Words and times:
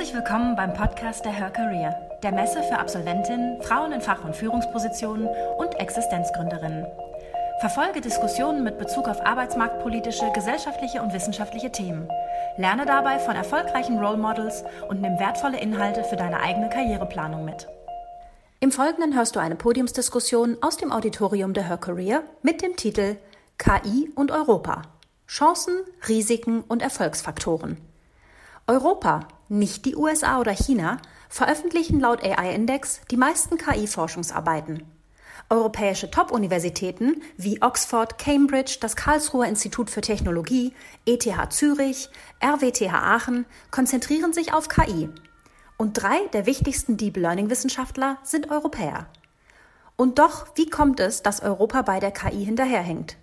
Herzlich 0.00 0.16
willkommen 0.16 0.56
beim 0.56 0.72
Podcast 0.72 1.26
der 1.26 1.32
Her 1.32 1.50
Career, 1.50 1.94
der 2.22 2.32
Messe 2.32 2.62
für 2.62 2.78
Absolventinnen, 2.78 3.60
Frauen 3.60 3.92
in 3.92 4.00
Fach- 4.00 4.24
und 4.24 4.34
Führungspositionen 4.34 5.28
und 5.58 5.74
Existenzgründerinnen. 5.74 6.86
Verfolge 7.60 8.00
Diskussionen 8.00 8.64
mit 8.64 8.78
Bezug 8.78 9.08
auf 9.08 9.20
arbeitsmarktpolitische, 9.20 10.32
gesellschaftliche 10.32 11.02
und 11.02 11.12
wissenschaftliche 11.12 11.70
Themen. 11.70 12.08
Lerne 12.56 12.86
dabei 12.86 13.18
von 13.18 13.36
erfolgreichen 13.36 13.98
Role 13.98 14.16
Models 14.16 14.64
und 14.88 15.02
nimm 15.02 15.18
wertvolle 15.18 15.60
Inhalte 15.60 16.02
für 16.02 16.16
deine 16.16 16.40
eigene 16.40 16.70
Karriereplanung 16.70 17.44
mit. 17.44 17.68
Im 18.60 18.72
Folgenden 18.72 19.14
hörst 19.14 19.36
du 19.36 19.40
eine 19.40 19.56
Podiumsdiskussion 19.56 20.56
aus 20.62 20.78
dem 20.78 20.92
Auditorium 20.92 21.52
der 21.52 21.68
Her 21.68 21.76
Career 21.76 22.22
mit 22.40 22.62
dem 22.62 22.74
Titel 22.74 23.18
KI 23.58 24.10
und 24.14 24.30
Europa. 24.30 24.80
Chancen, 25.26 25.74
Risiken 26.08 26.62
und 26.62 26.80
Erfolgsfaktoren. 26.80 27.76
Europa, 28.66 29.26
nicht 29.50 29.84
die 29.84 29.96
USA 29.96 30.38
oder 30.40 30.52
China, 30.52 30.98
veröffentlichen 31.28 32.00
laut 32.00 32.22
AI-Index 32.22 33.00
die 33.10 33.16
meisten 33.16 33.58
KI-Forschungsarbeiten. 33.58 34.84
Europäische 35.48 36.10
Top-Universitäten 36.10 37.22
wie 37.36 37.60
Oxford, 37.60 38.18
Cambridge, 38.18 38.78
das 38.80 38.94
Karlsruher 38.94 39.46
Institut 39.46 39.90
für 39.90 40.00
Technologie, 40.00 40.72
ETH 41.06 41.52
Zürich, 41.52 42.08
RWTH 42.40 42.94
Aachen 42.94 43.46
konzentrieren 43.72 44.32
sich 44.32 44.54
auf 44.54 44.68
KI. 44.68 45.08
Und 45.76 45.94
drei 45.94 46.18
der 46.32 46.46
wichtigsten 46.46 46.96
Deep 46.96 47.16
Learning-Wissenschaftler 47.16 48.18
sind 48.22 48.50
Europäer. 48.50 49.08
Und 49.96 50.18
doch, 50.20 50.46
wie 50.54 50.70
kommt 50.70 51.00
es, 51.00 51.22
dass 51.22 51.42
Europa 51.42 51.82
bei 51.82 51.98
der 51.98 52.12
KI 52.12 52.44
hinterherhinkt? 52.44 53.16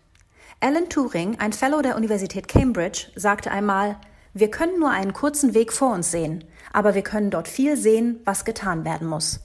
Alan 0.59 0.89
Turing, 0.89 1.39
ein 1.39 1.53
Fellow 1.53 1.81
der 1.81 1.95
Universität 1.95 2.47
Cambridge, 2.47 3.07
sagte 3.15 3.51
einmal, 3.51 3.97
wir 4.39 4.51
können 4.51 4.79
nur 4.79 4.91
einen 4.91 5.13
kurzen 5.13 5.53
Weg 5.53 5.71
vor 5.73 5.93
uns 5.93 6.11
sehen, 6.11 6.43
aber 6.73 6.95
wir 6.95 7.01
können 7.01 7.29
dort 7.29 7.47
viel 7.47 7.77
sehen, 7.77 8.19
was 8.25 8.45
getan 8.45 8.85
werden 8.85 9.07
muss. 9.07 9.39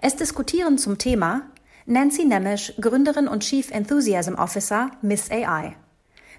Es 0.00 0.16
diskutieren 0.16 0.78
zum 0.78 0.98
Thema 0.98 1.50
Nancy 1.86 2.24
Nemisch, 2.24 2.72
Gründerin 2.80 3.28
und 3.28 3.42
Chief 3.42 3.70
Enthusiasm 3.70 4.34
Officer 4.34 4.90
Miss 5.02 5.30
AI. 5.30 5.76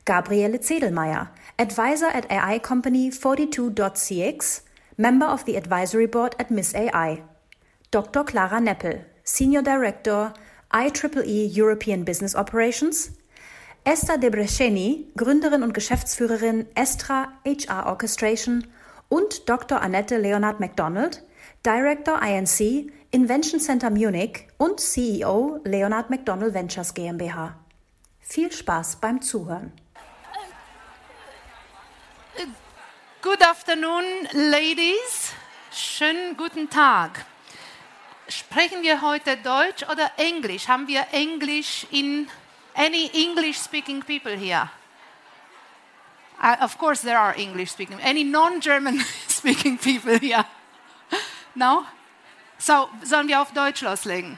Gabriele 0.05 0.59
Zedelmeier, 0.59 1.29
Advisor 1.57 2.13
at 2.13 2.29
AI 2.29 2.59
Company 2.59 3.09
42.cx, 3.09 4.61
Member 4.97 5.33
of 5.33 5.43
the 5.45 5.57
Advisory 5.57 6.07
Board 6.07 6.39
at 6.39 6.51
Miss 6.51 6.75
AI. 6.75 7.23
Dr. 7.91 8.23
Clara 8.23 8.59
Neppel, 8.59 9.05
Senior 9.23 9.63
Director 9.63 10.33
IEEE 10.71 11.47
European 11.47 12.03
Business 12.03 12.35
Operations. 12.35 13.11
Esther 13.87 14.17
Debreceni, 14.17 15.11
Gründerin 15.15 15.61
und 15.61 15.75
Geschäftsführerin 15.75 16.65
Estra 16.73 17.31
HR 17.45 17.85
Orchestration 17.85 18.65
und 19.09 19.47
Dr. 19.47 19.79
Annette 19.79 20.17
Leonard 20.17 20.59
MacDonald, 20.59 21.23
Director 21.63 22.19
INC 22.19 22.91
Invention 23.11 23.59
Center 23.59 23.91
Munich 23.91 24.47
und 24.57 24.79
CEO 24.79 25.59
Leonard 25.65 26.09
McDonald 26.09 26.55
Ventures 26.55 26.95
GmbH. 26.95 27.55
Viel 28.21 28.51
Spaß 28.51 28.95
beim 28.95 29.21
Zuhören. 29.21 29.71
Good 33.21 33.43
afternoon, 33.43 34.03
ladies. 34.33 35.33
Schönen 35.71 36.35
guten 36.37 36.71
Tag. 36.71 37.23
Sprechen 38.29 38.81
wir 38.81 39.03
heute 39.03 39.37
Deutsch 39.37 39.83
oder 39.83 40.09
Englisch? 40.17 40.67
Haben 40.67 40.87
wir 40.87 41.05
Englisch 41.11 41.85
in 41.91 42.27
any 42.75 43.09
English 43.13 43.59
speaking 43.59 44.01
people 44.01 44.35
here? 44.35 44.69
Uh, 46.41 46.57
of 46.61 46.77
course, 46.77 47.01
there 47.01 47.17
are 47.17 47.33
English 47.37 47.71
speaking. 47.71 47.99
Any 48.01 48.23
non 48.23 48.59
German 48.59 48.99
speaking 49.27 49.77
people 49.77 50.19
here? 50.19 50.45
No? 51.55 51.85
So, 52.57 52.89
sollen 53.03 53.27
wir 53.27 53.41
auf 53.41 53.53
Deutsch 53.53 53.81
loslegen? 53.81 54.37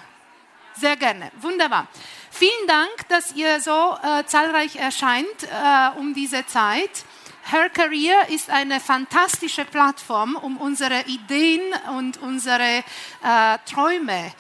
Sehr 0.76 0.96
gerne. 0.96 1.32
Wunderbar. 1.42 1.88
Vielen 2.30 2.68
Dank, 2.68 3.08
dass 3.10 3.34
ihr 3.34 3.60
so 3.60 3.98
äh, 4.04 4.24
zahlreich 4.26 4.76
erscheint 4.76 5.26
äh, 5.44 5.98
um 5.98 6.14
diese 6.14 6.46
Zeit. 6.46 7.04
Her 7.50 7.70
Career 7.70 8.28
ist 8.28 8.50
eine 8.50 8.82
fantastische 8.82 9.64
Plattform, 9.64 10.36
um 10.36 10.58
unsere 10.58 11.06
Ideen 11.06 11.62
und 11.98 12.22
unsere 12.22 12.84
äh, 13.24 13.58
Träume 13.66 14.34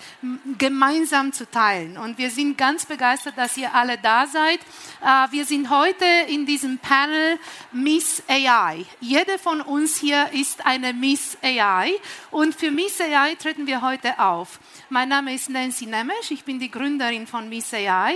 gemeinsam 0.57 1.31
zu 1.31 1.49
teilen. 1.49 1.97
Und 1.97 2.17
wir 2.17 2.29
sind 2.29 2.57
ganz 2.57 2.85
begeistert, 2.85 3.37
dass 3.37 3.55
ihr 3.55 3.73
alle 3.73 3.97
da 3.97 4.27
seid. 4.27 4.59
Äh, 5.01 5.31
wir 5.31 5.45
sind 5.45 5.69
heute 5.69 6.03
in 6.27 6.45
diesem 6.45 6.79
Panel 6.79 7.39
Miss 7.71 8.23
AI. 8.27 8.85
Jede 8.99 9.39
von 9.39 9.61
uns 9.61 9.95
hier 9.95 10.29
ist 10.33 10.65
eine 10.65 10.91
Miss 10.91 11.37
AI. 11.41 11.93
Und 12.29 12.55
für 12.55 12.71
Miss 12.71 12.99
AI 12.99 13.35
treten 13.35 13.67
wir 13.67 13.83
heute 13.83 14.19
auf. 14.19 14.59
Mein 14.89 15.07
Name 15.07 15.33
ist 15.33 15.49
Nancy 15.49 15.85
Nemesch, 15.85 16.31
ich 16.31 16.43
bin 16.43 16.59
die 16.59 16.71
Gründerin 16.71 17.25
von 17.25 17.47
Miss 17.47 17.73
AI. 17.73 18.15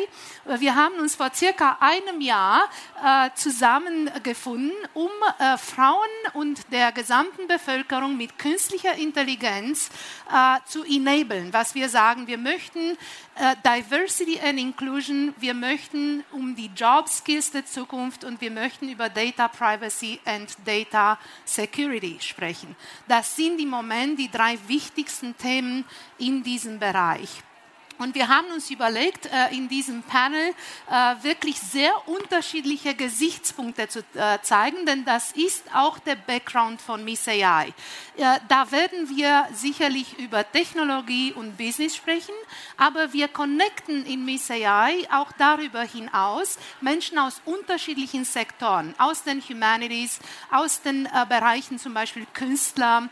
Wir 0.59 0.75
haben 0.75 0.95
uns 0.95 1.15
vor 1.15 1.31
circa 1.33 1.77
einem 1.79 2.19
Jahr 2.19 2.69
äh, 3.01 3.29
zusammengefunden, 3.35 4.80
um 4.93 5.09
äh, 5.39 5.57
Frauen 5.57 6.09
und 6.33 6.71
der 6.71 6.91
gesamten 6.91 7.47
Bevölkerung 7.47 8.17
mit 8.17 8.37
künstlicher 8.37 8.95
Intelligenz 8.95 9.89
äh, 10.29 10.59
zu 10.67 10.83
enablen. 10.83 11.51
Was 11.51 11.75
wir 11.75 11.89
sagen, 11.89 12.27
wir 12.27 12.37
möchten 12.37 12.97
äh, 13.35 13.55
Diversity 13.65 14.39
and 14.39 14.59
Inclusion, 14.59 15.33
wir 15.39 15.53
möchten 15.53 16.23
um 16.31 16.55
die 16.55 16.71
Job 16.75 17.07
Skills 17.09 17.51
der 17.51 17.65
Zukunft 17.65 18.23
und 18.23 18.41
wir 18.41 18.51
möchten 18.51 18.89
über 18.89 19.09
Data 19.09 19.47
Privacy 19.47 20.19
and 20.25 20.55
Data 20.65 21.17
Security 21.45 22.17
sprechen. 22.19 22.75
Das 23.07 23.35
sind 23.35 23.59
im 23.59 23.69
Moment 23.69 24.19
die 24.19 24.29
drei 24.29 24.57
wichtigsten 24.67 25.35
Themen 25.37 25.85
in 26.17 26.43
diesem 26.43 26.79
Bereich. 26.79 27.43
Und 28.01 28.15
wir 28.15 28.29
haben 28.29 28.47
uns 28.47 28.71
überlegt, 28.71 29.27
äh, 29.27 29.55
in 29.55 29.69
diesem 29.69 30.01
Panel 30.01 30.55
äh, 30.89 31.23
wirklich 31.23 31.59
sehr 31.59 31.91
unterschiedliche 32.07 32.95
Gesichtspunkte 32.95 33.87
zu 33.89 33.99
äh, 34.15 34.39
zeigen, 34.41 34.87
denn 34.87 35.05
das 35.05 35.33
ist 35.33 35.63
auch 35.71 35.99
der 35.99 36.15
Background 36.15 36.81
von 36.81 37.05
Miss 37.05 37.27
AI. 37.27 37.71
Da 38.47 38.71
werden 38.71 39.09
wir 39.15 39.47
sicherlich 39.53 40.17
über 40.19 40.49
Technologie 40.51 41.31
und 41.33 41.57
Business 41.57 41.95
sprechen, 41.95 42.33
aber 42.77 43.13
wir 43.13 43.27
connecten 43.27 44.05
in 44.05 44.25
Miss 44.25 44.49
AI 44.49 45.07
auch 45.11 45.31
darüber 45.37 45.81
hinaus 45.81 46.57
Menschen 46.81 47.17
aus 47.17 47.41
unterschiedlichen 47.45 48.25
Sektoren, 48.25 48.93
aus 48.97 49.23
den 49.23 49.41
Humanities, 49.41 50.19
aus 50.51 50.81
den 50.81 51.07
Bereichen 51.29 51.79
zum 51.79 51.93
Beispiel 51.93 52.27
Künstler, 52.33 53.09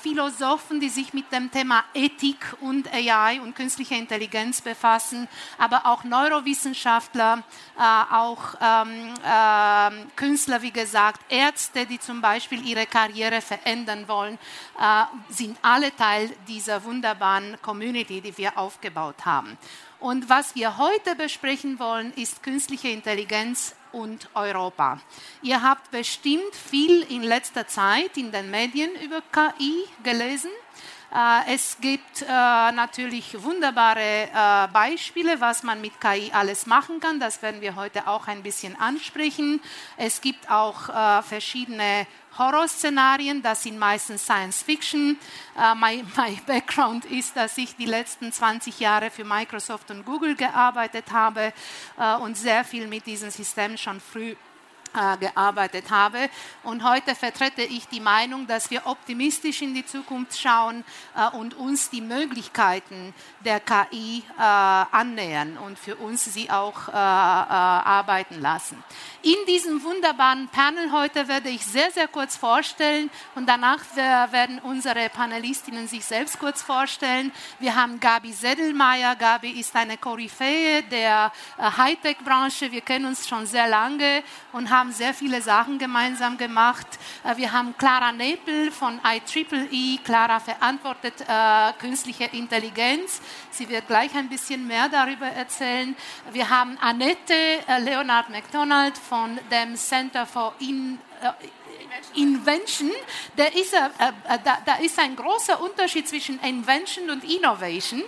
Philosophen, 0.00 0.78
die 0.78 0.90
sich 0.90 1.14
mit 1.14 1.32
dem 1.32 1.50
Thema 1.50 1.84
Ethik 1.94 2.56
und 2.60 2.92
AI 2.92 3.40
und 3.40 3.56
künstliche 3.56 3.94
Intelligenz 3.94 4.23
Intelligenz 4.24 4.62
befassen, 4.62 5.28
aber 5.58 5.84
auch 5.84 6.02
Neurowissenschaftler, 6.02 7.42
äh, 7.78 8.14
auch 8.14 8.54
ähm, 8.60 9.12
äh, 9.22 10.06
Künstler, 10.16 10.62
wie 10.62 10.70
gesagt, 10.70 11.20
Ärzte, 11.28 11.84
die 11.84 12.00
zum 12.00 12.22
Beispiel 12.22 12.66
ihre 12.66 12.86
Karriere 12.86 13.42
verändern 13.42 14.08
wollen, 14.08 14.38
äh, 14.80 15.04
sind 15.28 15.58
alle 15.60 15.94
Teil 15.94 16.30
dieser 16.48 16.82
wunderbaren 16.84 17.58
Community, 17.60 18.22
die 18.22 18.36
wir 18.38 18.56
aufgebaut 18.56 19.26
haben. 19.26 19.58
Und 20.00 20.28
was 20.28 20.54
wir 20.54 20.78
heute 20.78 21.14
besprechen 21.16 21.78
wollen, 21.78 22.12
ist 22.14 22.42
künstliche 22.42 22.88
Intelligenz 22.88 23.74
und 23.92 24.28
Europa. 24.34 25.00
Ihr 25.42 25.62
habt 25.62 25.90
bestimmt 25.90 26.54
viel 26.54 27.02
in 27.02 27.22
letzter 27.22 27.66
Zeit 27.66 28.16
in 28.16 28.32
den 28.32 28.50
Medien 28.50 28.90
über 29.02 29.22
KI 29.32 29.84
gelesen. 30.02 30.50
Äh, 31.14 31.54
es 31.54 31.76
gibt 31.80 32.22
äh, 32.22 32.26
natürlich 32.26 33.40
wunderbare 33.40 34.28
äh, 34.34 34.68
Beispiele, 34.72 35.40
was 35.40 35.62
man 35.62 35.80
mit 35.80 36.00
KI 36.00 36.32
alles 36.32 36.66
machen 36.66 36.98
kann. 36.98 37.20
Das 37.20 37.40
werden 37.40 37.60
wir 37.60 37.76
heute 37.76 38.08
auch 38.08 38.26
ein 38.26 38.42
bisschen 38.42 38.74
ansprechen. 38.80 39.60
Es 39.96 40.20
gibt 40.20 40.50
auch 40.50 40.74
verschiedene 41.22 42.06
Horrorszenarien, 42.36 43.42
das 43.42 43.62
sind 43.62 43.78
meistens 43.78 44.24
Science 44.24 44.62
Fiction. 44.62 45.18
My 45.76 46.02
background 46.46 47.04
ist, 47.04 47.36
dass 47.36 47.56
ich 47.58 47.76
die 47.76 47.86
letzten 47.86 48.32
20 48.32 48.80
Jahre 48.80 49.10
für 49.10 49.24
Microsoft 49.24 49.90
und 49.90 50.04
Google 50.04 50.34
gearbeitet 50.34 51.12
habe 51.12 51.52
und 52.20 52.36
sehr 52.36 52.64
viel 52.64 52.88
mit 52.88 53.06
diesen 53.06 53.30
Systemen 53.30 53.78
schon 53.78 54.00
früh 54.00 54.34
äh, 54.94 55.16
gearbeitet 55.18 55.90
habe. 55.90 56.30
Und 56.62 56.84
heute 56.84 57.16
vertrete 57.16 57.62
ich 57.62 57.88
die 57.88 58.00
Meinung, 58.00 58.46
dass 58.46 58.70
wir 58.70 58.86
optimistisch 58.86 59.60
in 59.62 59.74
die 59.74 59.84
Zukunft 59.84 60.38
schauen 60.38 60.84
äh, 61.16 61.36
und 61.36 61.54
uns 61.54 61.90
die 61.90 62.00
Möglichkeiten 62.00 63.12
der 63.44 63.60
KI 63.60 64.22
äh, 64.38 64.40
annähern 64.40 65.58
und 65.58 65.78
für 65.78 65.96
uns 65.96 66.24
sie 66.24 66.48
auch 66.50 66.88
arbeiten 66.88 68.40
lassen. 68.40 68.82
in 69.22 69.36
diesem 69.46 69.82
wunderbaren 69.82 70.48
Panel 70.48 70.92
heute 70.92 71.26
werde 71.28 71.48
ich 71.48 71.64
sehr, 71.64 71.90
sehr 71.90 72.08
kurz 72.08 72.36
vorstellen 72.36 73.10
und 73.34 73.46
danach 73.48 73.80
werden 73.96 74.58
unsere 74.60 75.08
Panelistinnen 75.08 75.88
sich 75.88 76.04
selbst 76.04 76.38
kurz 76.38 76.62
vorstellen. 76.62 77.32
Wir 77.58 77.74
haben 77.74 78.00
Gabi 78.00 78.32
Seddelmeier. 78.32 79.16
Gabi 79.16 79.50
ist 79.50 79.74
eine 79.76 79.96
Koryphäe 79.96 80.82
der 80.84 81.32
Hightech-Branche. 81.58 82.70
Wir 82.70 82.82
kennen 82.82 83.06
uns 83.06 83.28
schon 83.28 83.46
sehr 83.46 83.68
lange 83.68 84.22
und 84.52 84.70
haben 84.70 84.83
sehr 84.92 85.14
viele 85.14 85.42
Sachen 85.42 85.78
gemeinsam 85.78 86.36
gemacht. 86.36 86.86
Äh, 87.24 87.36
wir 87.36 87.52
haben 87.52 87.76
Clara 87.76 88.12
Nepel 88.12 88.70
von 88.70 89.00
IEEE. 89.04 89.98
Clara 90.04 90.40
verantwortet 90.40 91.14
äh, 91.26 91.72
künstliche 91.78 92.24
Intelligenz. 92.24 93.20
Sie 93.50 93.68
wird 93.68 93.86
gleich 93.86 94.14
ein 94.14 94.28
bisschen 94.28 94.66
mehr 94.66 94.88
darüber 94.88 95.26
erzählen. 95.26 95.96
Wir 96.32 96.48
haben 96.48 96.78
Annette 96.80 97.34
äh, 97.34 97.78
Leonard 97.80 98.30
McDonald 98.30 98.96
von 98.98 99.38
dem 99.50 99.76
Center 99.76 100.26
for 100.26 100.54
In, 100.58 100.98
äh, 101.22 101.32
Invention, 102.14 102.90
da 103.36 103.44
ist, 103.44 103.72
äh, 103.72 103.78
äh, 103.78 104.38
da, 104.44 104.58
da, 104.64 104.74
ist 104.76 104.98
ein 104.98 105.16
großer 105.16 105.60
Unterschied 105.60 106.08
zwischen 106.08 106.40
Invention 106.40 107.10
und 107.10 107.24
Innovation. 107.24 108.02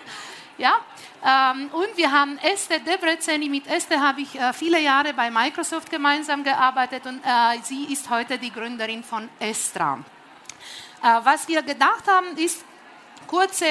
Ja? 0.59 0.81
Ähm, 1.25 1.71
und 1.73 1.97
wir 1.97 2.13
haben 2.13 2.39
Esther 2.39 2.79
Debreceni. 2.79 3.49
Mit 3.49 3.67
Esther 3.67 4.01
habe 4.01 4.21
ich 4.21 4.39
äh, 4.39 4.53
viele 4.53 4.81
Jahre 4.81 5.15
bei 5.15 5.31
Microsoft 5.31 5.91
gemeinsam 5.91 6.45
gearbeitet 6.45 7.07
und 7.07 7.21
äh, 7.25 7.59
sie 7.63 7.85
ist 7.93 8.11
heute 8.11 8.39
die 8.39 8.53
Gründerin 8.53 9.03
von 9.03 9.29
Estra. 9.41 9.99
Äh, 11.03 11.07
was 11.25 11.49
wir 11.49 11.63
gedacht 11.63 12.07
haben, 12.07 12.37
ist 12.37 12.65
kurze 13.27 13.67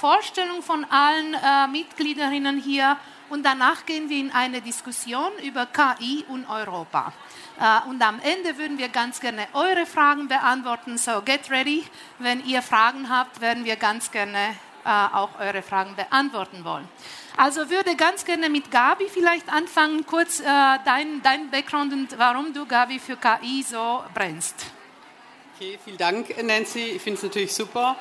Vorstellung 0.00 0.64
von 0.64 0.84
allen 0.84 1.36
Mitgliederinnen 1.70 2.58
hier 2.58 2.96
und 3.28 3.44
danach 3.44 3.86
gehen 3.86 4.08
wir 4.08 4.18
in 4.18 4.32
eine 4.32 4.60
Diskussion 4.60 5.30
über 5.44 5.66
KI 5.66 6.24
und 6.26 6.44
Europa. 6.50 7.12
Und 7.88 8.02
am 8.02 8.18
Ende 8.18 8.58
würden 8.58 8.78
wir 8.78 8.88
ganz 8.88 9.20
gerne 9.20 9.46
eure 9.52 9.86
Fragen 9.86 10.26
beantworten. 10.26 10.98
So 10.98 11.22
get 11.22 11.48
ready. 11.50 11.84
Wenn 12.18 12.44
ihr 12.44 12.62
Fragen 12.62 13.08
habt, 13.08 13.40
werden 13.40 13.64
wir 13.64 13.76
ganz 13.76 14.10
gerne 14.10 14.56
auch 14.84 15.30
eure 15.38 15.62
Fragen 15.62 15.94
beantworten 15.96 16.64
wollen. 16.64 16.88
Also 17.36 17.70
würde 17.70 17.96
ganz 17.96 18.24
gerne 18.24 18.50
mit 18.50 18.70
Gabi 18.70 19.06
vielleicht 19.08 19.50
anfangen, 19.50 20.04
kurz 20.04 20.40
uh, 20.40 20.44
dein, 20.84 21.22
dein 21.22 21.50
Background 21.50 21.92
und 21.92 22.18
warum 22.18 22.52
du 22.52 22.66
Gabi 22.66 22.98
für 22.98 23.16
KI 23.16 23.62
so 23.62 24.02
brennst. 24.12 24.66
Okay, 25.56 25.78
vielen 25.84 25.98
Dank, 25.98 26.42
Nancy. 26.42 26.80
Ich 26.80 27.02
finde 27.02 27.18
es 27.18 27.22
natürlich 27.22 27.54
super, 27.54 27.96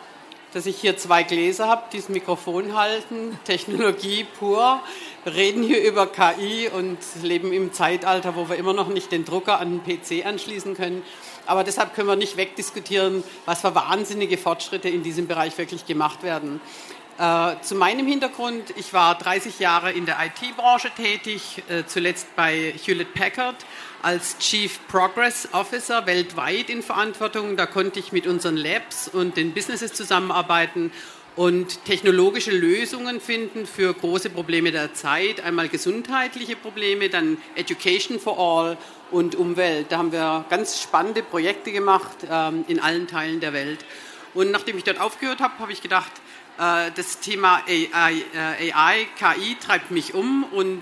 dass 0.53 0.65
ich 0.65 0.77
hier 0.77 0.97
zwei 0.97 1.23
Gläser 1.23 1.67
habe, 1.67 1.83
die 1.91 1.97
das 1.97 2.09
Mikrofon 2.09 2.75
halten, 2.75 3.37
Technologie 3.45 4.25
pur. 4.39 4.81
Wir 5.23 5.35
reden 5.35 5.63
hier 5.63 5.83
über 5.83 6.07
KI 6.07 6.69
und 6.69 6.97
leben 7.21 7.53
im 7.53 7.71
Zeitalter, 7.73 8.35
wo 8.35 8.49
wir 8.49 8.55
immer 8.55 8.73
noch 8.73 8.87
nicht 8.87 9.11
den 9.11 9.25
Drucker 9.25 9.59
an 9.59 9.81
den 9.81 9.83
PC 9.83 10.25
anschließen 10.25 10.75
können. 10.75 11.03
Aber 11.49 11.63
deshalb 11.63 11.95
können 11.95 12.07
wir 12.07 12.15
nicht 12.15 12.37
wegdiskutieren, 12.37 13.23
was 13.45 13.61
für 13.61 13.73
wahnsinnige 13.73 14.37
Fortschritte 14.37 14.87
in 14.87 15.01
diesem 15.01 15.25
Bereich 15.25 15.57
wirklich 15.57 15.87
gemacht 15.87 16.21
werden. 16.21 16.61
Äh, 17.17 17.55
zu 17.63 17.73
meinem 17.73 18.05
Hintergrund, 18.05 18.71
ich 18.75 18.93
war 18.93 19.17
30 19.17 19.57
Jahre 19.57 19.91
in 19.91 20.05
der 20.05 20.17
IT-Branche 20.23 20.91
tätig, 20.95 21.63
äh, 21.67 21.85
zuletzt 21.87 22.35
bei 22.35 22.75
Hewlett 22.85 23.15
Packard 23.15 23.55
als 24.03 24.37
Chief 24.37 24.79
Progress 24.87 25.49
Officer 25.51 26.05
weltweit 26.05 26.69
in 26.69 26.83
Verantwortung. 26.83 27.57
Da 27.57 27.65
konnte 27.65 27.99
ich 27.99 28.11
mit 28.11 28.27
unseren 28.27 28.55
Labs 28.55 29.07
und 29.07 29.35
den 29.35 29.55
Businesses 29.55 29.93
zusammenarbeiten 29.93 30.91
und 31.39 31.85
technologische 31.85 32.51
Lösungen 32.51 33.21
finden 33.21 33.65
für 33.65 33.93
große 33.93 34.29
Probleme 34.29 34.73
der 34.73 34.93
Zeit. 34.93 35.39
Einmal 35.39 35.69
gesundheitliche 35.69 36.57
Probleme, 36.57 37.07
dann 37.07 37.37
Education 37.55 38.19
for 38.19 38.37
All 38.37 38.77
und 39.09 39.35
Umwelt. 39.35 39.85
Da 39.89 39.99
haben 39.99 40.11
wir 40.11 40.43
ganz 40.49 40.81
spannende 40.81 41.23
Projekte 41.23 41.71
gemacht 41.71 42.27
ähm, 42.29 42.65
in 42.67 42.81
allen 42.81 43.07
Teilen 43.07 43.39
der 43.39 43.53
Welt. 43.53 43.85
Und 44.33 44.51
nachdem 44.51 44.77
ich 44.77 44.83
dort 44.83 44.99
aufgehört 44.99 45.39
habe, 45.39 45.57
habe 45.59 45.71
ich 45.71 45.81
gedacht, 45.81 46.11
äh, 46.57 46.91
das 46.93 47.21
Thema 47.21 47.63
AI, 47.65 48.15
äh, 48.59 48.73
AI, 48.73 49.07
KI 49.17 49.55
treibt 49.65 49.91
mich 49.91 50.13
um 50.13 50.43
und 50.43 50.81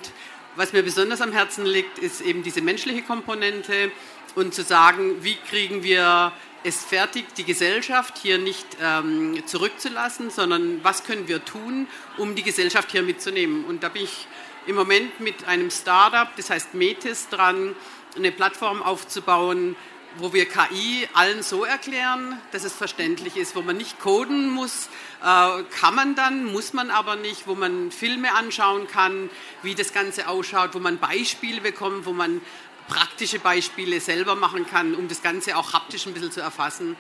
was 0.56 0.74
mir 0.74 0.82
besonders 0.82 1.22
am 1.22 1.34
Herzen 1.34 1.68
liegt, 1.68 2.00
ist 2.00 2.20
eben 2.22 2.42
diese 2.42 2.64
menschliche 2.64 3.04
Komponente 3.04 3.92
und 4.34 4.56
zu 4.56 4.64
sagen, 4.64 5.24
wie 5.24 5.36
kriegen 5.36 5.84
wir 5.84 6.32
es 6.68 6.84
fertig, 6.84 7.34
die 7.36 7.44
Gesellschaft 7.44 8.18
hier 8.18 8.38
nicht 8.38 8.66
ähm, 8.82 9.42
zurückzulassen, 9.46 10.30
sondern 10.30 10.84
was 10.84 11.04
können 11.04 11.28
wir 11.28 11.44
tun, 11.44 11.88
um 12.18 12.36
die 12.36 12.44
Gesellschaft 12.44 12.92
hier 12.92 13.04
mitzunehmen. 13.04 13.66
Und 13.66 13.84
da 13.84 13.90
bin 13.90 14.04
ich 14.04 14.28
im 14.68 14.76
Moment 14.76 15.20
mit 15.20 15.48
einem 15.48 15.72
Startup, 15.72 16.28
das 16.36 16.50
heißt 16.50 16.74
Metis, 16.74 17.30
dran, 17.30 17.76
eine 18.16 18.32
Plattform 18.32 18.82
aufzubauen, 18.82 19.76
wo 20.20 20.34
wir 20.34 20.46
KI 20.46 21.08
allen 21.14 21.44
so 21.44 21.64
erklären, 21.64 22.40
dass 22.52 22.64
es 22.64 22.74
verständlich 22.74 23.38
ist, 23.38 23.56
wo 23.56 23.62
man 23.62 23.78
nicht 23.78 24.00
coden 24.00 24.50
muss, 24.50 24.90
äh, 25.24 25.64
kann 25.80 25.96
man 25.96 26.16
dann, 26.16 26.46
muss 26.46 26.74
man 26.74 26.90
aber 26.90 27.16
nicht, 27.16 27.48
wo 27.48 27.56
man 27.56 27.92
Filme 27.92 28.34
anschauen 28.34 28.88
kann, 28.88 29.30
wie 29.62 29.76
das 29.76 29.94
Ganze 29.94 30.28
ausschaut, 30.28 30.74
wo 30.74 30.80
man 30.80 30.98
Beispiele 30.98 31.62
bekommt, 31.62 32.06
wo 32.06 32.14
man 32.14 32.42
praktische 32.88 33.40
Beispiele 33.40 34.00
selber 34.00 34.36
machen 34.36 34.66
kann, 34.66 34.96
um 34.96 35.08
das 35.08 35.22
Ganze 35.22 35.58
auch 35.58 35.74
haptisch 35.74 36.06
ein 36.06 36.14
bisschen 36.14 36.32
zu 36.32 36.42
erfassen. 36.42 36.96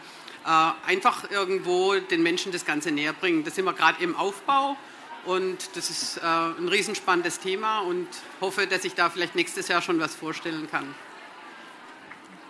Äh, 0.46 0.72
einfach 0.86 1.30
irgendwo 1.30 1.96
den 1.96 2.24
Menschen 2.24 2.52
das 2.52 2.66
Ganze 2.66 2.92
näher 2.92 3.14
bringen. 3.14 3.44
Da 3.44 3.52
sind 3.52 3.66
wir 3.66 3.74
gerade 3.74 4.04
im 4.04 4.16
Aufbau 4.16 4.78
und 5.26 5.76
das 5.76 5.90
ist 5.90 6.18
äh, 6.18 6.22
ein 6.22 6.70
riesenspannendes 6.70 7.40
Thema 7.40 7.80
und 7.80 8.08
hoffe, 8.40 8.66
dass 8.68 8.86
ich 8.86 8.96
da 8.96 9.10
vielleicht 9.10 9.36
nächstes 9.36 9.68
Jahr 9.68 9.82
schon 9.82 10.00
was 10.00 10.16
vorstellen 10.16 10.70
kann. 10.72 10.96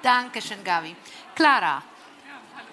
Dankeschön, 0.03 0.63
Gavi. 0.63 0.95
Clara. 1.35 1.81
Ja, 2.27 2.39
hallo. 2.55 2.69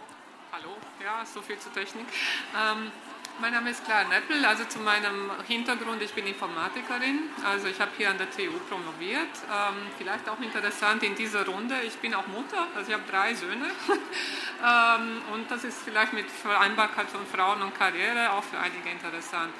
hallo. 0.52 0.76
Ja, 1.02 1.24
so 1.24 1.40
viel 1.40 1.58
zur 1.58 1.72
Technik. 1.72 2.06
Ähm, 2.54 2.92
mein 3.40 3.52
Name 3.52 3.70
ist 3.70 3.84
Clara 3.84 4.04
Neppel, 4.04 4.44
also 4.44 4.64
zu 4.64 4.78
meinem 4.78 5.30
Hintergrund, 5.46 6.00
ich 6.02 6.12
bin 6.12 6.26
Informatikerin, 6.26 7.30
also 7.44 7.66
ich 7.66 7.80
habe 7.80 7.90
hier 7.96 8.10
an 8.10 8.18
der 8.18 8.30
TU 8.30 8.52
promoviert. 8.68 9.28
Ähm, 9.50 9.74
vielleicht 9.98 10.28
auch 10.28 10.40
interessant 10.40 11.02
in 11.02 11.14
dieser 11.14 11.44
Runde, 11.44 11.74
ich 11.84 11.94
bin 11.96 12.14
auch 12.14 12.26
Mutter, 12.28 12.68
also 12.74 12.88
ich 12.88 12.94
habe 12.94 13.10
drei 13.10 13.34
Söhne 13.34 13.66
ähm, 14.64 15.22
und 15.32 15.50
das 15.50 15.64
ist 15.64 15.78
vielleicht 15.84 16.12
mit 16.12 16.30
Vereinbarkeit 16.30 17.08
von 17.08 17.26
Frauen 17.26 17.62
und 17.62 17.76
Karriere 17.76 18.32
auch 18.32 18.44
für 18.44 18.58
einige 18.58 18.88
interessant. 18.88 19.52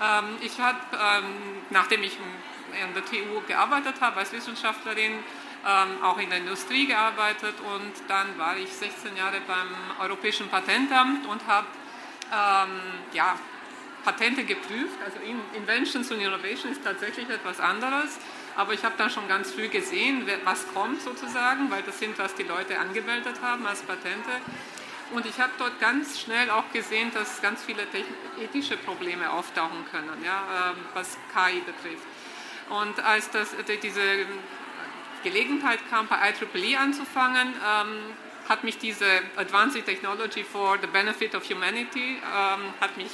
Ähm, 0.00 0.36
ich 0.40 0.60
habe, 0.60 0.78
ähm, 0.92 1.24
nachdem 1.70 2.02
ich 2.04 2.16
an 2.82 2.94
der 2.94 3.04
TU 3.04 3.40
gearbeitet 3.46 3.96
habe 4.00 4.18
als 4.20 4.32
Wissenschaftlerin, 4.32 5.12
ähm, 5.66 6.02
auch 6.04 6.18
in 6.18 6.30
der 6.30 6.38
Industrie 6.38 6.86
gearbeitet 6.86 7.54
und 7.60 7.92
dann 8.08 8.38
war 8.38 8.56
ich 8.56 8.72
16 8.72 9.16
Jahre 9.16 9.40
beim 9.46 9.68
Europäischen 10.00 10.48
Patentamt 10.48 11.26
und 11.26 11.44
habe 11.48 11.66
ähm, 12.32 12.80
ja, 13.12 13.38
Patente 14.04 14.44
geprüft. 14.44 14.98
Also 15.04 15.18
Inventions 15.54 16.10
und 16.10 16.20
Innovation 16.20 16.72
ist 16.72 16.84
tatsächlich 16.84 17.28
etwas 17.28 17.60
anderes. 17.60 18.18
Aber 18.56 18.72
ich 18.72 18.84
habe 18.84 18.94
dann 18.96 19.10
schon 19.10 19.28
ganz 19.28 19.52
früh 19.52 19.68
gesehen, 19.68 20.26
was 20.44 20.66
kommt 20.72 21.02
sozusagen, 21.02 21.70
weil 21.70 21.82
das 21.82 21.98
sind, 21.98 22.18
was 22.18 22.34
die 22.34 22.44
Leute 22.44 22.78
angemeldet 22.78 23.36
haben 23.42 23.66
als 23.66 23.82
Patente. 23.82 24.30
Und 25.12 25.26
ich 25.26 25.38
habe 25.38 25.52
dort 25.58 25.78
ganz 25.78 26.20
schnell 26.20 26.50
auch 26.50 26.70
gesehen, 26.72 27.12
dass 27.12 27.40
ganz 27.42 27.62
viele 27.62 27.82
ethische 28.40 28.76
Probleme 28.76 29.30
auftauchen 29.30 29.84
können, 29.90 30.24
ja, 30.24 30.70
ähm, 30.70 30.76
was 30.94 31.16
KI 31.32 31.60
betrifft. 31.60 32.06
Und 32.70 32.98
als 33.04 33.30
das, 33.30 33.54
diese 33.82 34.26
Gelegenheit 35.22 35.78
kam, 35.90 36.08
bei 36.08 36.16
IEEE 36.30 36.76
anzufangen, 36.76 37.48
ähm, 37.48 38.16
hat 38.48 38.64
mich 38.64 38.78
diese 38.78 39.06
Advanced 39.36 39.84
Technology 39.84 40.44
for 40.44 40.78
the 40.80 40.86
Benefit 40.86 41.34
of 41.34 41.48
Humanity, 41.48 42.16
ähm, 42.16 42.74
hat 42.80 42.96
mich 42.96 43.10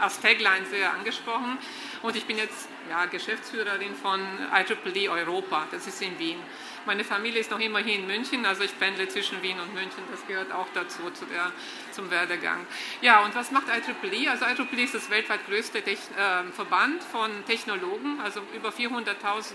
als 0.00 0.20
Tagline 0.20 0.64
sehr 0.66 0.92
angesprochen. 0.92 1.58
Und 2.02 2.16
ich 2.16 2.24
bin 2.24 2.38
jetzt 2.38 2.68
ja, 2.88 3.06
Geschäftsführerin 3.06 3.94
von 3.94 4.20
IEEE 4.52 5.10
Europa, 5.10 5.66
das 5.70 5.86
ist 5.86 6.00
in 6.02 6.18
Wien. 6.18 6.38
Meine 6.86 7.04
Familie 7.04 7.40
ist 7.40 7.50
noch 7.50 7.60
immer 7.60 7.80
hier 7.80 7.96
in 7.96 8.06
München, 8.06 8.46
also 8.46 8.62
ich 8.62 8.78
pendle 8.78 9.08
zwischen 9.08 9.42
Wien 9.42 9.58
und 9.60 9.74
München, 9.74 10.02
das 10.10 10.26
gehört 10.26 10.50
auch 10.52 10.66
dazu, 10.72 11.10
zu 11.10 11.26
der, 11.26 11.52
zum 11.90 12.10
Werdegang. 12.10 12.66
Ja, 13.02 13.22
und 13.24 13.34
was 13.34 13.50
macht 13.50 13.66
IEEE? 13.68 14.30
Also 14.30 14.46
IEEE 14.46 14.84
ist 14.84 14.94
das 14.94 15.10
weltweit 15.10 15.46
größte 15.46 15.82
Techn 15.82 16.14
äh, 16.14 16.50
Verband 16.52 17.02
von 17.04 17.44
Technologen, 17.44 18.20
also 18.20 18.40
über 18.54 18.70
400.000 18.70 19.52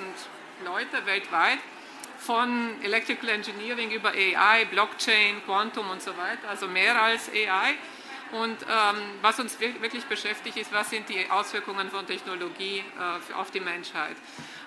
Leute 0.64 1.06
weltweit 1.06 1.60
von 2.26 2.82
Electrical 2.82 3.30
Engineering 3.30 3.92
über 3.92 4.10
AI, 4.10 4.66
Blockchain, 4.66 5.44
Quantum 5.46 5.90
und 5.92 6.02
so 6.02 6.12
weiter, 6.18 6.50
also 6.50 6.68
mehr 6.68 7.00
als 7.00 7.30
AI. 7.30 7.76
Und 8.32 8.58
ähm, 8.64 8.98
was 9.22 9.40
uns 9.40 9.60
wirklich 9.60 10.04
beschäftigt 10.06 10.58
ist, 10.58 10.74
was 10.74 10.90
sind 10.90 11.08
die 11.08 11.30
Auswirkungen 11.30 11.90
von 11.92 12.08
Technologie 12.08 12.80
äh, 12.80 13.34
auf 13.34 13.52
die 13.52 13.60
Menschheit. 13.60 14.16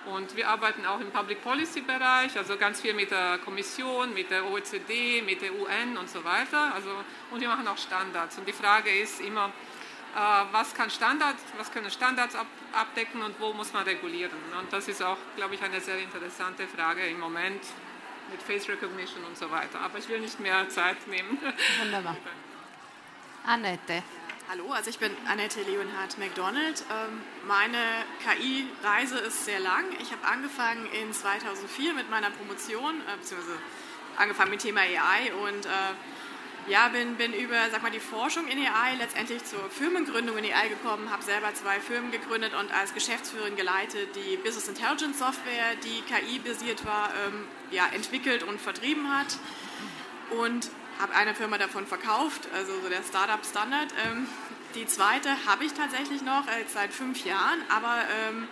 Und 0.06 0.36
wir 0.36 0.48
arbeiten 0.48 0.86
auch 0.86 1.00
im 1.00 1.10
Public 1.10 1.42
Policy 1.42 1.80
Bereich, 1.80 2.38
also 2.38 2.56
ganz 2.56 2.80
viel 2.80 2.94
mit 2.94 3.10
der 3.10 3.38
Kommission, 3.38 4.14
mit 4.14 4.30
der 4.30 4.46
OECD, 4.46 5.22
mit 5.22 5.42
der 5.42 5.52
UN 5.52 5.98
und 5.98 6.08
so 6.08 6.24
weiter. 6.24 6.72
Also, 6.72 6.88
und 7.32 7.40
wir 7.40 7.48
machen 7.48 7.66
auch 7.66 7.76
Standards. 7.76 8.38
Und 8.38 8.46
die 8.46 8.52
Frage 8.52 8.90
ist 8.90 9.20
immer, 9.20 9.52
was, 10.52 10.74
kann 10.74 10.90
Standard, 10.90 11.36
was 11.56 11.70
können 11.70 11.90
Standards 11.90 12.34
ab, 12.34 12.46
abdecken 12.72 13.22
und 13.22 13.38
wo 13.40 13.52
muss 13.52 13.72
man 13.72 13.84
regulieren. 13.84 14.38
Und 14.58 14.72
das 14.72 14.88
ist 14.88 15.02
auch, 15.02 15.18
glaube 15.36 15.54
ich, 15.54 15.62
eine 15.62 15.80
sehr 15.80 15.98
interessante 15.98 16.66
Frage 16.66 17.06
im 17.06 17.20
Moment 17.20 17.62
mit 18.30 18.42
Face 18.42 18.68
Recognition 18.68 19.24
und 19.24 19.36
so 19.36 19.50
weiter. 19.50 19.80
Aber 19.80 19.98
ich 19.98 20.08
will 20.08 20.20
nicht 20.20 20.40
mehr 20.40 20.68
Zeit 20.68 21.06
nehmen. 21.06 21.38
Wunderbar. 21.80 22.16
Annette. 23.46 24.02
Hallo, 24.50 24.72
also 24.72 24.88
ich 24.88 24.98
bin 24.98 25.14
Annette 25.26 25.60
Leonhardt 25.62 26.18
McDonald. 26.18 26.82
Ähm, 26.90 27.20
meine 27.46 27.78
KI-Reise 28.24 29.18
ist 29.18 29.44
sehr 29.44 29.60
lang. 29.60 29.84
Ich 30.00 30.10
habe 30.10 30.26
angefangen 30.26 30.86
in 30.86 31.12
2004 31.12 31.92
mit 31.92 32.10
meiner 32.10 32.30
Promotion, 32.30 33.00
äh, 33.02 33.16
beziehungsweise 33.18 33.58
angefangen 34.16 34.50
mit 34.50 34.60
Thema 34.60 34.80
AI 34.80 35.32
und 35.34 35.66
äh, 35.66 35.68
ja, 36.68 36.88
bin, 36.88 37.16
bin 37.16 37.32
über 37.32 37.56
sag 37.70 37.82
mal, 37.82 37.90
die 37.90 38.00
Forschung 38.00 38.46
in 38.48 38.58
AI 38.58 38.94
letztendlich 38.98 39.44
zur 39.44 39.68
Firmengründung 39.70 40.36
in 40.38 40.44
AI 40.44 40.68
gekommen, 40.68 41.10
habe 41.10 41.22
selber 41.22 41.52
zwei 41.54 41.80
Firmen 41.80 42.10
gegründet 42.10 42.52
und 42.54 42.72
als 42.72 42.94
Geschäftsführerin 42.94 43.56
geleitet 43.56 44.14
die 44.14 44.36
Business 44.36 44.68
Intelligence 44.68 45.18
Software, 45.18 45.76
die 45.82 46.02
KI-basiert 46.02 46.84
war, 46.84 47.10
ähm, 47.26 47.44
ja, 47.70 47.86
entwickelt 47.94 48.42
und 48.42 48.60
vertrieben 48.60 49.08
hat. 49.16 49.38
Und 50.30 50.70
habe 50.98 51.14
eine 51.14 51.34
Firma 51.34 51.58
davon 51.58 51.86
verkauft, 51.86 52.48
also 52.52 52.72
so 52.80 52.88
der 52.88 53.02
Startup 53.02 53.44
Standard. 53.44 53.88
Ähm, 54.06 54.26
die 54.74 54.86
zweite 54.86 55.30
habe 55.46 55.64
ich 55.64 55.72
tatsächlich 55.72 56.22
noch 56.22 56.46
äh, 56.46 56.64
seit 56.72 56.92
fünf 56.92 57.24
Jahren, 57.24 57.60
aber 57.68 58.02
ähm, 58.28 58.48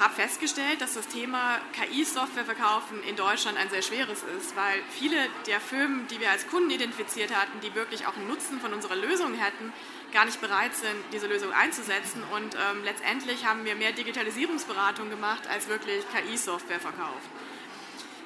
habe 0.00 0.14
festgestellt, 0.14 0.80
dass 0.80 0.94
das 0.94 1.08
Thema 1.08 1.58
KI-Software 1.72 2.44
verkaufen 2.44 3.02
in 3.08 3.16
Deutschland 3.16 3.56
ein 3.56 3.70
sehr 3.70 3.82
schweres 3.82 4.22
ist, 4.38 4.56
weil 4.56 4.80
viele 4.90 5.16
der 5.46 5.60
Firmen, 5.60 6.06
die 6.08 6.20
wir 6.20 6.30
als 6.30 6.46
Kunden 6.48 6.70
identifiziert 6.70 7.34
hatten, 7.34 7.60
die 7.60 7.74
wirklich 7.74 8.06
auch 8.06 8.16
einen 8.16 8.28
Nutzen 8.28 8.60
von 8.60 8.72
unserer 8.72 8.96
Lösung 8.96 9.34
hätten, 9.34 9.72
gar 10.12 10.24
nicht 10.24 10.40
bereit 10.40 10.74
sind, 10.74 10.96
diese 11.12 11.26
Lösung 11.26 11.52
einzusetzen. 11.52 12.22
Und 12.34 12.54
ähm, 12.54 12.84
letztendlich 12.84 13.46
haben 13.46 13.64
wir 13.64 13.74
mehr 13.74 13.92
Digitalisierungsberatung 13.92 15.10
gemacht, 15.10 15.46
als 15.48 15.68
wirklich 15.68 16.04
KI-Software 16.12 16.80
verkauft. 16.80 17.28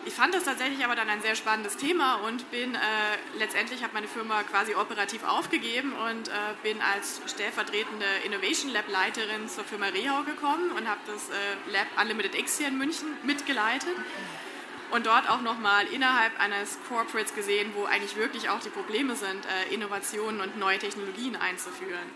Ich 0.06 0.14
fand 0.14 0.34
das 0.34 0.44
tatsächlich 0.44 0.82
aber 0.82 0.96
dann 0.96 1.10
ein 1.10 1.20
sehr 1.20 1.34
spannendes 1.34 1.76
Thema 1.76 2.14
und 2.26 2.50
bin 2.50 2.74
äh, 2.74 2.78
letztendlich 3.38 3.82
habe 3.82 3.92
meine 3.92 4.08
Firma 4.08 4.42
quasi 4.44 4.74
operativ 4.74 5.24
aufgegeben 5.24 5.92
und 5.92 6.28
äh, 6.28 6.32
bin 6.62 6.80
als 6.80 7.20
stellvertretende 7.26 8.06
Innovation 8.24 8.72
Lab 8.72 8.88
Leiterin 8.88 9.46
zur 9.48 9.64
Firma 9.64 9.86
Rehau 9.86 10.22
gekommen 10.22 10.70
und 10.70 10.88
habe 10.88 11.00
das 11.06 11.28
äh, 11.28 11.72
Lab 11.72 11.86
Unlimited 12.00 12.34
X 12.34 12.56
hier 12.56 12.68
in 12.68 12.78
München 12.78 13.08
mitgeleitet 13.24 13.94
und 14.90 15.04
dort 15.04 15.28
auch 15.28 15.42
nochmal 15.42 15.86
innerhalb 15.88 16.38
eines 16.40 16.78
Corporates 16.88 17.34
gesehen, 17.34 17.72
wo 17.74 17.84
eigentlich 17.84 18.16
wirklich 18.16 18.48
auch 18.48 18.60
die 18.60 18.70
Probleme 18.70 19.16
sind, 19.16 19.44
äh, 19.44 19.74
Innovationen 19.74 20.40
und 20.40 20.58
neue 20.58 20.78
Technologien 20.78 21.36
einzuführen. 21.36 22.10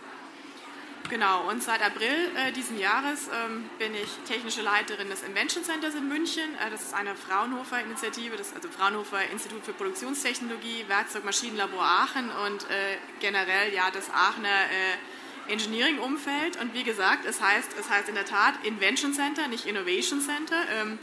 Genau, 1.11 1.49
und 1.51 1.63
seit 1.63 1.83
April 1.83 2.31
äh, 2.35 2.51
diesen 2.53 2.79
Jahres 2.79 3.29
ähm, 3.29 3.69
bin 3.79 3.95
ich 3.95 4.09
technische 4.27 4.63
Leiterin 4.63 5.11
des 5.11 5.23
Invention 5.23 5.63
Centers 5.63 5.95
in 5.95 6.09
München. 6.09 6.55
Äh, 6.55 6.71
das 6.71 6.83
ist 6.83 6.95
eine 6.95 7.15
Fraunhofer-Initiative, 7.15 8.37
also 8.37 8.69
Fraunhofer 8.71 9.19
Institut 9.31 9.65
für 9.65 9.75
Produktionstechnologie, 9.75 10.87
Werkzeugmaschinenlabor 10.89 11.83
Aachen 11.83 12.31
und 12.47 12.65
äh, 12.65 12.97
generell 13.21 13.73
ja 13.75 13.91
das 13.93 14.09
Aachener 14.11 14.49
äh, 14.49 15.53
Engineering-Umfeld. 15.53 16.59
Und 16.61 16.73
wie 16.73 16.85
gesagt, 16.85 17.27
es 17.27 17.41
heißt, 17.41 17.73
es 17.79 17.91
heißt 17.91 18.09
in 18.09 18.15
der 18.15 18.25
Tat 18.25 18.55
Invention 18.65 19.13
Center, 19.13 19.47
nicht 19.49 19.67
Innovation 19.67 20.21
Center. 20.21 20.57
Ähm, 20.81 20.99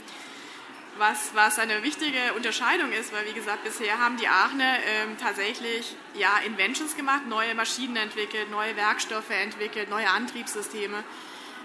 was, 0.98 1.34
was 1.34 1.58
eine 1.58 1.82
wichtige 1.82 2.34
Unterscheidung 2.36 2.92
ist, 2.92 3.12
weil 3.12 3.26
wie 3.26 3.32
gesagt, 3.32 3.64
bisher 3.64 3.98
haben 3.98 4.16
die 4.16 4.28
Aachener 4.28 4.76
ähm, 4.84 5.16
tatsächlich 5.18 5.96
ja, 6.14 6.38
Inventions 6.46 6.96
gemacht, 6.96 7.26
neue 7.26 7.54
Maschinen 7.54 7.96
entwickelt, 7.96 8.50
neue 8.50 8.76
Werkstoffe 8.76 9.30
entwickelt, 9.30 9.88
neue 9.88 10.08
Antriebssysteme. 10.08 11.02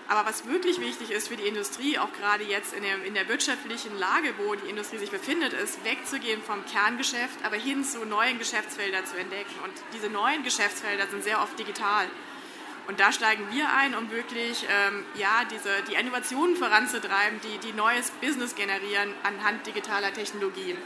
Aber 0.09 0.25
was 0.27 0.47
wirklich 0.47 0.79
wichtig 0.79 1.11
ist 1.11 1.27
für 1.27 1.35
die 1.35 1.47
Industrie, 1.47 1.99
auch 1.99 2.11
gerade 2.13 2.45
jetzt 2.45 2.73
in 2.73 2.81
der, 2.81 3.03
in 3.03 3.13
der 3.13 3.27
wirtschaftlichen 3.27 3.97
Lage, 3.99 4.33
wo 4.37 4.55
die 4.55 4.69
Industrie 4.69 4.97
sich 4.97 5.11
befindet, 5.11 5.51
ist, 5.51 5.83
wegzugehen 5.83 6.41
vom 6.41 6.65
Kerngeschäft, 6.65 7.43
aber 7.43 7.57
hin 7.57 7.83
zu 7.83 8.05
neuen 8.05 8.39
Geschäftsfeldern 8.39 9.05
zu 9.05 9.17
entdecken. 9.17 9.55
Und 9.65 9.73
diese 9.93 10.09
neuen 10.09 10.43
Geschäftsfelder 10.43 11.07
sind 11.07 11.23
sehr 11.23 11.41
oft 11.41 11.59
digital. 11.59 12.07
Und 12.87 12.99
da 12.99 13.11
steigen 13.11 13.45
wir 13.51 13.65
ein, 13.73 13.95
um 13.95 14.09
wirklich 14.11 14.63
ähm, 14.63 15.03
ja, 15.15 15.43
diese, 15.51 15.69
die 15.89 15.95
Innovationen 15.95 16.55
voranzutreiben, 16.55 17.41
die, 17.43 17.57
die 17.67 17.73
neues 17.73 18.11
Business 18.21 18.55
generieren 18.55 19.13
anhand 19.23 19.67
digitaler 19.67 20.13
Technologien. 20.13 20.77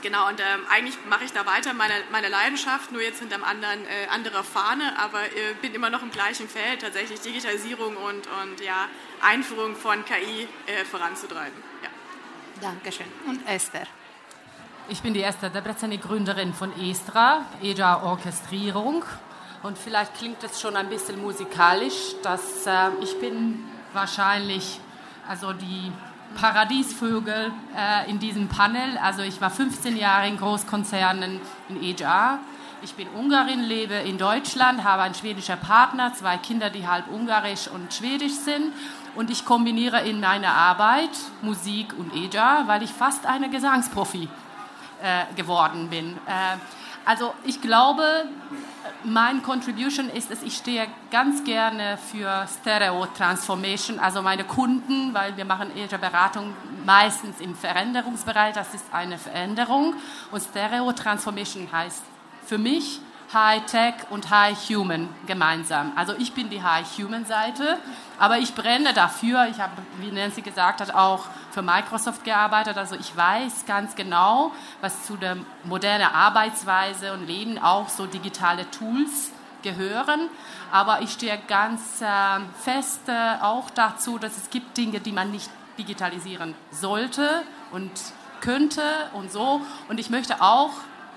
Genau, 0.00 0.28
und 0.28 0.40
ähm, 0.40 0.60
eigentlich 0.70 0.96
mache 1.08 1.24
ich 1.24 1.32
da 1.32 1.44
weiter 1.44 1.74
meine, 1.74 1.94
meine 2.12 2.28
Leidenschaft, 2.28 2.92
nur 2.92 3.02
jetzt 3.02 3.18
hinterm 3.18 3.42
anderen 3.42 3.84
äh, 3.84 4.06
anderer 4.10 4.44
Fahne, 4.44 4.96
aber 4.98 5.24
äh, 5.24 5.54
bin 5.60 5.74
immer 5.74 5.90
noch 5.90 6.02
im 6.02 6.10
gleichen 6.10 6.48
Feld, 6.48 6.82
tatsächlich 6.82 7.20
Digitalisierung 7.20 7.96
und, 7.96 8.28
und 8.42 8.60
ja, 8.64 8.86
Einführung 9.20 9.74
von 9.74 10.04
KI 10.04 10.46
äh, 10.66 10.84
voranzutreiben. 10.84 11.62
Ja. 11.82 11.88
Dankeschön. 12.60 13.06
Und 13.26 13.46
Esther? 13.46 13.86
Ich 14.88 15.02
bin 15.02 15.14
die 15.14 15.22
Esther 15.22 15.50
Debreceni, 15.50 15.98
Gründerin 15.98 16.54
von 16.54 16.72
ESTRA, 16.80 17.46
EJA 17.62 18.02
Orchestrierung. 18.04 19.04
Und 19.62 19.76
vielleicht 19.76 20.14
klingt 20.14 20.42
es 20.44 20.60
schon 20.60 20.76
ein 20.76 20.88
bisschen 20.88 21.20
musikalisch, 21.20 22.14
dass 22.22 22.66
äh, 22.66 22.90
ich 23.02 23.18
bin 23.18 23.64
wahrscheinlich 23.92 24.78
also 25.28 25.52
die 25.52 25.92
Paradiesvögel 26.36 27.50
äh, 27.76 28.08
in 28.08 28.20
diesem 28.20 28.48
Panel. 28.48 28.96
Also 28.98 29.22
ich 29.22 29.40
war 29.40 29.50
15 29.50 29.96
Jahre 29.96 30.28
in 30.28 30.36
Großkonzernen 30.36 31.40
in 31.68 31.82
EJA. 31.82 32.38
Ich 32.82 32.94
bin 32.94 33.08
Ungarin, 33.08 33.64
lebe 33.64 33.94
in 33.94 34.18
Deutschland, 34.18 34.84
habe 34.84 35.02
einen 35.02 35.14
schwedischen 35.14 35.58
Partner, 35.58 36.14
zwei 36.14 36.36
Kinder, 36.36 36.70
die 36.70 36.86
halb 36.86 37.08
ungarisch 37.08 37.66
und 37.66 37.92
schwedisch 37.92 38.34
sind. 38.34 38.72
Und 39.16 39.30
ich 39.30 39.44
kombiniere 39.44 40.02
in 40.02 40.20
meiner 40.20 40.54
Arbeit 40.54 41.10
Musik 41.42 41.92
und 41.98 42.14
EJA, 42.14 42.68
weil 42.68 42.84
ich 42.84 42.90
fast 42.90 43.26
eine 43.26 43.50
Gesangsprofi 43.50 44.28
äh, 45.02 45.34
geworden 45.34 45.90
bin. 45.90 46.16
Äh, 46.26 46.58
also 47.04 47.34
ich 47.42 47.60
glaube, 47.60 48.04
mein 49.04 49.42
Contribution 49.42 50.08
ist 50.10 50.30
es, 50.30 50.42
ich 50.42 50.56
stehe 50.56 50.86
ganz 51.10 51.44
gerne 51.44 51.98
für 51.98 52.46
Stereo 52.60 53.06
Transformation, 53.06 53.98
also 53.98 54.22
meine 54.22 54.44
Kunden, 54.44 55.14
weil 55.14 55.36
wir 55.36 55.44
machen 55.44 55.70
ihre 55.76 55.98
Beratung 55.98 56.54
meistens 56.84 57.40
im 57.40 57.54
Veränderungsbereich, 57.54 58.54
das 58.54 58.74
ist 58.74 58.86
eine 58.92 59.18
Veränderung. 59.18 59.94
Und 60.30 60.42
Stereo 60.42 60.92
Transformation 60.92 61.68
heißt 61.70 62.02
für 62.46 62.58
mich 62.58 63.00
High 63.32 63.66
Tech 63.66 63.94
und 64.08 64.30
High 64.30 64.56
Human 64.70 65.08
gemeinsam. 65.26 65.92
Also 65.96 66.14
ich 66.18 66.32
bin 66.32 66.48
die 66.48 66.62
High 66.62 66.86
Human 66.98 67.26
Seite, 67.26 67.78
aber 68.18 68.38
ich 68.38 68.54
brenne 68.54 68.94
dafür. 68.94 69.46
Ich 69.50 69.60
habe, 69.60 69.72
wie 70.00 70.10
Nancy 70.10 70.40
gesagt 70.40 70.80
hat, 70.80 70.94
auch 70.94 71.26
für 71.50 71.60
Microsoft 71.60 72.24
gearbeitet. 72.24 72.78
Also 72.78 72.96
ich 72.96 73.14
weiß 73.14 73.66
ganz 73.66 73.94
genau, 73.94 74.52
was 74.80 75.04
zu 75.04 75.16
der 75.16 75.36
modernen 75.64 76.08
Arbeitsweise 76.08 77.12
und 77.12 77.26
Leben 77.26 77.58
auch 77.58 77.90
so 77.90 78.06
digitale 78.06 78.70
Tools 78.70 79.30
gehören. 79.62 80.28
Aber 80.72 81.02
ich 81.02 81.12
stehe 81.12 81.38
ganz 81.48 82.00
äh, 82.00 82.06
fest 82.62 83.08
äh, 83.08 83.42
auch 83.42 83.68
dazu, 83.70 84.18
dass 84.18 84.36
es 84.38 84.48
gibt 84.48 84.76
Dinge, 84.76 85.00
die 85.00 85.12
man 85.12 85.30
nicht 85.30 85.50
digitalisieren 85.78 86.54
sollte 86.70 87.42
und 87.72 87.90
könnte 88.40 88.82
und 89.12 89.30
so. 89.30 89.60
Und 89.88 90.00
ich 90.00 90.10
möchte 90.10 90.40
auch 90.40 90.70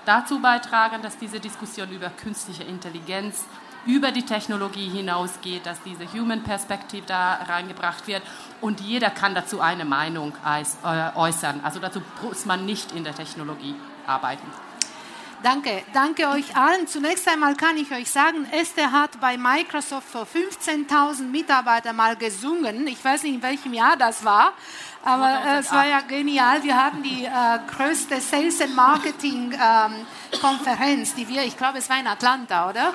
dazu 0.04 0.40
beitragen, 0.40 1.02
dass 1.02 1.18
diese 1.18 1.40
Diskussion 1.40 1.90
über 1.90 2.10
künstliche 2.10 2.64
Intelligenz 2.64 3.44
über 3.86 4.12
die 4.12 4.24
Technologie 4.24 4.88
hinausgeht, 4.88 5.66
dass 5.66 5.82
diese 5.82 6.06
Human 6.12 6.42
Perspective 6.42 7.02
da 7.06 7.34
reingebracht 7.48 8.06
wird 8.06 8.22
und 8.60 8.80
jeder 8.80 9.10
kann 9.10 9.34
dazu 9.34 9.60
eine 9.60 9.84
Meinung 9.84 10.32
äh, 10.44 11.16
äußern. 11.16 11.60
Also 11.64 11.80
dazu 11.80 12.00
muss 12.22 12.46
man 12.46 12.64
nicht 12.64 12.92
in 12.92 13.04
der 13.04 13.14
Technologie 13.14 13.74
arbeiten. 14.06 14.46
Danke, 15.42 15.82
danke 15.92 16.28
euch 16.28 16.56
allen. 16.56 16.86
Zunächst 16.86 17.26
einmal 17.26 17.56
kann 17.56 17.76
ich 17.76 17.90
euch 17.90 18.08
sagen, 18.08 18.46
Esther 18.52 18.92
hat 18.92 19.20
bei 19.20 19.36
Microsoft 19.36 20.08
vor 20.08 20.24
15.000 20.24 21.22
Mitarbeitern 21.24 21.96
mal 21.96 22.14
gesungen. 22.14 22.86
Ich 22.86 23.04
weiß 23.04 23.24
nicht, 23.24 23.34
in 23.34 23.42
welchem 23.42 23.74
Jahr 23.74 23.96
das 23.96 24.24
war, 24.24 24.52
aber 25.04 25.58
es 25.58 25.72
war 25.72 25.84
ja 25.84 26.00
genial. 26.00 26.62
Wir 26.62 26.76
hatten 26.76 27.02
die 27.02 27.24
äh, 27.24 27.30
größte 27.74 28.20
Sales 28.20 28.60
and 28.60 28.76
Marketing 28.76 29.52
ähm, 29.52 30.06
Konferenz, 30.40 31.14
die 31.16 31.26
wir, 31.26 31.42
ich 31.42 31.56
glaube, 31.56 31.78
es 31.78 31.90
war 31.90 31.98
in 31.98 32.06
Atlanta, 32.06 32.70
oder? 32.70 32.94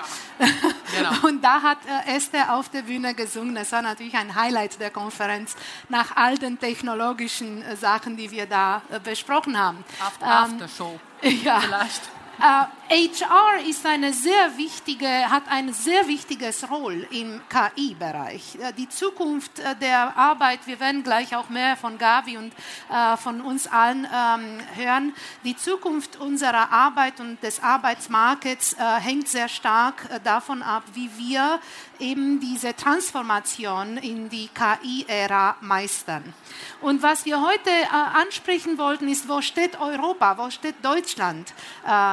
Genau. 0.96 1.12
Und 1.28 1.44
da 1.44 1.62
hat 1.62 1.80
äh, 1.86 2.16
Esther 2.16 2.54
auf 2.54 2.70
der 2.70 2.84
Bühne 2.84 3.14
gesungen. 3.14 3.58
Es 3.58 3.74
war 3.74 3.82
natürlich 3.82 4.16
ein 4.16 4.36
Highlight 4.36 4.80
der 4.80 4.92
Konferenz 4.92 5.56
nach 5.90 6.16
all 6.16 6.38
den 6.38 6.58
technologischen 6.58 7.62
äh, 7.62 7.76
Sachen, 7.76 8.16
die 8.16 8.32
wir 8.32 8.46
da 8.46 8.82
äh, 8.90 9.02
besprochen 9.02 9.60
haben. 9.60 9.84
After, 10.00 10.26
ähm, 10.26 10.32
after 10.32 10.68
Show. 10.70 11.00
Ja. 11.44 11.60
Vielleicht. 11.60 12.17
Äh, 12.40 12.66
HR 12.90 13.68
ist 13.68 13.86
eine 13.86 14.14
sehr 14.14 14.58
wichtige, 14.58 15.08
hat 15.08 15.44
ein 15.50 15.74
sehr 15.74 16.08
wichtiges 16.08 16.70
Roll 16.70 17.06
im 17.12 17.42
KI-Bereich. 17.50 18.56
Äh, 18.56 18.72
die 18.78 18.88
Zukunft 18.88 19.60
äh, 19.60 19.76
der 19.76 20.16
Arbeit, 20.16 20.66
wir 20.68 20.80
werden 20.80 21.04
gleich 21.04 21.36
auch 21.36 21.50
mehr 21.50 21.76
von 21.76 21.98
Gavi 21.98 22.38
und 22.38 22.54
äh, 22.90 23.18
von 23.18 23.42
uns 23.42 23.68
allen 23.68 24.06
ähm, 24.06 24.60
hören. 24.76 25.14
Die 25.44 25.58
Zukunft 25.58 26.16
unserer 26.16 26.72
Arbeit 26.72 27.20
und 27.20 27.44
des 27.44 27.62
Arbeitsmarkets 27.62 28.74
äh, 28.74 29.02
hängt 29.02 29.28
sehr 29.28 29.50
stark 29.50 30.24
davon 30.24 30.62
ab, 30.62 30.84
wie 30.94 31.10
wir 31.18 31.60
eben 32.00 32.40
diese 32.40 32.74
Transformation 32.74 33.98
in 33.98 34.30
die 34.30 34.48
KI-Ära 34.48 35.58
meistern. 35.60 36.34
Und 36.80 37.02
was 37.02 37.26
wir 37.26 37.42
heute 37.42 37.70
ansprechen 37.92 38.78
wollten, 38.78 39.08
ist, 39.08 39.28
wo 39.28 39.42
steht 39.42 39.80
Europa, 39.82 40.38
wo 40.38 40.52
steht 40.52 40.76
Deutschland 40.84 41.54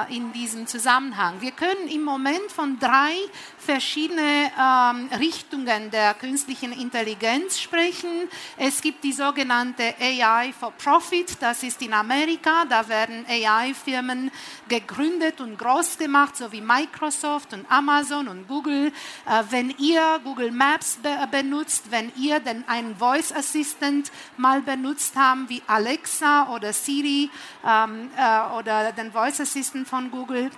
in 0.08 0.32
diesem 0.32 0.63
Zusammenhang? 0.66 1.40
Wir 1.40 1.52
können 1.52 1.88
im 1.88 2.02
Moment 2.02 2.50
von 2.54 2.78
drei 2.78 3.14
verschiedenen 3.64 4.50
ähm, 4.60 5.08
Richtungen 5.18 5.90
der 5.90 6.14
künstlichen 6.14 6.72
Intelligenz 6.72 7.58
sprechen. 7.58 8.28
Es 8.56 8.80
gibt 8.80 9.02
die 9.02 9.12
sogenannte 9.12 9.94
AI 10.00 10.52
for 10.52 10.72
Profit, 10.72 11.36
das 11.40 11.62
ist 11.62 11.80
in 11.82 11.92
Amerika, 11.92 12.64
da 12.68 12.86
werden 12.88 13.24
AI-Firmen 13.28 14.30
gegründet 14.68 15.40
und 15.40 15.58
groß 15.58 15.98
gemacht, 15.98 16.36
so 16.36 16.52
wie 16.52 16.60
Microsoft 16.60 17.52
und 17.54 17.70
Amazon 17.70 18.28
und 18.28 18.46
Google. 18.46 18.92
Äh, 19.26 19.42
wenn 19.50 19.70
ihr 19.78 20.20
Google 20.22 20.50
Maps 20.50 20.98
be 21.02 21.14
benutzt, 21.30 21.90
wenn 21.90 22.12
ihr 22.16 22.40
den, 22.40 22.68
einen 22.68 22.96
Voice 22.96 23.32
Assistant 23.32 24.12
mal 24.36 24.60
benutzt 24.60 25.14
habt, 25.16 25.48
wie 25.48 25.62
Alexa 25.66 26.48
oder 26.54 26.72
Siri 26.72 27.30
ähm, 27.66 28.10
äh, 28.16 28.56
oder 28.58 28.92
den 28.92 29.10
Voice 29.10 29.40
Assistant 29.40 29.88
von 29.88 30.10
Google, 30.10 30.50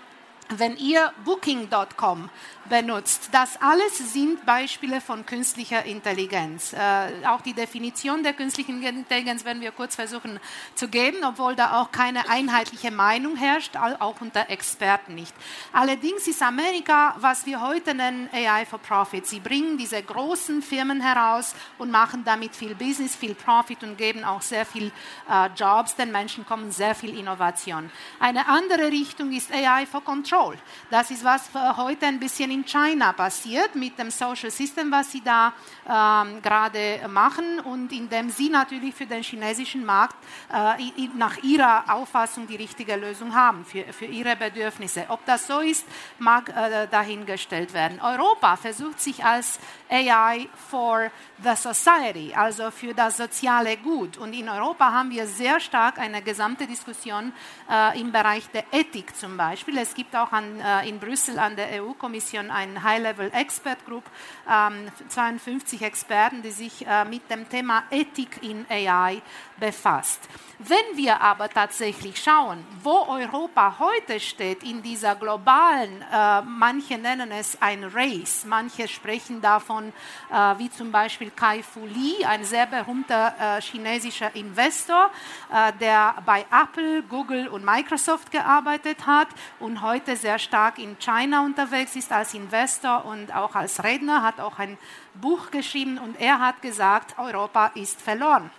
wenn 0.51 0.77
ihr 0.77 1.13
Booking.com 1.25 2.31
benutzt. 2.69 3.29
Das 3.33 3.61
alles 3.61 4.13
sind 4.13 4.45
Beispiele 4.45 5.01
von 5.01 5.25
künstlicher 5.25 5.85
Intelligenz. 5.85 6.73
Äh, 6.73 7.27
auch 7.27 7.41
die 7.41 7.53
Definition 7.53 8.23
der 8.23 8.33
künstlichen 8.33 8.83
Intelligenz 8.83 9.45
werden 9.45 9.61
wir 9.63 9.73
kurz 9.73 9.95
versuchen 9.95 10.41
zu 10.75 10.89
geben, 10.89 11.19
obwohl 11.25 11.55
da 11.55 11.81
auch 11.81 11.93
keine 11.93 12.29
einheitliche 12.29 12.91
Meinung 12.91 13.37
herrscht, 13.37 13.77
auch 13.77 14.21
unter 14.21 14.51
Experten 14.51 15.15
nicht. 15.15 15.35
Allerdings 15.73 16.27
ist 16.27 16.43
Amerika, 16.43 17.15
was 17.19 17.47
wir 17.47 17.61
heute 17.61 17.95
nennen 17.95 18.29
AI 18.33 18.67
for 18.67 18.79
Profit. 18.79 19.27
Sie 19.27 19.41
bringen 19.41 19.79
diese 19.79 20.03
großen 20.03 20.63
Firmen 20.63 21.01
heraus 21.01 21.55
und 21.79 21.91
machen 21.91 22.25
damit 22.25 22.57
viel 22.57 22.75
Business, 22.75 23.15
viel 23.15 23.35
Profit 23.35 23.83
und 23.83 23.97
geben 23.97 24.25
auch 24.25 24.43
sehr 24.43 24.67
viel 24.67 24.91
äh, 25.31 25.49
Jobs. 25.57 25.95
Den 25.97 26.13
Menschen 26.13 26.47
kommen 26.47 26.71
sehr 26.73 26.95
viel 26.95 27.17
Innovation. 27.19 27.91
Eine 28.19 28.49
andere 28.49 28.91
Richtung 28.91 29.33
ist 29.33 29.53
AI 29.53 29.87
for 29.87 30.03
Control. 30.03 30.57
Das 30.91 31.11
ist 31.11 31.25
was 31.25 31.51
heute 31.55 32.07
ein 32.07 32.19
bisschen 32.19 32.56
in 32.57 32.65
China 32.65 33.13
passiert 33.13 33.75
mit 33.75 33.99
dem 33.99 34.11
Social 34.11 34.51
System, 34.51 34.91
was 34.91 35.13
sie 35.13 35.23
da 35.23 35.53
ähm, 35.87 36.41
gerade 36.43 37.07
machen 37.09 37.61
und 37.61 37.93
indem 37.93 38.31
sie 38.31 38.49
natürlich 38.49 38.95
für 38.95 39.07
den 39.07 39.23
chinesischen 39.23 39.85
Markt 39.85 40.17
äh, 40.53 41.09
nach 41.17 41.37
ihrer 41.43 41.85
Auffassung 41.93 42.47
die 42.47 42.57
richtige 42.57 42.97
Lösung 42.97 43.35
haben 43.35 43.65
für, 43.65 43.85
für 43.93 44.07
ihre 44.07 44.37
Bedürfnisse. 44.37 45.05
Ob 45.09 45.25
das 45.27 45.47
so 45.47 45.61
ist, 45.61 45.87
mag 46.19 46.49
äh, 46.49 46.87
dahingestellt 46.89 47.75
werden. 47.75 48.01
Europa 48.01 48.57
versucht 48.57 49.01
sich 49.01 49.23
als 49.23 49.59
AI 49.91 50.49
for 50.71 51.11
the 51.43 51.55
Society, 51.55 52.33
also 52.35 52.71
für 52.71 52.95
das 52.95 53.19
soziale 53.19 53.77
Gut. 53.77 54.17
Und 54.17 54.33
in 54.33 54.49
Europa 54.49 54.91
haben 54.91 55.11
wir 55.11 55.27
sehr 55.27 55.61
stark 55.61 55.99
eine 55.99 56.23
gesamte 56.23 56.67
Diskussion 56.67 57.33
äh, 57.71 58.01
im 58.01 58.11
Bereich 58.11 58.49
der 58.49 58.65
Ethik 58.73 59.15
zum 59.15 59.37
Beispiel. 59.37 59.77
Es 59.79 59.95
gibt 59.95 60.17
auch 60.17 60.33
an, 60.33 60.61
äh, 60.61 60.89
in 60.89 60.99
Brüssel 60.99 61.39
an 61.39 61.55
der 61.57 61.83
EU-Kommission 61.83 62.46
ein 62.51 62.83
High-Level 62.83 63.31
Expert 63.33 63.85
Group, 63.87 64.05
ähm, 64.51 64.89
52 65.09 65.83
Experten, 65.83 66.43
die 66.43 66.51
sich 66.51 66.87
äh, 66.87 67.05
mit 67.05 67.31
dem 67.31 67.49
Thema 67.49 67.85
Ethik 67.91 68.43
in 68.43 68.67
AI 68.69 69.23
befasst. 69.59 70.21
Wenn 70.59 70.97
wir 70.97 71.21
aber 71.21 71.51
tatsächlich 71.51 72.17
schauen, 72.23 72.65
wo 72.83 73.07
Europa 73.09 73.77
heute 73.79 74.19
steht 74.19 74.63
in 74.63 74.81
dieser 74.83 75.15
globalen, 75.15 76.03
äh, 76.11 76.41
manche 76.41 76.97
nennen 76.97 77.31
es 77.31 77.61
ein 77.61 77.85
Race, 77.85 78.47
manche 78.47 78.89
sprechen 78.89 79.43
davon, 79.43 79.93
äh, 80.33 80.35
wie 80.57 80.71
zum 80.71 80.91
Beispiel 80.91 81.31
Kai 81.31 81.63
Fu 81.63 81.85
Lee, 81.85 82.25
ein 82.25 82.43
sehr 82.43 82.65
berühmter 82.65 83.35
äh, 83.39 83.61
chinesischer 83.61 84.35
Investor, 84.35 85.11
äh, 85.53 85.75
der 85.79 86.15
bei 86.25 86.47
Apple, 86.51 87.03
Google 87.03 87.49
und 87.49 87.63
Microsoft 87.63 88.31
gearbeitet 88.31 89.07
hat 89.07 89.29
und 89.61 89.83
heute 89.83 90.17
sehr 90.17 90.39
stark 90.39 90.79
in 90.79 90.99
China 90.99 91.45
unterwegs 91.45 91.95
ist 91.97 92.11
als 92.11 92.33
Investor 92.33 93.05
und 93.05 93.35
auch 93.35 93.55
als 93.55 93.85
Redner, 93.85 94.23
hat 94.23 94.41
auch 94.41 94.59
ein 94.59 94.79
Buch 95.13 95.51
geschrieben 95.51 95.99
und 95.99 96.19
er 96.19 96.41
hat 96.41 96.63
gesagt, 96.63 97.19
Europa 97.19 97.73
ist 97.75 98.01
verloren 98.01 98.51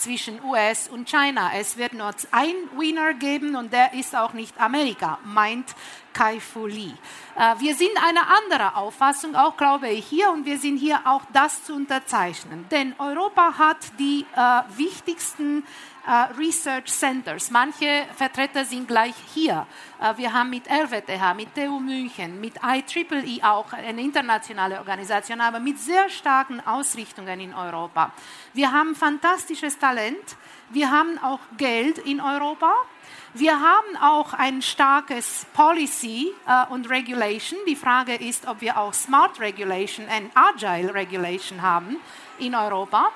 zwischen 0.00 0.42
US 0.42 0.88
und 0.88 1.08
China. 1.08 1.50
Es 1.54 1.76
wird 1.76 1.92
nur 1.92 2.10
ein 2.30 2.54
Winner 2.76 3.14
geben 3.14 3.54
und 3.54 3.72
der 3.72 3.92
ist 3.92 4.16
auch 4.16 4.32
nicht 4.32 4.58
Amerika, 4.58 5.18
meint 5.24 5.74
Kai 6.12 6.40
Fu 6.40 6.66
Lee. 6.66 6.92
Äh, 7.36 7.54
wir 7.58 7.74
sind 7.74 7.92
eine 8.04 8.20
andere 8.26 8.74
Auffassung, 8.76 9.36
auch 9.36 9.56
glaube 9.56 9.88
ich 9.88 10.06
hier, 10.06 10.30
und 10.30 10.44
wir 10.44 10.58
sind 10.58 10.78
hier 10.78 11.00
auch 11.04 11.22
das 11.32 11.64
zu 11.64 11.74
unterzeichnen. 11.74 12.66
Denn 12.70 12.94
Europa 12.98 13.58
hat 13.58 13.98
die 13.98 14.26
äh, 14.34 14.62
wichtigsten 14.76 15.64
Research 16.38 16.86
Centers. 16.86 17.50
Manche 17.50 18.06
Vertreter 18.16 18.64
sind 18.64 18.88
gleich 18.88 19.14
hier. 19.34 19.66
Uh, 20.00 20.16
wir 20.16 20.32
haben 20.32 20.50
mit 20.50 20.66
RWTH, 20.66 21.34
mit 21.34 21.54
TU 21.54 21.78
München, 21.78 22.40
mit 22.40 22.54
IEEE 22.62 23.42
auch 23.44 23.72
eine 23.72 24.00
internationale 24.00 24.78
Organisation, 24.78 25.40
aber 25.40 25.60
mit 25.60 25.78
sehr 25.78 26.08
starken 26.08 26.60
Ausrichtungen 26.66 27.40
in 27.40 27.54
Europa. 27.54 28.12
Wir 28.54 28.72
haben 28.72 28.94
fantastisches 28.94 29.78
Talent. 29.78 30.36
Wir 30.70 30.90
haben 30.90 31.18
auch 31.18 31.40
Geld 31.56 31.98
in 31.98 32.20
Europa. 32.20 32.72
Wir 33.34 33.60
haben 33.60 33.96
auch 34.00 34.32
ein 34.34 34.62
starkes 34.62 35.46
Policy 35.52 36.32
uh, 36.46 36.72
und 36.72 36.88
Regulation. 36.88 37.60
Die 37.68 37.76
Frage 37.76 38.14
ist, 38.14 38.46
ob 38.46 38.60
wir 38.60 38.78
auch 38.78 38.94
Smart 38.94 39.38
Regulation 39.38 40.06
und 40.06 40.30
Agile 40.34 40.92
Regulation 40.94 41.62
haben 41.62 41.96
in 42.38 42.54
Europa. 42.54 43.12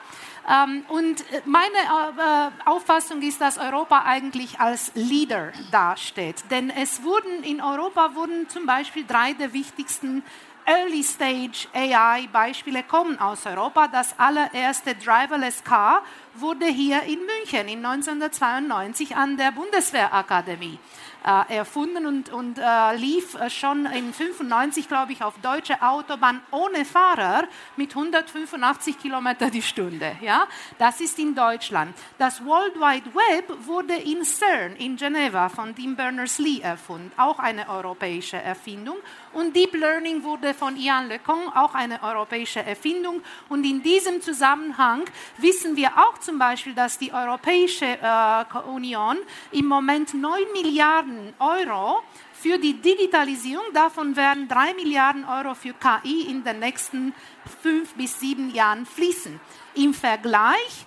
Ähm, 0.46 0.84
und 0.88 1.20
äh, 1.32 1.42
meine 1.44 1.74
äh, 1.74 2.68
Auffassung 2.68 3.22
ist, 3.22 3.40
dass 3.40 3.58
Europa 3.58 4.02
eigentlich 4.04 4.60
als 4.60 4.92
Leader 4.94 5.52
dasteht. 5.70 6.50
Denn 6.50 6.70
es 6.70 7.02
wurden 7.02 7.42
in 7.42 7.62
Europa 7.62 8.14
wurden 8.14 8.48
zum 8.48 8.66
Beispiel 8.66 9.04
drei 9.06 9.32
der 9.32 9.52
wichtigsten 9.52 10.22
Early 10.66 11.02
Stage 11.02 11.68
AI 11.74 12.26
Beispiele 12.32 12.82
kommen 12.82 13.18
aus 13.18 13.44
Europa. 13.44 13.86
Das 13.88 14.18
allererste 14.18 14.94
Driverless 14.94 15.62
Car 15.62 16.02
wurde 16.34 16.66
hier 16.66 17.02
in 17.02 17.20
München 17.20 17.68
in 17.68 17.84
1992 17.84 19.14
an 19.14 19.36
der 19.36 19.52
Bundeswehrakademie 19.52 20.78
äh, 20.78 21.03
erfunden 21.28 22.06
und, 22.06 22.30
und 22.30 22.58
äh, 22.58 22.96
lief 22.96 23.34
äh, 23.34 23.48
schon 23.48 23.86
in 23.86 24.12
95, 24.12 24.88
glaube 24.88 25.12
ich, 25.12 25.22
auf 25.22 25.34
deutsche 25.40 25.80
Autobahn 25.80 26.42
ohne 26.50 26.84
Fahrer 26.84 27.44
mit 27.76 27.90
185 27.96 28.98
Kilometer 28.98 29.48
die 29.50 29.62
Stunde. 29.62 30.16
Ja, 30.20 30.46
das 30.78 31.00
ist 31.00 31.18
in 31.18 31.34
Deutschland. 31.34 31.96
Das 32.18 32.44
World 32.44 32.74
Wide 32.76 33.10
Web 33.14 33.66
wurde 33.66 33.94
in 33.94 34.24
CERN 34.24 34.76
in 34.76 34.96
Geneva 34.96 35.48
von 35.48 35.74
Tim 35.74 35.96
Berners-Lee 35.96 36.60
erfunden, 36.60 37.10
auch 37.16 37.38
eine 37.38 37.68
europäische 37.68 38.36
Erfindung. 38.36 38.96
Und 39.32 39.56
Deep 39.56 39.74
Learning 39.74 40.22
wurde 40.22 40.54
von 40.54 40.76
Ian 40.76 41.08
LeCun, 41.08 41.48
auch 41.54 41.74
eine 41.74 42.02
europäische 42.02 42.62
Erfindung. 42.62 43.22
Und 43.48 43.64
in 43.64 43.82
diesem 43.82 44.20
Zusammenhang 44.20 45.04
wissen 45.38 45.74
wir 45.74 45.90
auch 45.96 46.18
zum 46.18 46.38
Beispiel, 46.38 46.74
dass 46.74 46.98
die 46.98 47.12
Europäische 47.12 47.86
äh, 47.86 48.44
Union 48.68 49.16
im 49.50 49.66
Moment 49.66 50.14
9 50.14 50.40
Milliarden 50.52 51.13
Euro 51.38 52.02
für 52.32 52.58
die 52.58 52.74
Digitalisierung, 52.74 53.64
davon 53.72 54.16
werden 54.16 54.48
3 54.48 54.74
Milliarden 54.74 55.24
Euro 55.24 55.54
für 55.54 55.74
KI 55.74 56.30
in 56.30 56.44
den 56.44 56.58
nächsten 56.58 57.14
fünf 57.62 57.94
bis 57.94 58.20
sieben 58.20 58.54
Jahren 58.54 58.86
fließen. 58.86 59.40
Im 59.74 59.94
Vergleich 59.94 60.86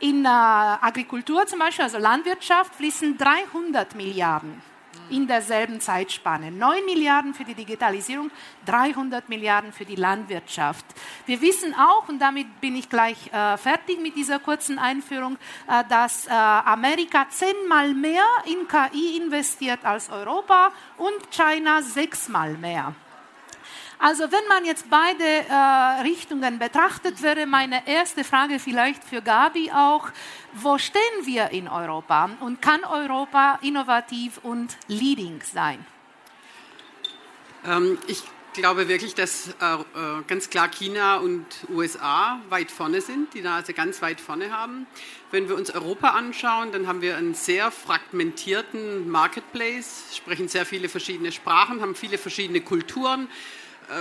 in 0.00 0.24
äh, 0.24 0.28
Agrikultur 0.28 1.46
zum 1.46 1.58
Beispiel, 1.58 1.84
also 1.84 1.98
Landwirtschaft, 1.98 2.74
fließen 2.74 3.16
300 3.16 3.94
Milliarden 3.94 4.73
in 5.10 5.26
derselben 5.26 5.80
Zeitspanne. 5.80 6.50
9 6.50 6.84
Milliarden 6.84 7.34
für 7.34 7.44
die 7.44 7.54
Digitalisierung, 7.54 8.30
300 8.66 9.28
Milliarden 9.28 9.72
für 9.72 9.84
die 9.84 9.96
Landwirtschaft. 9.96 10.84
Wir 11.26 11.40
wissen 11.40 11.74
auch, 11.74 12.08
und 12.08 12.18
damit 12.18 12.60
bin 12.60 12.76
ich 12.76 12.88
gleich 12.88 13.32
äh, 13.32 13.56
fertig 13.56 14.00
mit 14.00 14.16
dieser 14.16 14.38
kurzen 14.38 14.78
Einführung, 14.78 15.36
äh, 15.68 15.84
dass 15.88 16.26
äh, 16.26 16.30
Amerika 16.30 17.26
zehnmal 17.28 17.94
mehr 17.94 18.24
in 18.46 18.66
KI 18.68 19.16
investiert 19.18 19.84
als 19.84 20.10
Europa 20.10 20.72
und 20.98 21.30
China 21.30 21.82
sechsmal 21.82 22.54
mehr. 22.54 22.94
Also 24.04 24.24
wenn 24.24 24.46
man 24.50 24.66
jetzt 24.66 24.90
beide 24.90 25.24
äh, 25.24 26.02
Richtungen 26.02 26.58
betrachtet, 26.58 27.22
wäre 27.22 27.46
meine 27.46 27.88
erste 27.88 28.22
Frage 28.22 28.58
vielleicht 28.58 29.02
für 29.02 29.22
Gabi 29.22 29.70
auch, 29.74 30.10
wo 30.52 30.76
stehen 30.76 31.00
wir 31.22 31.52
in 31.52 31.68
Europa 31.68 32.28
und 32.40 32.60
kann 32.60 32.84
Europa 32.84 33.58
innovativ 33.62 34.40
und 34.42 34.76
leading 34.88 35.40
sein? 35.50 35.86
Ähm, 37.64 37.96
ich 38.06 38.22
glaube 38.52 38.88
wirklich, 38.88 39.14
dass 39.14 39.48
äh, 39.48 39.74
äh 39.74 40.22
ganz 40.26 40.50
klar 40.50 40.68
China 40.68 41.16
und 41.16 41.46
USA 41.70 42.40
weit 42.50 42.70
vorne 42.70 43.00
sind, 43.00 43.32
die 43.32 43.40
Nase 43.40 43.72
ganz 43.72 44.02
weit 44.02 44.20
vorne 44.20 44.52
haben. 44.52 44.86
Wenn 45.30 45.48
wir 45.48 45.56
uns 45.56 45.70
Europa 45.70 46.10
anschauen, 46.10 46.72
dann 46.72 46.86
haben 46.86 47.00
wir 47.00 47.16
einen 47.16 47.32
sehr 47.32 47.70
fragmentierten 47.70 49.08
Marketplace, 49.08 50.14
sprechen 50.14 50.48
sehr 50.48 50.66
viele 50.66 50.90
verschiedene 50.90 51.32
Sprachen, 51.32 51.80
haben 51.80 51.94
viele 51.94 52.18
verschiedene 52.18 52.60
Kulturen, 52.60 53.28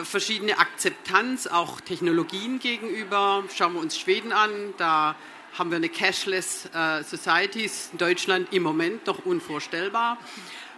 verschiedene 0.04 0.60
Akzeptanz, 0.60 1.48
auch 1.48 1.82
Technologien 1.82 2.60
gegenüber. 2.60 3.44
Schauen 3.54 3.74
wir 3.74 3.82
uns 3.82 3.98
Schweden 3.98 4.32
an, 4.32 4.74
da 4.78 5.16
haben 5.58 5.70
wir 5.70 5.78
eine 5.78 5.90
Cashless 5.90 6.70
äh, 6.74 7.04
Society, 7.04 7.70
in 7.92 7.98
Deutschland 7.98 8.52
im 8.52 8.64
Moment 8.64 9.06
noch 9.06 9.26
unvorstellbar. 9.26 10.18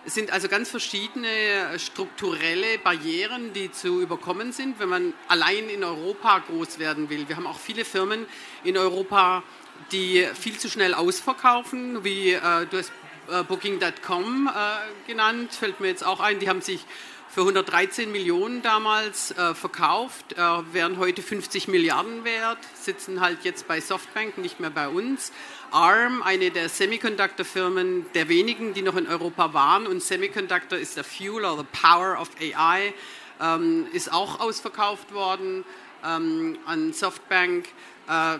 Es 0.06 0.14
sind 0.14 0.32
also 0.32 0.48
ganz 0.48 0.70
verschiedene 0.70 1.80
strukturelle 1.80 2.78
Barrieren, 2.84 3.54
die 3.54 3.72
zu 3.72 4.02
überkommen 4.02 4.52
sind, 4.52 4.80
wenn 4.80 4.90
man 4.90 5.14
allein 5.28 5.68
in 5.70 5.84
Europa 5.84 6.40
groß 6.40 6.78
werden 6.78 7.10
will. 7.10 7.28
Wir 7.28 7.38
haben 7.38 7.48
auch 7.48 7.58
viele 7.58 7.86
Firmen 7.86 8.28
in 8.64 8.78
Europa, 8.78 9.44
die 9.92 10.28
viel 10.40 10.60
zu 10.60 10.70
schnell 10.70 10.94
ausverkaufen, 10.94 12.04
wie 12.04 12.34
äh, 12.34 12.66
du 12.70 12.78
hast 12.78 12.92
äh, 13.32 13.44
Booking.com 13.44 14.48
äh, 14.48 15.08
genannt, 15.08 15.54
fällt 15.54 15.80
mir 15.80 15.88
jetzt 15.88 16.06
auch 16.06 16.20
ein. 16.20 16.38
Die 16.38 16.50
haben 16.50 16.62
sich 16.62 16.86
für 17.30 17.42
113 17.42 18.12
Millionen 18.12 18.62
damals 18.62 19.32
äh, 19.32 19.54
verkauft, 19.54 20.34
äh, 20.34 20.38
wären 20.74 20.98
heute 20.98 21.22
50 21.22 21.68
Milliarden 21.68 22.24
wert, 22.24 22.60
sitzen 22.74 23.20
halt 23.20 23.40
jetzt 23.44 23.68
bei 23.68 23.82
Softbank, 23.82 24.38
nicht 24.38 24.60
mehr 24.60 24.70
bei 24.70 24.88
uns. 24.88 25.32
ARM, 25.72 26.24
eine 26.24 26.52
der 26.52 26.70
Semiconductor-Firmen, 26.70 28.06
der 28.14 28.30
wenigen, 28.30 28.74
die 28.74 28.82
noch 28.82 28.96
in 28.96 29.08
Europa 29.08 29.54
waren. 29.54 29.88
Und 29.88 30.02
Semiconductor 30.02 30.78
ist 30.78 30.96
der 30.96 31.04
Fuel 31.04 31.44
oder 31.44 31.58
the 31.58 31.66
Power 31.82 32.20
of 32.20 32.30
AI, 32.40 32.94
ähm, 33.42 33.88
ist 33.92 34.14
auch 34.14 34.40
ausverkauft 34.40 35.14
worden 35.14 35.66
ähm, 36.06 36.58
an 36.66 36.94
Softbank. 36.94 37.68
Äh, 38.08 38.38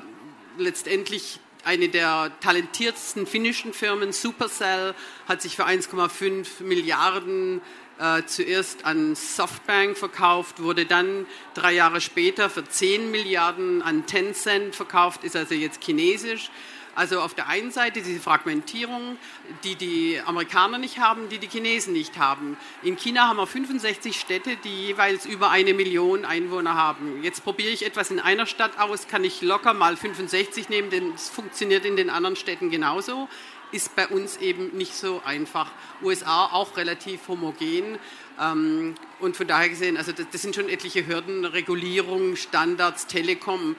letztendlich 0.58 1.40
eine 1.66 1.90
der 1.90 2.32
talentiertesten 2.40 3.26
finnischen 3.26 3.74
Firmen, 3.74 4.14
Supercell, 4.14 4.94
hat 5.28 5.42
sich 5.42 5.56
für 5.56 5.66
1,5 5.66 6.64
Milliarden 6.64 7.62
äh, 8.00 8.24
zuerst 8.26 8.86
an 8.86 9.16
Softbank 9.16 9.98
verkauft, 9.98 10.62
wurde 10.62 10.86
dann 10.86 11.26
drei 11.54 11.74
Jahre 11.74 12.02
später 12.02 12.50
für 12.50 12.64
10 12.64 13.12
Milliarden 13.12 13.82
an 13.82 14.06
Tencent 14.06 14.76
verkauft, 14.76 15.24
ist 15.24 15.36
also 15.36 15.56
jetzt 15.56 15.84
chinesisch. 15.84 16.50
Also 16.96 17.20
auf 17.20 17.34
der 17.34 17.50
einen 17.50 17.72
Seite 17.72 18.02
diese 18.02 18.22
Fragmentierung, 18.22 19.18
die 19.66 19.76
die 19.76 20.22
Amerikaner 20.26 20.78
nicht 20.78 20.98
haben, 20.98 21.28
die 21.28 21.40
die 21.40 21.50
Chinesen 21.50 21.92
nicht 21.92 22.18
haben. 22.18 22.56
In 22.84 22.96
China 22.96 23.28
haben 23.28 23.36
wir 23.36 23.48
65 23.48 24.18
Städte, 24.18 24.56
die 24.64 24.88
jeweils 24.88 25.26
über 25.26 25.50
eine 25.50 25.74
Million 25.74 26.24
Einwohner 26.24 26.76
haben. 26.76 27.22
Jetzt 27.22 27.44
probiere 27.44 27.72
ich 27.72 27.86
etwas 27.86 28.12
in 28.12 28.22
einer 28.22 28.46
Stadt 28.46 28.80
aus, 28.80 29.10
kann 29.10 29.26
ich 29.26 29.42
locker 29.42 29.74
mal 29.74 29.98
65 29.98 30.70
nehmen, 30.70 30.90
denn 30.90 31.12
es 31.14 31.28
funktioniert 31.28 31.84
in 31.84 31.98
den 31.98 32.10
anderen 32.10 32.38
Städten 32.38 32.72
genauso. 32.72 33.28
Ist 33.76 33.94
bei 33.94 34.08
uns 34.08 34.38
eben 34.38 34.70
nicht 34.78 34.96
so 34.96 35.22
einfach. 35.26 35.70
USA 36.02 36.46
auch 36.46 36.78
relativ 36.78 37.28
homogen. 37.28 38.00
Ähm, 38.40 38.96
und 39.20 39.36
von 39.36 39.48
daher 39.48 39.68
gesehen, 39.68 39.98
also 39.98 40.14
das, 40.14 40.42
sind 40.42 40.56
schon 40.56 40.70
etliche 40.70 41.06
Hürden, 41.06 41.44
Regulierung, 41.44 42.38
Standards, 42.38 43.06
Telekom. 43.08 43.76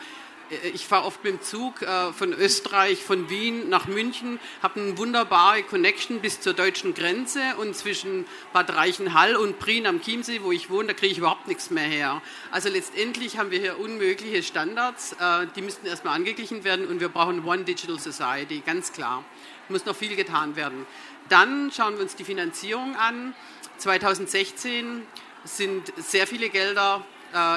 Äh, 0.50 0.68
ich 0.74 0.86
fahre 0.86 1.06
oft 1.06 1.24
mit 1.24 1.32
dem 1.32 1.40
Zug 1.40 1.80
äh, 1.80 2.12
von 2.12 2.34
Österreich, 2.34 3.02
von 3.02 3.30
Wien 3.30 3.70
nach 3.70 3.86
München, 3.86 4.38
habe 4.62 4.80
eine 4.80 4.98
wunderbare 4.98 5.62
Connection 5.62 6.20
bis 6.20 6.42
zur 6.42 6.52
deutschen 6.52 6.92
Grenze 6.92 7.40
und 7.58 7.74
zwischen 7.74 8.26
Bad 8.52 8.76
Reichenhall 8.76 9.34
und 9.34 9.58
Prien 9.58 9.86
am 9.86 10.02
Chiemsee, 10.02 10.42
wo 10.42 10.52
ich 10.52 10.68
wohne, 10.68 10.88
da 10.88 10.92
kriege 10.92 11.12
ich 11.12 11.18
überhaupt 11.18 11.48
nichts 11.48 11.70
mehr 11.70 11.84
her. 11.84 12.20
Also 12.50 12.68
letztendlich 12.68 13.38
haben 13.38 13.50
wir 13.50 13.60
hier 13.60 13.80
unmögliche 13.80 14.42
Standards, 14.42 15.14
äh, 15.14 15.46
die 15.56 15.62
müssten 15.62 15.86
erstmal 15.86 16.16
angeglichen 16.16 16.64
werden 16.64 16.86
und 16.86 17.00
wir 17.00 17.08
brauchen 17.08 17.46
One 17.46 17.64
Digital 17.64 17.98
Society, 17.98 18.62
ganz 18.64 18.92
klar. 18.92 19.24
Muss 19.68 19.84
noch 19.84 19.96
viel 19.96 20.16
getan 20.16 20.56
werden. 20.56 20.86
Dann 21.28 21.72
schauen 21.72 21.94
wir 21.94 22.02
uns 22.02 22.16
die 22.16 22.24
Finanzierung 22.24 22.96
an. 22.96 23.34
2016 23.78 25.02
sind 25.44 25.92
sehr 25.96 26.26
viele 26.26 26.48
Gelder 26.48 27.04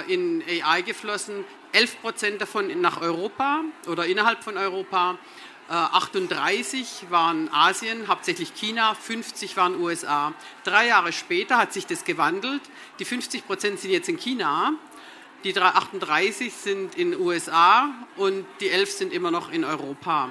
in 0.08 0.44
AI 0.48 0.82
geflossen. 0.82 1.46
11 1.72 2.02
Prozent 2.02 2.42
davon 2.42 2.82
nach 2.82 3.00
Europa 3.02 3.62
oder 3.88 4.06
innerhalb 4.06 4.44
von 4.44 4.58
Europa. 4.58 5.18
38 5.70 6.80
äh, 6.80 7.12
waren 7.12 7.48
Asien, 7.54 8.08
hauptsächlich 8.08 8.56
China, 8.56 8.96
50 8.96 9.56
waren 9.56 9.80
USA. 9.80 10.34
Drei 10.64 10.88
Jahre 10.88 11.14
später 11.14 11.58
hat 11.58 11.74
sich 11.74 11.86
das 11.86 12.06
gewandelt. 12.06 12.62
Die 12.98 13.06
50 13.06 13.46
Prozent 13.46 13.80
sind 13.80 13.92
jetzt 13.92 14.10
in 14.10 14.18
China, 14.18 14.74
die 15.44 15.56
38 15.56 16.54
sind 16.54 16.96
in 16.96 17.16
USA 17.16 17.94
und 18.18 18.46
die 18.62 18.70
11 18.70 18.92
sind 18.92 19.14
immer 19.14 19.30
noch 19.30 19.52
in 19.52 19.64
Europa. 19.64 20.30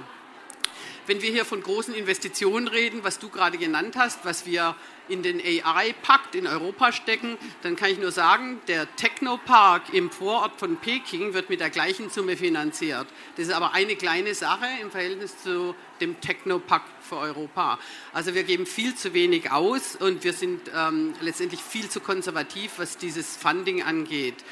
Wenn 1.08 1.22
wir 1.22 1.30
hier 1.30 1.46
von 1.46 1.62
großen 1.62 1.94
Investitionen 1.94 2.68
reden, 2.68 3.02
was 3.02 3.18
du 3.18 3.30
gerade 3.30 3.56
genannt 3.56 3.96
hast, 3.96 4.26
was 4.26 4.44
wir 4.44 4.76
in 5.08 5.22
den 5.22 5.40
AI-Pakt 5.40 6.34
in 6.34 6.46
Europa 6.46 6.92
stecken, 6.92 7.38
dann 7.62 7.76
kann 7.76 7.90
ich 7.90 7.98
nur 7.98 8.12
sagen, 8.12 8.60
der 8.68 8.94
Technopark 8.96 9.94
im 9.94 10.10
Vorort 10.10 10.60
von 10.60 10.76
Peking 10.76 11.32
wird 11.32 11.48
mit 11.48 11.60
der 11.60 11.70
gleichen 11.70 12.10
Summe 12.10 12.36
finanziert. 12.36 13.06
Das 13.38 13.46
ist 13.46 13.54
aber 13.54 13.72
eine 13.72 13.96
kleine 13.96 14.34
Sache 14.34 14.66
im 14.82 14.90
Verhältnis 14.90 15.42
zu 15.42 15.74
dem 16.02 16.20
Technopakt 16.20 17.02
für 17.02 17.16
Europa. 17.16 17.78
Also 18.12 18.34
wir 18.34 18.42
geben 18.42 18.66
viel 18.66 18.94
zu 18.94 19.14
wenig 19.14 19.50
aus 19.50 19.96
und 19.96 20.24
wir 20.24 20.34
sind 20.34 20.70
ähm, 20.76 21.14
letztendlich 21.22 21.62
viel 21.62 21.88
zu 21.88 22.00
konservativ, 22.00 22.72
was 22.76 22.98
dieses 22.98 23.34
Funding 23.34 23.82
angeht. 23.82 24.44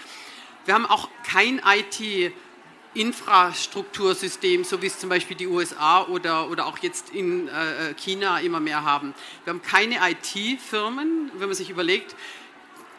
Wir 0.64 0.72
haben 0.72 0.86
auch 0.86 1.10
kein 1.22 1.60
IT- 1.62 2.32
Infrastruktursystem, 2.96 4.64
so 4.64 4.80
wie 4.82 4.86
es 4.86 4.98
zum 4.98 5.10
Beispiel 5.10 5.36
die 5.36 5.46
USA 5.46 6.04
oder, 6.04 6.50
oder 6.50 6.66
auch 6.66 6.78
jetzt 6.78 7.10
in 7.10 7.48
äh, 7.48 7.94
China 7.94 8.40
immer 8.40 8.60
mehr 8.60 8.84
haben. 8.84 9.14
Wir 9.44 9.52
haben 9.52 9.62
keine 9.62 9.96
IT-Firmen, 10.10 11.30
wenn 11.34 11.48
man 11.48 11.54
sich 11.54 11.70
überlegt, 11.70 12.14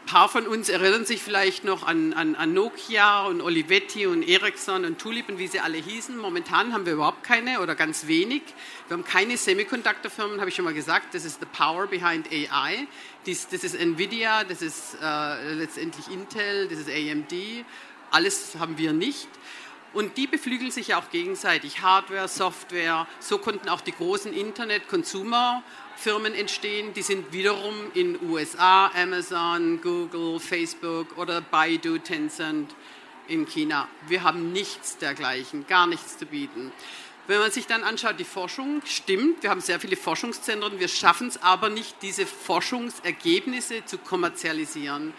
ein 0.03 0.05
paar 0.09 0.29
von 0.29 0.47
uns 0.47 0.69
erinnern 0.69 1.05
sich 1.05 1.21
vielleicht 1.21 1.65
noch 1.65 1.85
an, 1.85 2.13
an, 2.13 2.35
an, 2.35 2.53
Nokia 2.53 3.25
und 3.25 3.41
Olivetti 3.41 4.07
und 4.07 4.23
Ericsson 4.23 4.85
und 4.85 4.99
Tulip 4.99 5.27
und 5.27 5.37
wie 5.37 5.47
sie 5.47 5.59
alle 5.59 5.77
hießen. 5.77 6.15
Momentan 6.17 6.71
haben 6.71 6.85
wir 6.85 6.93
überhaupt 6.93 7.23
keine 7.23 7.59
oder 7.59 7.75
ganz 7.75 8.07
wenig. 8.07 8.41
Wir 8.87 8.95
haben 8.95 9.03
keine 9.03 9.35
Semiconductor-Firmen, 9.35 10.39
habe 10.39 10.49
ich 10.49 10.55
schon 10.55 10.63
mal 10.63 10.73
gesagt. 10.73 11.13
Das 11.13 11.25
ist 11.25 11.41
the 11.41 11.45
power 11.51 11.87
behind 11.87 12.31
AI. 12.31 12.87
Dies, 13.25 13.49
das 13.49 13.65
ist 13.65 13.75
Nvidia, 13.75 14.45
das 14.45 14.61
ist 14.61 14.95
äh, 15.01 15.53
letztendlich 15.55 16.07
Intel, 16.07 16.69
das 16.69 16.79
ist 16.79 16.89
AMD. 16.89 17.65
Alles 18.09 18.55
haben 18.57 18.77
wir 18.77 18.93
nicht. 18.93 19.27
Und 19.97 20.15
die 20.15 20.27
beflügeln 20.27 20.69
sich 20.69 20.89
ja 20.89 20.99
auch 20.99 21.09
gegenseitig. 21.09 21.81
Hardware, 21.81 22.27
Software. 22.27 23.07
So 23.19 23.39
konnten 23.39 23.67
auch 23.67 23.81
die 23.81 23.93
großen 23.93 24.31
Internet-Consumer-Firmen 24.31 26.35
entstehen. 26.35 26.93
Die 26.93 27.01
sind 27.01 27.33
wiederum 27.33 27.73
in 27.95 28.15
USA, 28.29 28.91
Amazon, 28.93 29.81
Google, 29.81 30.39
Facebook 30.39 31.17
oder 31.17 31.41
Baidu, 31.41 31.97
Tencent 31.97 32.75
in 33.27 33.47
China. 33.47 33.87
Wir 34.07 34.21
haben 34.21 34.51
nichts 34.51 34.99
dergleichen, 34.99 35.65
gar 35.65 35.87
nichts 35.87 36.19
zu 36.19 36.27
bieten. 36.27 36.71
Wenn 37.25 37.39
man 37.39 37.49
sich 37.49 37.65
dann 37.65 37.83
anschaut, 37.83 38.19
die 38.19 38.23
Forschung 38.23 38.83
stimmt, 38.85 39.41
wir 39.41 39.49
haben 39.49 39.61
sehr 39.61 39.79
viele 39.79 39.97
Forschungszentren, 39.97 40.79
wir 40.79 40.89
schaffen 40.89 41.29
es 41.29 41.41
aber 41.41 41.69
nicht, 41.69 42.03
diese 42.03 42.27
Forschungsergebnisse 42.27 43.83
zu 43.85 43.97
kommerzialisieren. 43.97 45.15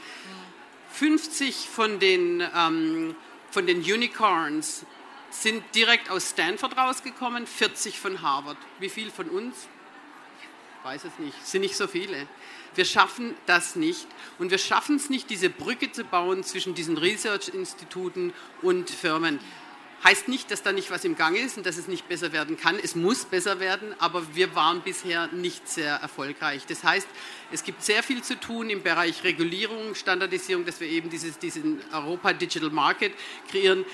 50 0.92 1.68
von 1.68 1.98
den 1.98 2.44
ähm, 2.56 3.16
von 3.50 3.66
den 3.66 3.78
Unicorns 3.78 4.84
sind 5.30 5.62
direkt 5.74 6.10
aus 6.10 6.30
Stanford 6.30 6.76
rausgekommen, 6.76 7.46
40 7.46 7.98
von 7.98 8.22
Harvard. 8.22 8.56
Wie 8.78 8.88
viel 8.88 9.10
von 9.10 9.28
uns? 9.28 9.68
Ich 10.78 10.84
weiß 10.84 11.04
es 11.04 11.18
nicht, 11.18 11.46
sind 11.46 11.62
nicht 11.62 11.76
so 11.76 11.86
viele. 11.86 12.26
Wir 12.74 12.84
schaffen 12.84 13.34
das 13.46 13.76
nicht. 13.76 14.06
Und 14.38 14.50
wir 14.50 14.58
schaffen 14.58 14.96
es 14.96 15.10
nicht, 15.10 15.30
diese 15.30 15.50
Brücke 15.50 15.90
zu 15.90 16.04
bauen 16.04 16.44
zwischen 16.44 16.74
diesen 16.74 16.96
Research-Instituten 16.96 18.32
und 18.62 18.88
Firmen. 18.88 19.40
Heißt 20.04 20.28
nicht, 20.28 20.50
dass 20.50 20.62
da 20.62 20.72
nicht 20.72 20.90
was 20.90 21.04
im 21.04 21.16
Gange 21.16 21.40
ist 21.40 21.56
und 21.56 21.66
dass 21.66 21.76
es 21.76 21.88
nicht 21.88 22.08
besser 22.08 22.32
werden 22.32 22.56
kann. 22.56 22.78
Es 22.80 22.94
muss 22.94 23.24
besser 23.24 23.58
werden, 23.58 23.94
aber 23.98 24.22
wir 24.34 24.54
waren 24.54 24.80
bisher 24.82 25.26
nicht 25.28 25.68
sehr 25.68 25.94
erfolgreich. 25.94 26.66
Das 26.66 26.84
heißt, 26.84 27.08
es 27.50 27.64
gibt 27.64 27.82
sehr 27.82 28.02
viel 28.02 28.22
zu 28.22 28.38
tun 28.38 28.70
im 28.70 28.82
Bereich 28.82 29.24
Regulierung, 29.24 29.96
Standardisierung, 29.96 30.64
dass 30.64 30.80
wir 30.80 30.88
eben 30.88 31.10
dieses, 31.10 31.38
diesen 31.38 31.80
Europa 31.92 32.32
Digital 32.32 32.70
Market 32.70 33.12
kreieren, 33.50 33.84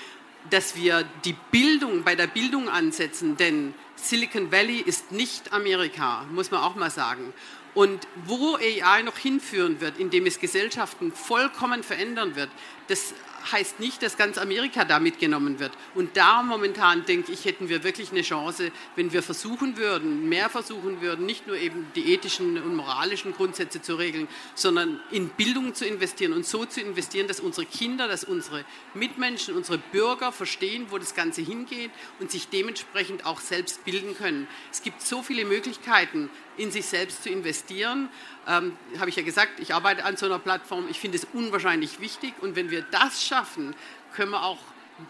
dass 0.51 0.75
wir 0.75 1.05
die 1.23 1.35
Bildung 1.51 2.03
bei 2.03 2.15
der 2.15 2.27
Bildung 2.27 2.69
ansetzen, 2.69 3.35
denn 3.37 3.73
Silicon 3.95 4.51
Valley 4.51 4.79
ist 4.79 5.11
nicht 5.11 5.53
Amerika, 5.53 6.25
muss 6.31 6.51
man 6.51 6.61
auch 6.61 6.75
mal 6.75 6.91
sagen. 6.91 7.33
Und 7.73 8.07
wo 8.25 8.55
AI 8.55 9.01
noch 9.01 9.17
hinführen 9.17 9.81
wird, 9.81 9.97
indem 9.99 10.25
es 10.27 10.39
Gesellschaften 10.39 11.11
vollkommen 11.11 11.83
verändern 11.83 12.35
wird, 12.35 12.49
das 12.87 13.13
heißt 13.51 13.79
nicht, 13.79 14.01
dass 14.01 14.17
ganz 14.17 14.37
Amerika 14.37 14.85
da 14.85 14.99
mitgenommen 14.99 15.59
wird. 15.59 15.71
Und 15.93 16.17
da 16.17 16.43
momentan 16.43 17.05
denke 17.05 17.31
ich, 17.31 17.45
hätten 17.45 17.69
wir 17.69 17.83
wirklich 17.83 18.11
eine 18.11 18.21
Chance, 18.21 18.71
wenn 18.95 19.13
wir 19.13 19.23
versuchen 19.23 19.77
würden, 19.77 20.27
mehr 20.27 20.49
versuchen 20.49 21.01
würden, 21.01 21.25
nicht 21.25 21.47
nur 21.47 21.57
eben 21.57 21.87
die 21.95 22.13
ethischen 22.13 22.61
und 22.61 22.75
moralischen 22.75 23.33
Grundsätze 23.33 23.81
zu 23.81 23.95
regeln, 23.95 24.27
sondern 24.55 24.99
in 25.11 25.29
Bildung 25.29 25.73
zu 25.73 25.85
investieren 25.85 26.33
und 26.33 26.45
so 26.45 26.65
zu 26.65 26.81
investieren, 26.81 27.27
dass 27.27 27.39
unsere 27.39 27.65
Kinder, 27.65 28.07
dass 28.07 28.23
unsere 28.23 28.65
Mitmenschen, 28.93 29.55
unsere 29.55 29.77
Bürger 29.77 30.31
verstehen, 30.31 30.87
wo 30.89 30.97
das 30.97 31.15
Ganze 31.15 31.41
hingeht 31.41 31.91
und 32.19 32.31
sich 32.31 32.49
dementsprechend 32.49 33.25
auch 33.25 33.39
selbst 33.39 33.85
bilden 33.85 34.15
können. 34.15 34.47
Es 34.71 34.81
gibt 34.81 35.01
so 35.01 35.21
viele 35.21 35.45
Möglichkeiten, 35.45 36.29
in 36.57 36.71
sich 36.71 36.85
selbst 36.85 37.23
zu 37.23 37.29
investieren. 37.29 38.09
Ähm, 38.47 38.77
Habe 38.99 39.09
ich 39.09 39.15
ja 39.15 39.23
gesagt, 39.23 39.59
ich 39.59 39.73
arbeite 39.73 40.05
an 40.05 40.17
so 40.17 40.25
einer 40.25 40.39
Plattform. 40.39 40.87
Ich 40.89 40.99
finde 40.99 41.17
es 41.17 41.27
unwahrscheinlich 41.33 41.99
wichtig. 41.99 42.33
Und 42.41 42.55
wenn 42.55 42.69
wir 42.69 42.83
das 42.83 43.23
schaffen, 43.23 43.75
können 44.13 44.31
wir 44.31 44.43
auch 44.43 44.59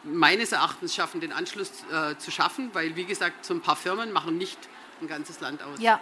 meines 0.03 0.51
Erachtens 0.51 0.95
schaffen, 0.95 1.21
den 1.21 1.31
Anschluss 1.31 1.71
äh, 1.91 2.17
zu 2.17 2.31
schaffen, 2.31 2.69
weil, 2.73 2.95
wie 2.95 3.05
gesagt, 3.05 3.45
so 3.45 3.53
ein 3.53 3.61
paar 3.61 3.75
Firmen 3.75 4.11
machen 4.11 4.37
nicht 4.37 4.57
ein 5.01 5.07
ganzes 5.07 5.39
Land 5.41 5.61
aus. 5.61 5.79
Ja, 5.79 5.99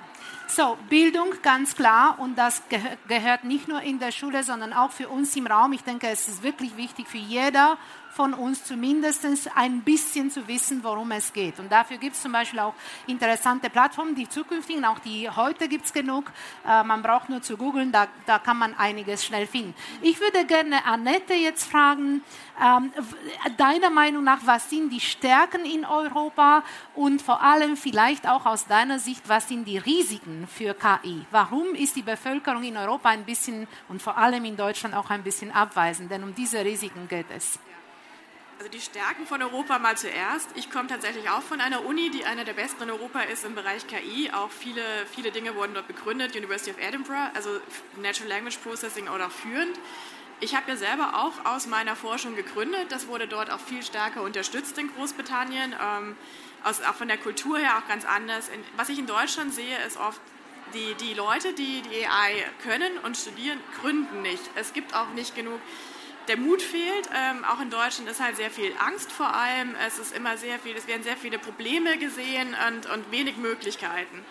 so 0.48 0.78
Bildung 0.90 1.34
ganz 1.42 1.76
klar 1.76 2.18
und 2.20 2.38
das 2.38 2.64
geh 2.70 2.80
gehört 3.08 3.44
nicht 3.44 3.68
nur 3.68 3.82
in 3.82 4.00
der 4.00 4.12
Schule, 4.12 4.44
sondern 4.44 4.74
auch 4.74 4.92
für 4.92 5.10
uns 5.10 5.36
im 5.36 5.48
Raum. 5.48 5.74
Ich 5.74 5.84
denke, 5.84 6.08
es 6.10 6.28
ist 6.28 6.44
wirklich 6.44 6.78
wichtig 6.78 7.08
für 7.08 7.18
jeder 7.18 7.78
von 8.14 8.36
uns 8.36 8.64
zumindest 8.64 9.26
ein 9.56 9.82
bisschen 9.82 10.30
zu 10.30 10.48
wissen, 10.48 10.84
worum 10.84 11.12
es 11.12 11.34
geht. 11.34 11.60
Und 11.60 11.72
dafür 11.72 11.98
gibt 11.98 12.16
es 12.16 12.22
zum 12.22 12.32
Beispiel 12.32 12.60
auch 12.60 12.76
interessante 13.08 13.72
Plattformen, 13.72 14.14
die 14.14 14.30
zukünftigen, 14.30 14.86
auch 14.86 15.00
die 15.00 15.30
heute 15.30 15.68
gibt 15.68 15.86
es 15.86 15.94
genug. 15.94 16.32
Äh, 16.68 16.84
man 16.84 17.02
braucht 17.02 17.30
nur 17.30 17.42
zu 17.42 17.58
googeln, 17.58 17.92
da, 17.92 18.08
da 18.28 18.38
kann 18.38 18.58
man 18.58 18.76
einiges 18.76 19.26
schnell 19.26 19.48
finden. 19.48 19.74
Ich 20.02 20.20
würde 20.20 20.46
gerne 20.46 20.86
Annette 20.86 21.34
jetzt 21.34 21.70
fragen, 21.70 22.24
ähm, 22.64 22.92
deiner 23.58 23.90
Meinung 23.90 24.24
nach, 24.24 24.42
was 24.46 24.70
sind 24.70 24.92
die 24.92 25.00
Stärken 25.00 25.66
in 25.66 25.84
Europa 25.84 26.64
und 26.94 27.20
vor 27.20 27.42
allem 27.42 27.76
vielleicht 27.76 28.28
auch 28.28 28.46
aus 28.46 28.68
deiner 28.68 29.00
Sicht, 29.00 29.28
was 29.28 29.48
sind 29.48 29.66
die 29.66 29.80
Risiken 29.80 30.33
für 30.48 30.74
KI? 30.74 31.26
Warum 31.32 31.76
ist 31.76 31.96
die 31.96 32.02
Bevölkerung 32.02 32.64
in 32.64 32.78
Europa 32.78 33.10
ein 33.10 33.26
bisschen 33.26 33.68
und 33.90 34.02
vor 34.02 34.18
allem 34.18 34.46
in 34.46 34.58
Deutschland 34.58 34.96
auch 34.96 35.10
ein 35.10 35.24
bisschen 35.24 35.52
abweisend? 35.52 36.12
Denn 36.12 36.24
um 36.24 36.34
diese 36.36 36.64
Risiken 36.64 37.08
geht 37.08 37.28
es. 37.36 37.60
Also 38.60 38.72
die 38.72 38.82
Stärken 38.82 39.26
von 39.26 39.42
Europa 39.42 39.80
mal 39.80 39.98
zuerst. 39.98 40.50
Ich 40.56 40.72
komme 40.72 40.88
tatsächlich 40.88 41.30
auch 41.30 41.42
von 41.42 41.60
einer 41.60 41.86
Uni, 41.86 42.12
die 42.12 42.24
eine 42.24 42.46
der 42.46 42.54
besten 42.54 42.84
in 42.84 42.92
Europa 42.92 43.22
ist 43.22 43.44
im 43.44 43.56
Bereich 43.56 43.88
KI. 43.88 44.32
Auch 44.32 44.52
viele, 44.52 44.84
viele 45.14 45.32
Dinge 45.32 45.56
wurden 45.56 45.74
dort 45.74 45.88
begründet, 45.88 46.36
University 46.36 46.72
of 46.72 46.78
Edinburgh, 46.80 47.32
also 47.34 47.50
Natural 48.02 48.30
Language 48.30 48.58
Processing 48.60 49.10
oder 49.10 49.30
führend. 49.30 49.78
Ich 50.40 50.56
habe 50.56 50.72
ja 50.72 50.78
selber 50.78 51.24
auch 51.24 51.46
aus 51.46 51.68
meiner 51.68 51.96
Forschung 51.96 52.36
gegründet. 52.36 52.92
Das 52.92 53.08
wurde 53.08 53.28
dort 53.28 53.52
auch 53.52 53.60
viel 53.60 53.82
stärker 53.84 54.22
unterstützt 54.22 54.78
in 54.78 54.94
Großbritannien. 54.94 55.76
Aus, 56.64 56.82
auch 56.82 56.96
von 56.96 57.08
der 57.08 57.18
Kultur 57.18 57.58
her 57.58 57.78
auch 57.78 57.88
ganz 57.88 58.06
anders. 58.06 58.50
In, 58.50 58.64
was 58.78 58.90
ich 58.90 59.00
in 59.00 59.08
Deutschland 59.08 59.54
sehe, 59.54 59.78
ist 59.86 59.98
oft, 59.98 60.22
die, 60.74 60.96
die 60.96 61.14
Leute, 61.14 61.54
die 61.54 61.82
die 61.82 62.08
AI 62.08 62.46
können 62.64 62.98
und 63.04 63.18
studieren, 63.18 63.60
gründen 63.82 64.22
nicht. 64.22 64.44
Es 64.56 64.74
gibt 64.74 64.96
auch 64.96 65.10
nicht 65.10 65.36
genug 65.36 65.60
der 66.28 66.38
Mut 66.38 66.62
fehlt. 66.62 67.10
Ähm, 67.14 67.44
auch 67.46 67.62
in 67.62 67.70
Deutschland 67.70 68.10
ist 68.10 68.22
halt 68.22 68.38
sehr 68.38 68.50
viel 68.50 68.74
Angst 68.80 69.12
vor 69.12 69.34
allem. 69.36 69.76
Es 69.86 70.00
ist 70.00 70.16
immer 70.16 70.38
sehr 70.38 70.60
viel, 70.60 70.76
es 70.76 70.88
werden 70.88 71.04
sehr 71.04 71.18
viele 71.18 71.38
Probleme 71.38 71.98
gesehen 71.98 72.56
und, 72.68 72.86
und 72.90 73.12
wenig 73.12 73.38
Möglichkeiten. 73.38 74.26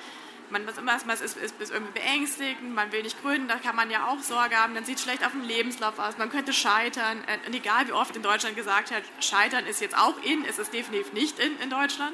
Man 0.53 0.67
was 0.67 0.77
immer 0.77 0.95
es 0.95 1.21
ist, 1.21 1.37
ist, 1.37 1.61
ist 1.61 1.73
irgendwie 1.73 1.99
beängstigend, 1.99 2.75
man 2.75 2.93
will 2.93 3.03
nicht 3.03 3.21
gründen, 3.23 3.49
da 3.49 3.57
kann 3.57 3.75
man 3.75 3.91
ja 3.91 4.07
auch 4.07 4.21
Sorge 4.21 4.57
haben, 4.57 4.75
dann 4.75 4.85
sieht 4.85 4.99
es 4.99 5.03
schlecht 5.03 5.25
auf 5.25 5.33
dem 5.33 5.43
Lebenslauf 5.43 5.99
aus, 5.99 6.19
man 6.19 6.31
könnte 6.31 6.53
scheitern. 6.53 7.25
Äh, 7.27 7.47
und 7.47 7.55
egal 7.55 7.89
wie 7.89 7.93
oft 7.93 8.15
in 8.15 8.23
Deutschland 8.23 8.55
gesagt 8.55 8.91
wird, 8.91 9.03
scheitern 9.21 9.67
ist 9.67 9.81
jetzt 9.81 9.97
auch 9.97 10.23
in, 10.23 10.45
ist 10.45 10.59
es 10.59 10.71
definitiv 10.71 11.13
nicht 11.15 11.39
in, 11.39 11.59
in 11.61 11.71
Deutschland. 11.71 12.13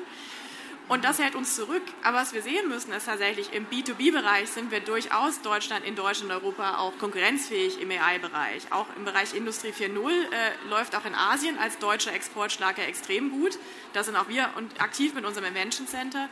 Und 0.89 1.05
das 1.05 1.19
hält 1.19 1.35
uns 1.35 1.55
zurück. 1.55 1.83
Aber 2.03 2.19
was 2.19 2.33
wir 2.33 2.41
sehen 2.41 2.67
müssen, 2.69 2.93
ist 2.93 3.05
tatsächlich, 3.05 3.53
im 3.53 3.67
B2B-Bereich 3.67 4.49
sind 4.49 4.71
wir 4.71 4.81
durchaus 4.81 5.43
Deutschland, 5.43 5.85
in 5.85 5.95
Deutschland 5.95 6.33
und 6.33 6.43
Europa 6.43 6.79
auch 6.79 6.97
konkurrenzfähig 6.97 7.81
im 7.81 7.91
AI-Bereich. 7.91 8.73
Auch 8.73 8.87
im 8.97 9.05
Bereich 9.05 9.35
Industrie 9.35 9.69
4.0 9.69 10.11
äh, 10.11 10.69
läuft 10.71 10.97
auch 10.97 11.05
in 11.05 11.15
Asien 11.15 11.59
als 11.59 11.79
deutscher 11.79 12.15
Exportschlager 12.15 12.87
extrem 12.87 13.31
gut. 13.31 13.59
Da 13.93 14.03
sind 14.03 14.17
auch 14.17 14.29
wir 14.29 14.49
und 14.57 14.81
aktiv 14.81 15.13
mit 15.13 15.27
unserem 15.27 15.49
Invention 15.49 15.87
Center. 15.87 16.31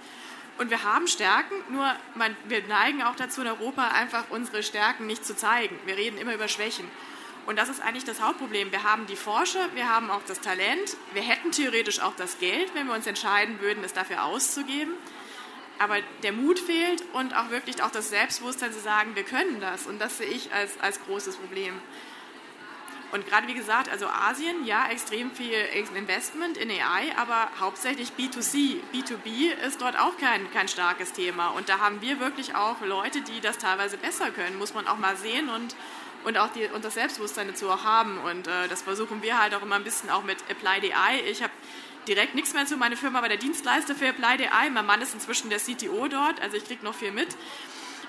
Und 0.58 0.70
wir 0.70 0.84
haben 0.84 1.06
Stärken, 1.06 1.54
nur 1.70 1.94
man, 2.14 2.34
wir 2.46 2.66
neigen 2.66 3.02
auch 3.02 3.16
dazu, 3.16 3.42
in 3.42 3.48
Europa 3.48 3.88
einfach 3.88 4.24
unsere 4.30 4.62
Stärken 4.62 5.06
nicht 5.06 5.24
zu 5.24 5.36
zeigen. 5.36 5.78
Wir 5.84 5.96
reden 5.96 6.18
immer 6.18 6.34
über 6.34 6.48
Schwächen. 6.48 6.88
Und 7.46 7.56
das 7.56 7.68
ist 7.68 7.80
eigentlich 7.80 8.04
das 8.04 8.20
Hauptproblem. 8.20 8.72
Wir 8.72 8.82
haben 8.82 9.06
die 9.06 9.16
Forscher, 9.16 9.68
wir 9.74 9.88
haben 9.88 10.10
auch 10.10 10.22
das 10.26 10.40
Talent, 10.40 10.96
wir 11.12 11.22
hätten 11.22 11.52
theoretisch 11.52 12.00
auch 12.00 12.16
das 12.16 12.38
Geld, 12.38 12.74
wenn 12.74 12.86
wir 12.88 12.94
uns 12.94 13.06
entscheiden 13.06 13.60
würden, 13.60 13.84
es 13.84 13.92
dafür 13.92 14.24
auszugeben. 14.24 14.94
Aber 15.78 15.96
der 16.22 16.32
Mut 16.32 16.58
fehlt 16.58 17.04
und 17.12 17.36
auch 17.36 17.50
wirklich 17.50 17.82
auch 17.82 17.90
das 17.90 18.08
Selbstbewusstsein 18.08 18.72
zu 18.72 18.80
sagen, 18.80 19.14
wir 19.14 19.24
können 19.24 19.60
das. 19.60 19.86
Und 19.86 20.00
das 20.00 20.18
sehe 20.18 20.26
ich 20.26 20.52
als, 20.52 20.80
als 20.80 21.00
großes 21.04 21.36
Problem. 21.36 21.74
Und 23.12 23.26
gerade 23.26 23.46
wie 23.46 23.54
gesagt, 23.54 23.88
also 23.88 24.06
Asien, 24.06 24.64
ja, 24.64 24.88
extrem 24.88 25.30
viel 25.30 25.54
Investment 25.94 26.56
in 26.56 26.70
AI, 26.70 27.12
aber 27.16 27.48
hauptsächlich 27.60 28.10
B2C. 28.18 28.78
B2B 28.92 29.52
ist 29.66 29.80
dort 29.80 29.98
auch 29.98 30.16
kein, 30.18 30.50
kein 30.52 30.68
starkes 30.68 31.12
Thema. 31.12 31.48
Und 31.50 31.68
da 31.68 31.78
haben 31.78 32.00
wir 32.02 32.20
wirklich 32.20 32.54
auch 32.54 32.80
Leute, 32.82 33.20
die 33.22 33.40
das 33.40 33.58
teilweise 33.58 33.96
besser 33.96 34.30
können, 34.30 34.58
muss 34.58 34.74
man 34.74 34.86
auch 34.86 34.98
mal 34.98 35.16
sehen. 35.16 35.48
Und 35.48 35.76
und 36.26 36.38
auch 36.38 36.48
die, 36.48 36.64
und 36.66 36.84
das 36.84 36.94
Selbstbewusstsein 36.94 37.46
dazu 37.46 37.70
auch 37.70 37.84
haben. 37.84 38.18
Und 38.18 38.48
äh, 38.48 38.66
das 38.68 38.82
versuchen 38.82 39.22
wir 39.22 39.38
halt 39.38 39.54
auch 39.54 39.62
immer 39.62 39.76
ein 39.76 39.84
bisschen 39.84 40.10
auch 40.10 40.24
mit 40.24 40.38
Apply 40.50 40.92
AI. 40.92 41.20
Ich 41.30 41.40
habe 41.40 41.52
direkt 42.08 42.34
nichts 42.34 42.52
mehr 42.52 42.66
zu. 42.66 42.76
Meine 42.76 42.96
Firma 42.96 43.22
war 43.22 43.28
der 43.28 43.38
Dienstleister 43.38 43.94
für 43.94 44.06
Apply 44.08 44.48
AI. 44.48 44.70
Mein 44.70 44.86
Mann 44.86 45.00
ist 45.00 45.14
inzwischen 45.14 45.50
der 45.50 45.60
CTO 45.60 46.08
dort, 46.08 46.40
also 46.40 46.56
ich 46.56 46.64
kriege 46.64 46.84
noch 46.84 46.94
viel 46.94 47.12
mit. 47.12 47.28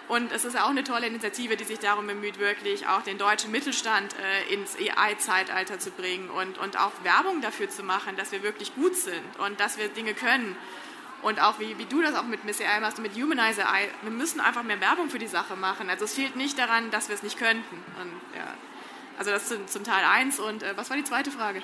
Und 0.08 0.32
es 0.32 0.46
ist 0.46 0.58
auch 0.58 0.70
eine 0.70 0.86
tolle 0.86 1.08
Initiative, 1.08 1.58
die 1.58 1.66
sich 1.66 1.80
darum 1.80 2.08
bemüht, 2.08 2.40
wirklich 2.40 2.88
auch 2.88 3.02
den 3.02 3.18
deutschen 3.18 3.52
Mittelstand 3.52 4.16
äh, 4.16 4.54
ins 4.54 4.78
AI-Zeitalter 4.78 5.80
zu 5.80 5.92
bringen 5.92 6.30
und, 6.30 6.58
und 6.58 6.80
auch 6.80 6.92
Werbung 7.04 7.42
dafür 7.42 7.70
zu 7.70 7.84
machen, 7.84 8.16
dass 8.16 8.32
wir 8.32 8.42
wirklich 8.42 8.74
gut 8.76 8.96
sind 8.96 9.22
und 9.40 9.60
dass 9.60 9.78
wir 9.78 9.90
Dinge 9.90 10.14
können. 10.14 10.56
Und 11.24 11.42
auch 11.42 11.60
wie, 11.60 11.78
wie 11.78 11.86
du 11.86 12.02
das 12.02 12.16
auch 12.16 12.24
mit 12.24 12.46
Miss 12.46 12.62
AI 12.62 12.80
machst 12.80 13.00
und 13.00 13.04
mit 13.04 13.16
Humanizer 13.16 13.70
AI, 13.70 13.90
wir 14.02 14.12
müssen 14.12 14.40
einfach 14.40 14.64
mehr 14.64 14.80
Werbung 14.80 15.10
für 15.10 15.20
die 15.20 15.28
Sache 15.28 15.56
machen. 15.56 15.90
Also 15.90 16.06
es 16.06 16.14
fehlt 16.14 16.36
nicht 16.36 16.58
daran, 16.58 16.90
dass 16.92 17.10
wir 17.10 17.16
es 17.16 17.24
nicht 17.24 17.38
könnten. 17.38 17.84
Und, 18.02 18.12
ja. 18.38 18.54
Also 19.18 19.32
das 19.32 19.48
zum, 19.48 19.68
zum 19.68 19.84
Teil 19.84 20.06
1. 20.06 20.40
Und 20.40 20.64
äh, 20.64 20.78
was 20.78 20.90
war 20.90 20.96
die 20.96 21.04
zweite 21.04 21.32
Frage? 21.32 21.62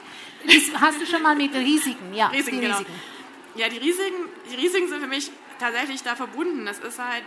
Hast 0.82 1.00
du 1.00 1.06
schon 1.06 1.22
mal 1.22 1.36
mit 1.36 1.54
Risiken? 1.54 2.14
Ja, 2.14 2.28
Risiken, 2.28 2.60
genau. 2.60 2.78
Risiken. 2.80 3.00
Ja, 3.56 3.70
die 3.70 3.78
Risiken, 3.78 4.26
die 4.52 4.56
Risiken 4.56 4.90
sind 4.90 5.00
für 5.00 5.08
mich 5.08 5.32
tatsächlich 5.60 6.02
da 6.02 6.16
verbunden. 6.16 6.66
Das 6.66 6.80
ist 6.80 6.98
halt, 6.98 7.24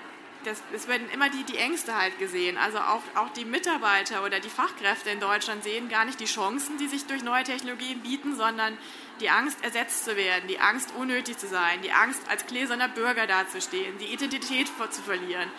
das, 0.46 0.62
es 0.72 0.86
werden 0.88 1.08
immer 1.10 1.28
die, 1.28 1.44
die 1.44 1.56
Ängste 1.56 1.96
halt 1.96 2.18
gesehen. 2.18 2.56
Also 2.56 2.78
auch, 2.78 3.02
auch 3.16 3.28
die 3.30 3.44
Mitarbeiter 3.44 4.24
oder 4.24 4.40
die 4.40 4.48
Fachkräfte 4.48 5.10
in 5.10 5.20
Deutschland 5.20 5.64
sehen 5.64 5.88
gar 5.88 6.04
nicht 6.04 6.20
die 6.20 6.26
Chancen, 6.26 6.78
die 6.78 6.86
sich 6.86 7.06
durch 7.06 7.22
neue 7.22 7.44
Technologien 7.44 8.00
bieten, 8.00 8.36
sondern 8.36 8.78
die 9.20 9.30
Angst, 9.30 9.62
ersetzt 9.64 10.04
zu 10.04 10.16
werden, 10.16 10.46
die 10.48 10.60
Angst, 10.60 10.92
unnötig 10.96 11.38
zu 11.38 11.48
sein, 11.48 11.82
die 11.82 11.92
Angst, 11.92 12.22
als 12.28 12.46
gläserner 12.46 12.88
Bürger 12.88 13.26
dazustehen, 13.26 13.98
die 13.98 14.12
Identität 14.12 14.68
zu 14.90 15.02
verlieren. 15.02 15.50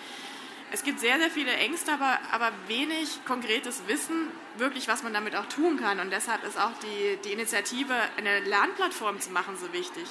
Es 0.71 0.83
gibt 0.83 0.99
sehr, 0.99 1.17
sehr 1.17 1.31
viele 1.31 1.53
Ängste, 1.53 1.93
aber, 1.93 2.19
aber 2.31 2.51
wenig 2.67 3.23
konkretes 3.25 3.87
Wissen, 3.87 4.27
wirklich, 4.57 4.87
was 4.87 5.01
man 5.01 5.13
damit 5.13 5.35
auch 5.35 5.45
tun 5.45 5.79
kann. 5.79 5.99
Und 5.99 6.11
deshalb 6.11 6.43
ist 6.43 6.59
auch 6.59 6.73
die, 6.83 7.17
die 7.23 7.31
Initiative, 7.31 7.93
eine 8.17 8.41
Lernplattform 8.41 9.21
zu 9.21 9.31
machen, 9.31 9.57
so 9.57 9.71
wichtig. 9.71 10.05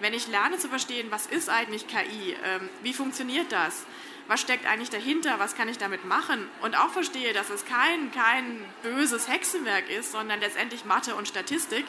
Wenn 0.00 0.14
ich 0.14 0.28
lerne 0.28 0.58
zu 0.58 0.68
verstehen, 0.68 1.10
was 1.10 1.26
ist 1.26 1.48
eigentlich 1.48 1.86
KI, 1.86 2.36
ähm, 2.44 2.68
wie 2.82 2.92
funktioniert 2.92 3.50
das, 3.50 3.86
was 4.28 4.40
steckt 4.40 4.66
eigentlich 4.66 4.90
dahinter, 4.90 5.38
was 5.38 5.54
kann 5.56 5.68
ich 5.68 5.78
damit 5.78 6.04
machen 6.04 6.48
und 6.62 6.76
auch 6.76 6.90
verstehe, 6.90 7.32
dass 7.32 7.50
es 7.50 7.64
kein, 7.64 8.10
kein 8.12 8.64
böses 8.82 9.28
Hexenwerk 9.28 9.88
ist, 9.88 10.12
sondern 10.12 10.40
letztendlich 10.40 10.84
Mathe 10.84 11.14
und 11.14 11.28
Statistik, 11.28 11.84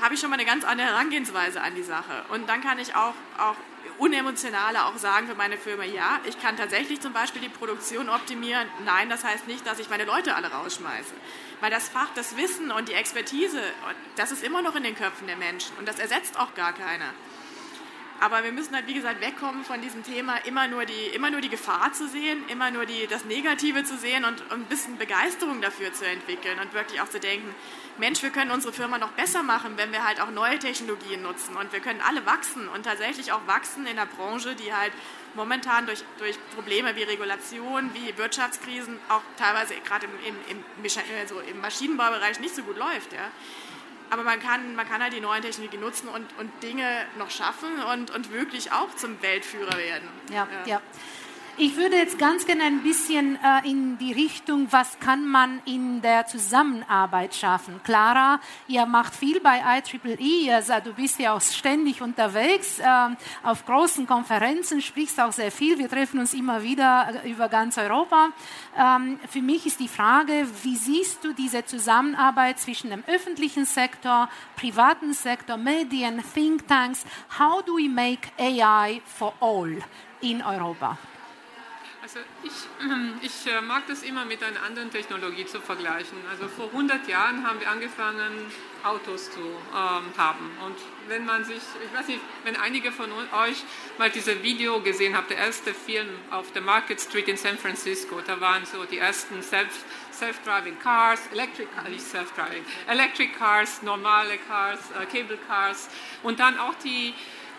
habe 0.00 0.14
ich 0.14 0.20
schon 0.20 0.30
mal 0.30 0.36
eine 0.36 0.44
ganz 0.44 0.64
andere 0.64 0.88
Herangehensweise 0.88 1.60
an 1.60 1.74
die 1.74 1.82
Sache. 1.82 2.24
Und 2.30 2.48
dann 2.48 2.60
kann 2.60 2.78
ich 2.78 2.96
auch, 2.96 3.14
auch 3.38 3.56
unemotionaler 3.98 4.86
auch 4.86 4.96
sagen 4.96 5.28
für 5.28 5.34
meine 5.34 5.56
Firma, 5.56 5.84
ja, 5.84 6.18
ich 6.24 6.40
kann 6.40 6.56
tatsächlich 6.56 7.00
zum 7.00 7.12
Beispiel 7.12 7.42
die 7.42 7.48
Produktion 7.48 8.08
optimieren. 8.08 8.66
Nein, 8.84 9.08
das 9.08 9.24
heißt 9.24 9.46
nicht, 9.46 9.66
dass 9.66 9.78
ich 9.78 9.88
meine 9.88 10.04
Leute 10.04 10.34
alle 10.34 10.50
rausschmeiße. 10.50 11.14
Weil 11.60 11.70
das 11.70 11.88
Fach, 11.88 12.08
das 12.14 12.36
Wissen 12.36 12.70
und 12.70 12.88
die 12.88 12.94
Expertise, 12.94 13.60
das 14.16 14.32
ist 14.32 14.42
immer 14.42 14.62
noch 14.62 14.76
in 14.76 14.82
den 14.82 14.94
Köpfen 14.94 15.26
der 15.26 15.36
Menschen 15.36 15.76
und 15.78 15.88
das 15.88 15.98
ersetzt 15.98 16.38
auch 16.38 16.54
gar 16.54 16.72
keiner. 16.72 17.10
Aber 18.20 18.44
wir 18.44 18.52
müssen 18.52 18.74
halt, 18.74 18.86
wie 18.86 18.94
gesagt, 18.94 19.20
wegkommen 19.20 19.64
von 19.64 19.82
diesem 19.82 20.02
Thema, 20.02 20.36
immer 20.46 20.68
nur 20.68 20.84
die, 20.84 21.08
immer 21.14 21.30
nur 21.30 21.40
die 21.40 21.48
Gefahr 21.48 21.92
zu 21.92 22.08
sehen, 22.08 22.44
immer 22.48 22.70
nur 22.70 22.86
die, 22.86 23.06
das 23.06 23.24
Negative 23.24 23.84
zu 23.84 23.96
sehen 23.96 24.24
und, 24.24 24.40
und 24.52 24.62
ein 24.62 24.64
bisschen 24.66 24.96
Begeisterung 24.98 25.60
dafür 25.60 25.92
zu 25.92 26.06
entwickeln 26.06 26.58
und 26.60 26.72
wirklich 26.72 27.00
auch 27.00 27.08
zu 27.08 27.18
denken, 27.18 27.54
Mensch, 27.98 28.22
wir 28.22 28.30
können 28.30 28.50
unsere 28.50 28.72
Firma 28.72 28.98
noch 28.98 29.10
besser 29.12 29.42
machen, 29.42 29.76
wenn 29.76 29.92
wir 29.92 30.04
halt 30.04 30.20
auch 30.20 30.30
neue 30.30 30.58
Technologien 30.58 31.22
nutzen 31.22 31.56
und 31.56 31.72
wir 31.72 31.80
können 31.80 32.00
alle 32.00 32.24
wachsen 32.24 32.68
und 32.68 32.84
tatsächlich 32.84 33.32
auch 33.32 33.46
wachsen 33.46 33.86
in 33.86 33.96
der 33.96 34.06
Branche, 34.06 34.54
die 34.54 34.72
halt 34.72 34.92
momentan 35.34 35.86
durch, 35.86 36.04
durch 36.18 36.38
Probleme 36.54 36.96
wie 36.96 37.02
Regulation, 37.02 37.90
wie 37.94 38.16
Wirtschaftskrisen, 38.16 38.98
auch 39.08 39.22
teilweise 39.36 39.74
gerade 39.84 40.06
im, 40.06 40.36
im, 40.48 40.64
im, 40.78 40.90
also 41.20 41.40
im 41.40 41.60
Maschinenbaubereich 41.60 42.40
nicht 42.40 42.54
so 42.54 42.62
gut 42.62 42.76
läuft. 42.76 43.12
Ja 43.12 43.30
aber 44.10 44.22
man 44.22 44.40
kann, 44.40 44.76
man 44.76 44.88
kann 44.88 45.02
halt 45.02 45.12
die 45.12 45.20
neuen 45.20 45.42
Technologien 45.42 45.80
nutzen 45.80 46.08
und, 46.08 46.26
und 46.38 46.62
Dinge 46.62 47.04
noch 47.18 47.30
schaffen 47.30 47.82
und, 47.92 48.10
und 48.12 48.32
wirklich 48.32 48.70
auch 48.70 48.94
zum 48.94 49.20
Weltführer 49.22 49.76
werden. 49.76 50.08
Ja, 50.30 50.46
ja. 50.64 50.74
ja. 50.74 50.82
Ich 51.56 51.76
würde 51.76 51.94
jetzt 51.94 52.18
ganz 52.18 52.46
gerne 52.46 52.64
ein 52.64 52.82
bisschen 52.82 53.36
äh, 53.36 53.70
in 53.70 53.96
die 53.98 54.12
Richtung, 54.12 54.66
was 54.72 54.98
kann 54.98 55.24
man 55.24 55.62
in 55.66 56.02
der 56.02 56.26
Zusammenarbeit 56.26 57.32
schaffen. 57.32 57.80
Clara, 57.84 58.40
ihr 58.66 58.84
macht 58.86 59.14
viel 59.14 59.38
bei 59.38 59.60
IEEE, 59.60 60.52
also 60.52 60.72
du 60.82 60.92
bist 60.94 61.20
ja 61.20 61.32
auch 61.32 61.40
ständig 61.40 62.02
unterwegs, 62.02 62.80
äh, 62.80 62.84
auf 63.44 63.64
großen 63.66 64.04
Konferenzen, 64.04 64.82
sprichst 64.82 65.20
auch 65.20 65.30
sehr 65.30 65.52
viel, 65.52 65.78
wir 65.78 65.88
treffen 65.88 66.18
uns 66.18 66.34
immer 66.34 66.64
wieder 66.64 67.22
äh, 67.22 67.30
über 67.30 67.48
ganz 67.48 67.78
Europa. 67.78 68.30
Ähm, 68.76 69.20
für 69.30 69.42
mich 69.42 69.64
ist 69.64 69.78
die 69.78 69.86
Frage, 69.86 70.48
wie 70.64 70.74
siehst 70.74 71.22
du 71.22 71.34
diese 71.34 71.64
Zusammenarbeit 71.64 72.58
zwischen 72.58 72.90
dem 72.90 73.04
öffentlichen 73.06 73.64
Sektor, 73.64 74.28
privaten 74.56 75.12
Sektor, 75.12 75.56
Medien, 75.56 76.20
Thinktanks? 76.34 77.04
How 77.38 77.64
do 77.64 77.76
we 77.76 77.88
make 77.88 78.32
AI 78.40 79.00
for 79.04 79.34
all 79.40 79.78
in 80.20 80.42
Europa? 80.42 80.98
Also 82.04 82.18
ich, 82.42 82.52
ich 83.22 83.50
äh, 83.50 83.62
mag 83.62 83.86
das 83.86 84.02
immer 84.02 84.26
mit 84.26 84.42
einer 84.42 84.62
anderen 84.62 84.90
Technologie 84.90 85.46
zu 85.46 85.58
vergleichen. 85.58 86.18
Also 86.30 86.48
vor 86.48 86.66
100 86.66 87.08
Jahren 87.08 87.48
haben 87.48 87.58
wir 87.58 87.70
angefangen, 87.70 88.52
Autos 88.82 89.30
zu 89.30 89.40
ähm, 89.40 90.12
haben. 90.18 90.50
Und 90.66 90.76
wenn 91.08 91.24
man 91.24 91.46
sich, 91.46 91.56
ich 91.56 91.98
weiß 91.98 92.08
nicht, 92.08 92.20
wenn 92.44 92.56
einige 92.56 92.92
von 92.92 93.10
euch 93.10 93.64
mal 93.96 94.10
dieses 94.10 94.42
Video 94.42 94.82
gesehen 94.82 95.16
haben, 95.16 95.28
der 95.28 95.38
erste 95.38 95.72
Film 95.72 96.08
auf 96.30 96.52
der 96.52 96.60
Market 96.60 97.00
Street 97.00 97.26
in 97.26 97.38
San 97.38 97.56
Francisco, 97.56 98.20
da 98.20 98.38
waren 98.38 98.66
so 98.66 98.84
die 98.84 98.98
ersten 98.98 99.42
Self, 99.42 99.86
Self-Driving 100.12 100.78
Cars, 100.80 101.22
Electric, 101.32 101.68
nicht 101.88 102.04
Self-Driving, 102.04 102.66
Electric 102.86 103.32
Cars, 103.32 103.80
normale 103.80 104.36
Cars, 104.46 104.80
äh, 104.90 105.06
Cable 105.06 105.38
Cars 105.48 105.88
und 106.22 106.38
dann 106.38 106.58
auch 106.58 106.74
die, 106.84 107.14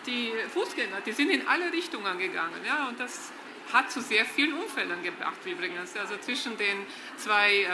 die 0.06 0.32
Fußgänger, 0.54 1.00
die 1.04 1.10
sind 1.10 1.30
in 1.30 1.48
alle 1.48 1.72
Richtungen 1.72 2.16
gegangen. 2.16 2.60
Ja, 2.64 2.86
und 2.86 3.00
das 3.00 3.32
hat 3.72 3.90
zu 3.90 4.00
sehr 4.00 4.24
vielen 4.24 4.54
Unfällen 4.54 5.02
gebracht 5.02 5.38
übrigens. 5.44 5.96
Also 5.96 6.16
zwischen 6.18 6.56
den 6.56 6.86
zwei 7.16 7.62
äh, 7.62 7.68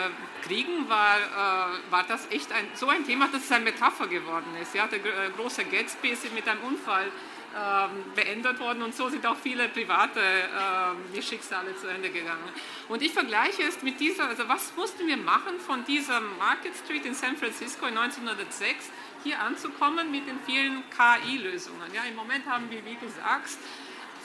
Kriegen 0.46 0.88
war, 0.88 1.16
äh, 1.16 1.90
war 1.90 2.04
das 2.04 2.30
echt 2.30 2.52
ein, 2.52 2.66
so 2.74 2.88
ein 2.88 3.04
Thema, 3.04 3.28
dass 3.28 3.44
es 3.44 3.52
eine 3.52 3.64
Metapher 3.64 4.06
geworden 4.06 4.56
ist. 4.60 4.74
Ja, 4.74 4.86
der 4.86 4.98
äh, 4.98 5.30
große 5.36 5.64
Gatsby 5.64 6.10
ist 6.10 6.32
mit 6.34 6.48
einem 6.48 6.62
Unfall 6.62 7.10
ähm, 7.54 8.04
beendet 8.14 8.58
worden 8.60 8.82
und 8.82 8.94
so 8.94 9.10
sind 9.10 9.26
auch 9.26 9.36
viele 9.36 9.68
private 9.68 10.20
äh, 10.20 11.20
Schicksale 11.22 11.76
zu 11.76 11.86
Ende 11.86 12.08
gegangen. 12.08 12.48
Und 12.88 13.02
ich 13.02 13.12
vergleiche 13.12 13.64
es 13.64 13.82
mit 13.82 14.00
dieser, 14.00 14.28
also 14.28 14.48
was 14.48 14.74
mussten 14.74 15.06
wir 15.06 15.18
machen 15.18 15.60
von 15.60 15.84
dieser 15.84 16.20
Market 16.20 16.74
Street 16.74 17.04
in 17.04 17.12
San 17.12 17.36
Francisco 17.36 17.84
in 17.84 17.98
1906 17.98 18.90
hier 19.22 19.38
anzukommen 19.38 20.10
mit 20.10 20.26
den 20.26 20.40
vielen 20.46 20.82
KI-Lösungen. 20.90 21.92
Ja, 21.92 22.04
Im 22.08 22.16
Moment 22.16 22.46
haben 22.46 22.70
wir, 22.70 22.82
wie 22.86 22.96
du 22.96 23.08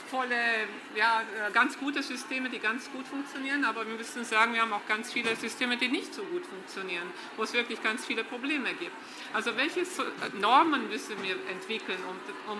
sagst, 0.07 0.09
volle, 0.09 0.67
ja, 0.95 1.21
äh, 1.21 1.51
ganz 1.51 1.77
gute 1.77 2.01
Systeme, 2.01 2.49
die 2.49 2.59
ganz 2.59 2.89
gut 2.91 3.07
funktionieren, 3.07 3.63
aber 3.65 3.87
wir 3.87 3.95
müssen 3.95 4.23
sagen, 4.23 4.53
wir 4.53 4.61
haben 4.61 4.73
auch 4.73 4.85
ganz 4.87 5.11
viele 5.13 5.35
Systeme, 5.35 5.77
die 5.77 5.87
nicht 5.87 6.13
so 6.13 6.23
gut 6.23 6.45
funktionieren, 6.45 7.07
wo 7.35 7.43
es 7.43 7.53
wirklich 7.53 7.81
ganz 7.83 8.05
viele 8.05 8.23
Probleme 8.23 8.73
gibt. 8.73 8.91
Also 9.33 9.55
welche 9.55 9.83
Normen 10.39 10.89
müssen 10.89 11.21
wir 11.21 11.35
entwickeln, 11.49 11.99
um, 12.09 12.53
um 12.53 12.59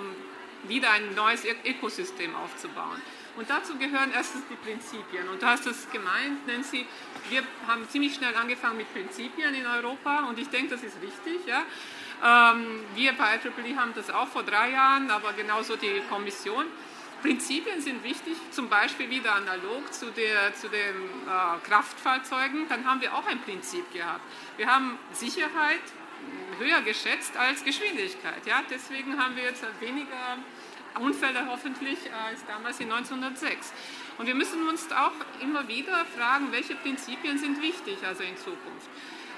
wieder 0.69 0.91
ein 0.91 1.15
neues 1.15 1.43
Ökosystem 1.65 2.35
aufzubauen? 2.35 3.01
Und 3.35 3.49
dazu 3.49 3.77
gehören 3.77 4.11
erstens 4.15 4.43
die 4.49 4.55
Prinzipien. 4.55 5.29
Und 5.29 5.43
du 5.43 5.45
hast 5.45 5.67
es 5.67 5.87
gemeint, 5.91 6.47
Nancy, 6.47 6.87
wir 7.29 7.43
haben 7.67 7.87
ziemlich 7.87 8.15
schnell 8.15 8.35
angefangen 8.35 8.77
mit 8.77 8.91
Prinzipien 8.91 9.53
in 9.53 9.67
Europa 9.67 10.27
und 10.27 10.39
ich 10.39 10.49
denke, 10.49 10.69
das 10.69 10.81
ist 10.81 10.97
richtig. 11.03 11.45
Ja? 11.45 11.61
Ähm, 12.25 12.79
wir 12.95 13.13
bei 13.13 13.35
IEEE 13.35 13.75
haben 13.77 13.93
das 13.93 14.09
auch 14.09 14.27
vor 14.27 14.41
drei 14.41 14.71
Jahren, 14.71 15.11
aber 15.11 15.33
genauso 15.33 15.75
die 15.75 16.01
Kommission. 16.09 16.65
Prinzipien 17.21 17.81
sind 17.81 18.03
wichtig, 18.03 18.35
zum 18.51 18.69
Beispiel 18.69 19.09
wieder 19.09 19.35
analog 19.35 19.91
zu, 19.93 20.11
der, 20.11 20.53
zu 20.53 20.69
den 20.69 20.77
äh, 20.79 21.67
Kraftfahrzeugen. 21.67 22.67
Dann 22.69 22.85
haben 22.85 23.01
wir 23.01 23.13
auch 23.13 23.25
ein 23.25 23.41
Prinzip 23.41 23.91
gehabt. 23.91 24.21
Wir 24.57 24.67
haben 24.67 24.97
Sicherheit 25.13 25.81
höher 26.59 26.81
geschätzt 26.81 27.35
als 27.37 27.63
Geschwindigkeit. 27.63 28.45
Ja? 28.45 28.63
Deswegen 28.69 29.19
haben 29.21 29.35
wir 29.35 29.43
jetzt 29.43 29.63
weniger 29.79 30.37
Unfälle 30.99 31.47
hoffentlich 31.47 31.99
als 32.25 32.45
damals 32.45 32.79
in 32.79 32.91
1906. 32.91 33.73
Und 34.17 34.27
wir 34.27 34.35
müssen 34.35 34.67
uns 34.67 34.91
auch 34.91 35.11
immer 35.41 35.67
wieder 35.67 36.05
fragen, 36.17 36.51
welche 36.51 36.75
Prinzipien 36.75 37.37
sind 37.37 37.61
wichtig 37.61 37.97
also 38.05 38.23
in 38.23 38.35
Zukunft. 38.37 38.89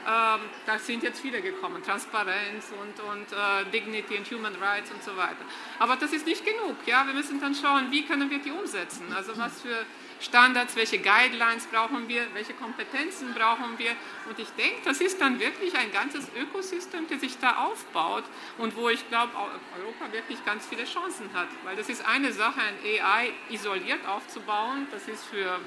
Ähm, 0.07 0.41
da 0.65 0.79
sind 0.79 1.03
jetzt 1.03 1.19
viele 1.19 1.41
gekommen, 1.41 1.83
Transparenz 1.83 2.71
und, 2.71 3.03
und 3.03 3.31
äh, 3.31 3.69
Dignity 3.71 4.17
and 4.17 4.31
Human 4.31 4.55
Rights 4.55 4.91
und 4.91 5.03
so 5.03 5.15
weiter. 5.15 5.45
Aber 5.77 5.95
das 5.97 6.13
ist 6.13 6.25
nicht 6.25 6.45
genug. 6.45 6.75
Ja? 6.85 7.05
Wir 7.05 7.13
müssen 7.13 7.39
dann 7.39 7.53
schauen, 7.53 7.91
wie 7.91 8.05
können 8.05 8.29
wir 8.29 8.39
die 8.39 8.51
umsetzen. 8.51 9.11
Also 9.13 9.37
was 9.37 9.61
für 9.61 9.85
Standards, 10.19 10.75
welche 10.75 10.99
Guidelines 10.99 11.65
brauchen 11.67 12.07
wir, 12.07 12.27
welche 12.33 12.53
Kompetenzen 12.53 13.33
brauchen 13.33 13.77
wir. 13.77 13.91
Und 14.27 14.37
ich 14.37 14.49
denke, 14.49 14.81
das 14.83 14.99
ist 14.99 15.21
dann 15.21 15.39
wirklich 15.39 15.77
ein 15.77 15.91
ganzes 15.91 16.27
Ökosystem, 16.35 17.07
das 17.09 17.21
sich 17.21 17.37
da 17.39 17.65
aufbaut 17.65 18.23
und 18.57 18.75
wo 18.75 18.89
ich 18.89 19.07
glaube, 19.09 19.31
Europa 19.77 20.11
wirklich 20.11 20.43
ganz 20.45 20.65
viele 20.67 20.85
Chancen 20.85 21.29
hat. 21.33 21.47
Weil 21.63 21.75
das 21.75 21.89
ist 21.89 22.05
eine 22.05 22.33
Sache, 22.33 22.59
ein 22.59 22.75
AI 22.83 23.31
isoliert 23.49 24.05
aufzubauen, 24.07 24.87
das 24.91 25.07
ist 25.07 25.25
für 25.25 25.59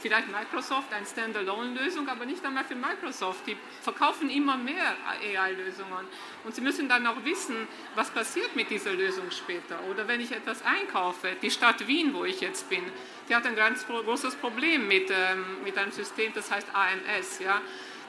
vielleicht 0.00 0.28
Microsoft 0.28 0.92
eine 0.92 1.06
Standalone-Lösung, 1.06 2.08
aber 2.08 2.24
nicht 2.24 2.44
einmal 2.44 2.64
für 2.64 2.74
Microsoft. 2.74 3.46
Die 3.46 3.56
verkaufen 3.80 4.30
immer 4.30 4.56
mehr 4.56 4.96
AI-Lösungen. 5.06 6.06
Und 6.44 6.54
sie 6.54 6.60
müssen 6.60 6.88
dann 6.88 7.06
auch 7.06 7.24
wissen, 7.24 7.68
was 7.94 8.10
passiert 8.10 8.54
mit 8.56 8.70
dieser 8.70 8.92
Lösung 8.92 9.30
später. 9.30 9.82
Oder 9.90 10.06
wenn 10.08 10.20
ich 10.20 10.32
etwas 10.32 10.62
einkaufe, 10.62 11.36
die 11.42 11.50
Stadt 11.50 11.86
Wien, 11.86 12.14
wo 12.14 12.24
ich 12.24 12.40
jetzt 12.40 12.68
bin, 12.68 12.82
die 13.28 13.34
hat 13.34 13.46
ein 13.46 13.56
ganz 13.56 13.86
großes 13.86 14.36
Problem 14.36 14.88
mit, 14.88 15.10
ähm, 15.10 15.62
mit 15.64 15.76
einem 15.76 15.92
System, 15.92 16.32
das 16.34 16.50
heißt 16.50 16.68
AMS. 16.72 17.40
Ja? 17.40 17.60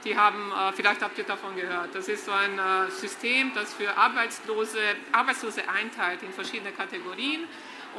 Die 0.06 0.18
haben, 0.18 0.52
äh, 0.52 0.72
vielleicht 0.72 1.02
habt 1.02 1.18
ihr 1.18 1.26
davon 1.26 1.56
gehört, 1.56 1.94
das 1.94 2.08
ist 2.08 2.26
so 2.26 2.32
ein 2.32 2.58
äh, 2.58 2.90
System, 2.90 3.52
das 3.54 3.74
für 3.74 3.96
Arbeitslose, 3.98 4.80
Arbeitslose 5.12 5.68
einteilt 5.68 6.24
in 6.24 6.32
verschiedene 6.32 6.72
Kategorien 6.72 7.46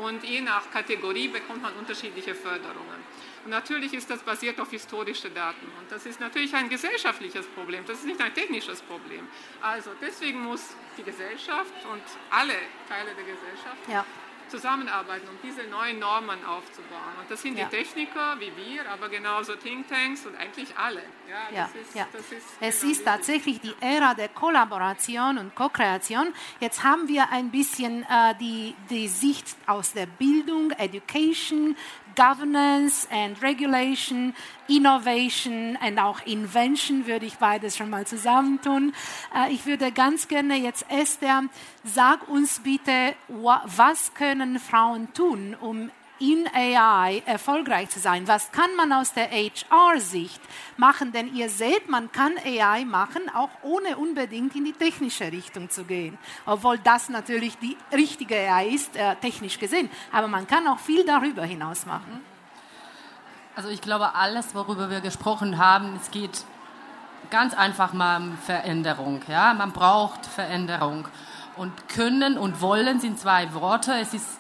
und 0.03 0.25
je 0.25 0.41
nach 0.41 0.71
Kategorie 0.71 1.29
bekommt 1.29 1.63
man 1.63 1.75
unterschiedliche 1.75 2.35
Förderungen. 2.35 3.00
Und 3.45 3.51
natürlich 3.51 3.93
ist 3.95 4.11
das 4.11 4.23
basiert 4.23 4.61
auf 4.61 4.71
historischen 4.71 5.35
Daten. 5.35 5.67
Und 5.79 5.91
das 5.91 6.07
ist 6.07 6.21
natürlich 6.21 6.55
ein 6.55 6.69
gesellschaftliches 6.69 7.47
Problem, 7.47 7.85
das 7.87 7.99
ist 7.99 8.07
nicht 8.07 8.21
ein 8.21 8.35
technisches 8.35 8.83
Problem. 8.83 9.27
Also 9.61 9.91
deswegen 10.01 10.43
muss 10.43 10.75
die 10.97 11.03
Gesellschaft 11.03 11.73
und 11.91 12.03
alle 12.31 12.55
Teile 12.89 13.15
der 13.15 13.25
Gesellschaft 13.25 13.89
ja 13.89 14.05
zusammenarbeiten, 14.51 15.29
um 15.29 15.39
diese 15.43 15.67
neuen 15.69 15.99
Normen 15.99 16.45
aufzubauen. 16.45 17.15
Und 17.21 17.31
das 17.31 17.41
sind 17.41 17.57
ja. 17.57 17.67
die 17.67 17.77
Techniker 17.77 18.37
wie 18.39 18.53
wir, 18.57 18.91
aber 18.91 19.09
genauso 19.09 19.55
Thinktanks 19.55 20.27
und 20.27 20.37
eigentlich 20.37 20.77
alle. 20.77 21.03
Ja, 21.29 21.57
ja, 21.57 21.71
ist, 21.81 21.95
ja. 21.95 22.07
Ist 22.13 22.33
es 22.61 22.81
genau 22.81 22.93
ist 22.93 23.05
tatsächlich 23.05 23.61
die 23.61 23.75
Ära 23.81 24.15
der 24.15 24.29
Kollaboration 24.29 25.39
und 25.39 25.55
Co-Kreation. 25.55 26.35
Jetzt 26.59 26.83
haben 26.83 27.09
wir 27.09 27.31
ein 27.31 27.51
bisschen 27.51 28.03
äh, 28.03 28.35
die, 28.41 28.75
die 28.91 29.09
Sicht 29.09 29.57
aus 29.67 29.93
der 29.93 30.07
Bildung, 30.07 30.73
Education, 30.73 31.77
Governance 32.17 33.07
and 33.11 33.41
Regulation, 33.43 34.35
Innovation 34.69 35.77
und 35.77 35.99
auch 35.99 36.21
Invention 36.27 37.07
würde 37.07 37.27
ich 37.27 37.37
beides 37.37 37.77
schon 37.77 37.91
mal 37.91 38.07
zusammentun. 38.07 38.93
Äh, 39.35 39.53
ich 39.53 39.67
würde 39.67 39.93
ganz 39.93 40.29
gerne 40.29 40.57
jetzt 40.57 40.87
Esther, 40.89 41.45
sag 41.85 42.29
uns 42.29 42.61
bitte, 42.61 43.15
was 43.29 44.15
können 44.15 44.59
Frauen 44.59 45.13
tun, 45.13 45.57
um 45.61 45.91
in 46.21 46.47
AI 46.55 47.23
erfolgreich 47.27 47.89
zu 47.89 47.99
sein? 47.99 48.29
Was 48.29 48.53
kann 48.53 48.75
man 48.77 48.93
aus 48.93 49.13
der 49.13 49.31
HR-Sicht 49.31 50.41
machen? 50.77 51.13
Denn 51.13 51.35
ihr 51.35 51.49
seht, 51.49 51.89
man 51.89 52.13
kann 52.13 52.35
AI 52.45 52.85
machen, 52.85 53.23
auch 53.35 53.51
ohne 53.63 53.97
unbedingt 53.97 54.55
in 54.55 54.65
die 54.65 54.73
technische 54.73 55.33
Richtung 55.33 55.71
zu 55.71 55.85
gehen. 55.85 56.19
Obwohl 56.47 56.79
das 56.79 57.09
natürlich 57.09 57.59
die 57.59 57.77
richtige 57.93 58.37
AI 58.37 58.69
ist, 58.69 58.95
äh, 58.97 59.17
technisch 59.17 59.59
gesehen. 59.59 59.91
Aber 60.13 60.29
man 60.29 60.47
kann 60.47 60.67
auch 60.69 60.79
viel 60.79 61.05
darüber 61.05 61.45
hinaus 61.45 61.87
machen. 61.87 62.21
Also 63.57 63.69
ich 63.69 63.81
glaube, 63.81 64.15
alles, 64.15 64.55
worüber 64.55 64.91
wir 64.91 65.01
gesprochen 65.01 65.59
haben, 65.59 65.97
es 66.01 66.11
geht 66.11 66.45
ganz 67.31 67.55
einfach 67.55 67.93
mal 67.93 68.21
um 68.21 68.39
Veränderung. 68.39 69.23
Ja? 69.29 69.55
Man 69.55 69.73
braucht 69.73 70.27
Veränderung. 70.27 71.09
und 71.57 71.89
können 71.89 72.39
und 72.39 72.63
wollen 72.63 73.01
sind 73.01 73.19
zwei 73.19 73.53
Worte. 73.53 73.93
Es 74.01 74.15
ist 74.15 74.40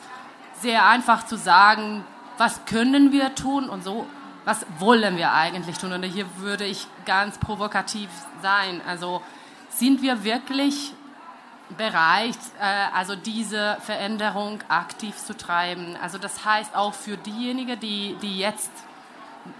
sehr 0.60 0.86
einfach 0.86 1.26
zu 1.26 1.36
sagen, 1.36 2.04
was 2.38 2.64
können 2.64 3.12
wir 3.12 3.34
tun 3.34 3.68
und 3.68 3.84
so, 3.84 4.06
was 4.44 4.64
wollen 4.78 5.16
wir 5.16 5.32
eigentlich 5.32 5.78
tun. 5.78 5.92
Und 5.92 6.02
hier 6.04 6.26
würde 6.36 6.64
ich 6.64 6.86
ganz 7.04 7.38
provokativ 7.38 8.08
sein. 8.42 8.80
Also 8.86 9.22
sind 9.68 10.02
wir 10.02 10.24
wirklich 10.24 10.94
bereit, 11.76 12.38
äh, 12.60 12.86
also 12.94 13.14
diese 13.14 13.76
Veränderung 13.82 14.60
aktiv 14.68 15.16
zu 15.16 15.36
treiben? 15.36 15.96
Also 16.02 16.18
das 16.18 16.44
heißt 16.44 16.74
auch 16.74 16.94
für 16.94 17.16
diejenigen, 17.16 17.78
die, 17.78 18.16
die 18.22 18.38
jetzt 18.38 18.70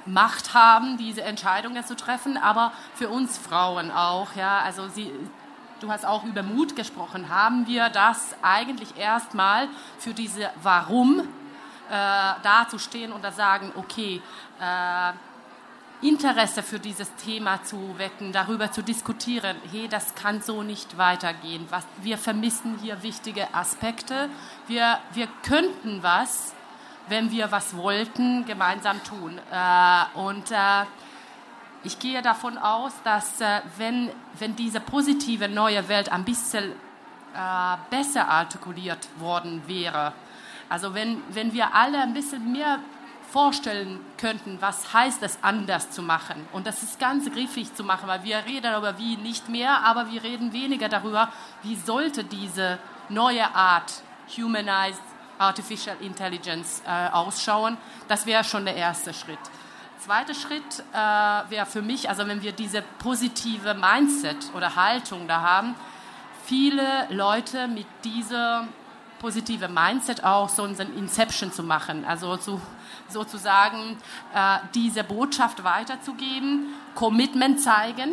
Macht 0.04 0.54
haben, 0.54 0.98
diese 0.98 1.22
Entscheidungen 1.22 1.84
zu 1.84 1.96
treffen, 1.96 2.36
aber 2.36 2.72
für 2.94 3.08
uns 3.08 3.38
Frauen 3.38 3.90
auch. 3.90 4.34
Ja, 4.36 4.60
also 4.60 4.88
sie, 4.88 5.12
du 5.80 5.90
hast 5.90 6.04
auch 6.06 6.24
über 6.24 6.42
Mut 6.42 6.76
gesprochen. 6.76 7.28
Haben 7.28 7.66
wir 7.66 7.88
das 7.88 8.34
eigentlich 8.42 8.96
erstmal 8.96 9.68
für 9.98 10.14
diese 10.14 10.50
Warum 10.62 11.20
äh, 11.20 11.22
dazustehen 12.42 13.12
und 13.12 13.24
da 13.24 13.32
sagen, 13.32 13.72
okay, 13.76 14.22
äh, 14.60 15.12
Interesse 16.02 16.62
für 16.62 16.78
dieses 16.78 17.14
Thema 17.16 17.62
zu 17.62 17.98
wecken, 17.98 18.32
darüber 18.32 18.72
zu 18.72 18.82
diskutieren, 18.82 19.56
hey, 19.70 19.86
das 19.86 20.14
kann 20.14 20.40
so 20.40 20.62
nicht 20.62 20.96
weitergehen. 20.96 21.66
Was, 21.68 21.84
wir 22.00 22.16
vermissen 22.16 22.78
hier 22.80 23.02
wichtige 23.02 23.52
Aspekte. 23.54 24.30
Wir, 24.66 24.98
wir 25.12 25.28
könnten 25.42 26.02
was, 26.02 26.54
wenn 27.08 27.30
wir 27.30 27.52
was 27.52 27.76
wollten, 27.76 28.46
gemeinsam 28.46 29.02
tun. 29.04 29.38
Äh, 29.52 30.18
und 30.18 30.50
äh, 30.50 30.86
ich 31.82 31.98
gehe 31.98 32.22
davon 32.22 32.58
aus, 32.58 32.92
dass 33.04 33.40
äh, 33.40 33.60
wenn, 33.78 34.10
wenn 34.38 34.56
diese 34.56 34.80
positive 34.80 35.48
neue 35.48 35.88
Welt 35.88 36.12
ein 36.12 36.24
bisschen 36.24 36.72
äh, 37.34 37.76
besser 37.90 38.28
artikuliert 38.28 39.08
worden 39.18 39.62
wäre, 39.66 40.12
also 40.68 40.94
wenn, 40.94 41.22
wenn 41.30 41.52
wir 41.52 41.74
alle 41.74 42.00
ein 42.00 42.14
bisschen 42.14 42.52
mehr 42.52 42.78
vorstellen 43.30 44.00
könnten, 44.18 44.58
was 44.60 44.92
heißt 44.92 45.22
es 45.22 45.38
anders 45.42 45.90
zu 45.90 46.02
machen 46.02 46.46
und 46.52 46.66
das 46.66 46.82
ist 46.82 46.98
ganz 46.98 47.30
griffig 47.30 47.74
zu 47.74 47.84
machen, 47.84 48.08
weil 48.08 48.24
wir 48.24 48.44
reden 48.44 48.64
darüber 48.64 48.98
wie 48.98 49.16
nicht 49.16 49.48
mehr, 49.48 49.82
aber 49.84 50.10
wir 50.10 50.22
reden 50.22 50.52
weniger 50.52 50.88
darüber, 50.88 51.32
wie 51.62 51.76
sollte 51.76 52.24
diese 52.24 52.78
neue 53.08 53.54
Art 53.54 54.02
Humanized 54.36 55.02
Artificial 55.38 55.96
Intelligence 56.00 56.82
äh, 56.86 57.08
ausschauen. 57.08 57.78
Das 58.08 58.26
wäre 58.26 58.44
schon 58.44 58.66
der 58.66 58.76
erste 58.76 59.14
Schritt. 59.14 59.38
Zweiter 60.00 60.32
Schritt 60.32 60.82
äh, 60.94 60.96
wäre 61.50 61.66
für 61.66 61.82
mich, 61.82 62.08
also 62.08 62.26
wenn 62.26 62.40
wir 62.40 62.52
diese 62.52 62.82
positive 63.00 63.74
Mindset 63.74 64.50
oder 64.54 64.74
Haltung 64.74 65.28
da 65.28 65.42
haben, 65.42 65.74
viele 66.46 67.06
Leute 67.10 67.68
mit 67.68 67.86
dieser 68.02 68.66
positive 69.18 69.68
Mindset 69.68 70.24
auch 70.24 70.48
so 70.48 70.62
ein 70.62 70.74
Inception 70.96 71.52
zu 71.52 71.62
machen, 71.62 72.06
also 72.06 72.38
zu, 72.38 72.62
sozusagen 73.10 73.98
äh, 74.34 74.58
diese 74.74 75.04
Botschaft 75.04 75.64
weiterzugeben, 75.64 76.68
Commitment 76.94 77.60
zeigen, 77.60 78.12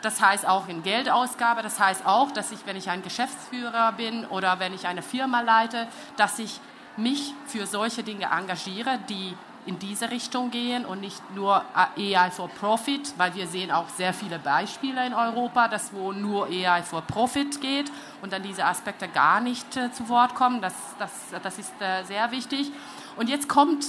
das 0.00 0.22
heißt 0.22 0.48
auch 0.48 0.66
in 0.66 0.82
Geldausgabe, 0.82 1.60
das 1.60 1.78
heißt 1.78 2.06
auch, 2.06 2.30
dass 2.30 2.52
ich, 2.52 2.60
wenn 2.64 2.76
ich 2.76 2.88
ein 2.88 3.02
Geschäftsführer 3.02 3.92
bin 3.92 4.24
oder 4.24 4.60
wenn 4.60 4.72
ich 4.72 4.86
eine 4.86 5.02
Firma 5.02 5.42
leite, 5.42 5.88
dass 6.16 6.38
ich 6.38 6.58
mich 6.96 7.34
für 7.46 7.66
solche 7.66 8.02
Dinge 8.02 8.30
engagiere, 8.32 8.98
die 9.10 9.36
in 9.66 9.78
diese 9.78 10.10
Richtung 10.10 10.50
gehen 10.50 10.84
und 10.84 11.00
nicht 11.00 11.22
nur 11.34 11.62
AI 11.74 12.30
for 12.30 12.48
Profit, 12.48 13.12
weil 13.18 13.34
wir 13.34 13.46
sehen 13.46 13.70
auch 13.70 13.88
sehr 13.90 14.14
viele 14.14 14.38
Beispiele 14.38 15.06
in 15.06 15.12
Europa, 15.12 15.68
dass 15.68 15.92
wo 15.92 16.12
nur 16.12 16.46
AI 16.46 16.82
for 16.82 17.02
Profit 17.02 17.60
geht 17.60 17.90
und 18.22 18.32
dann 18.32 18.42
diese 18.42 18.64
Aspekte 18.64 19.08
gar 19.08 19.40
nicht 19.40 19.76
äh, 19.76 19.92
zu 19.92 20.08
Wort 20.08 20.34
kommen. 20.34 20.62
Das, 20.62 20.74
das, 20.98 21.10
das 21.42 21.58
ist 21.58 21.74
äh, 21.80 22.04
sehr 22.04 22.30
wichtig. 22.30 22.72
Und 23.16 23.28
jetzt 23.28 23.48
kommt 23.48 23.84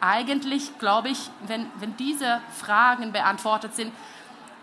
eigentlich, 0.00 0.78
glaube 0.78 1.08
ich, 1.08 1.30
wenn, 1.46 1.66
wenn 1.76 1.96
diese 1.96 2.40
Fragen 2.50 3.12
beantwortet 3.12 3.74
sind, 3.74 3.92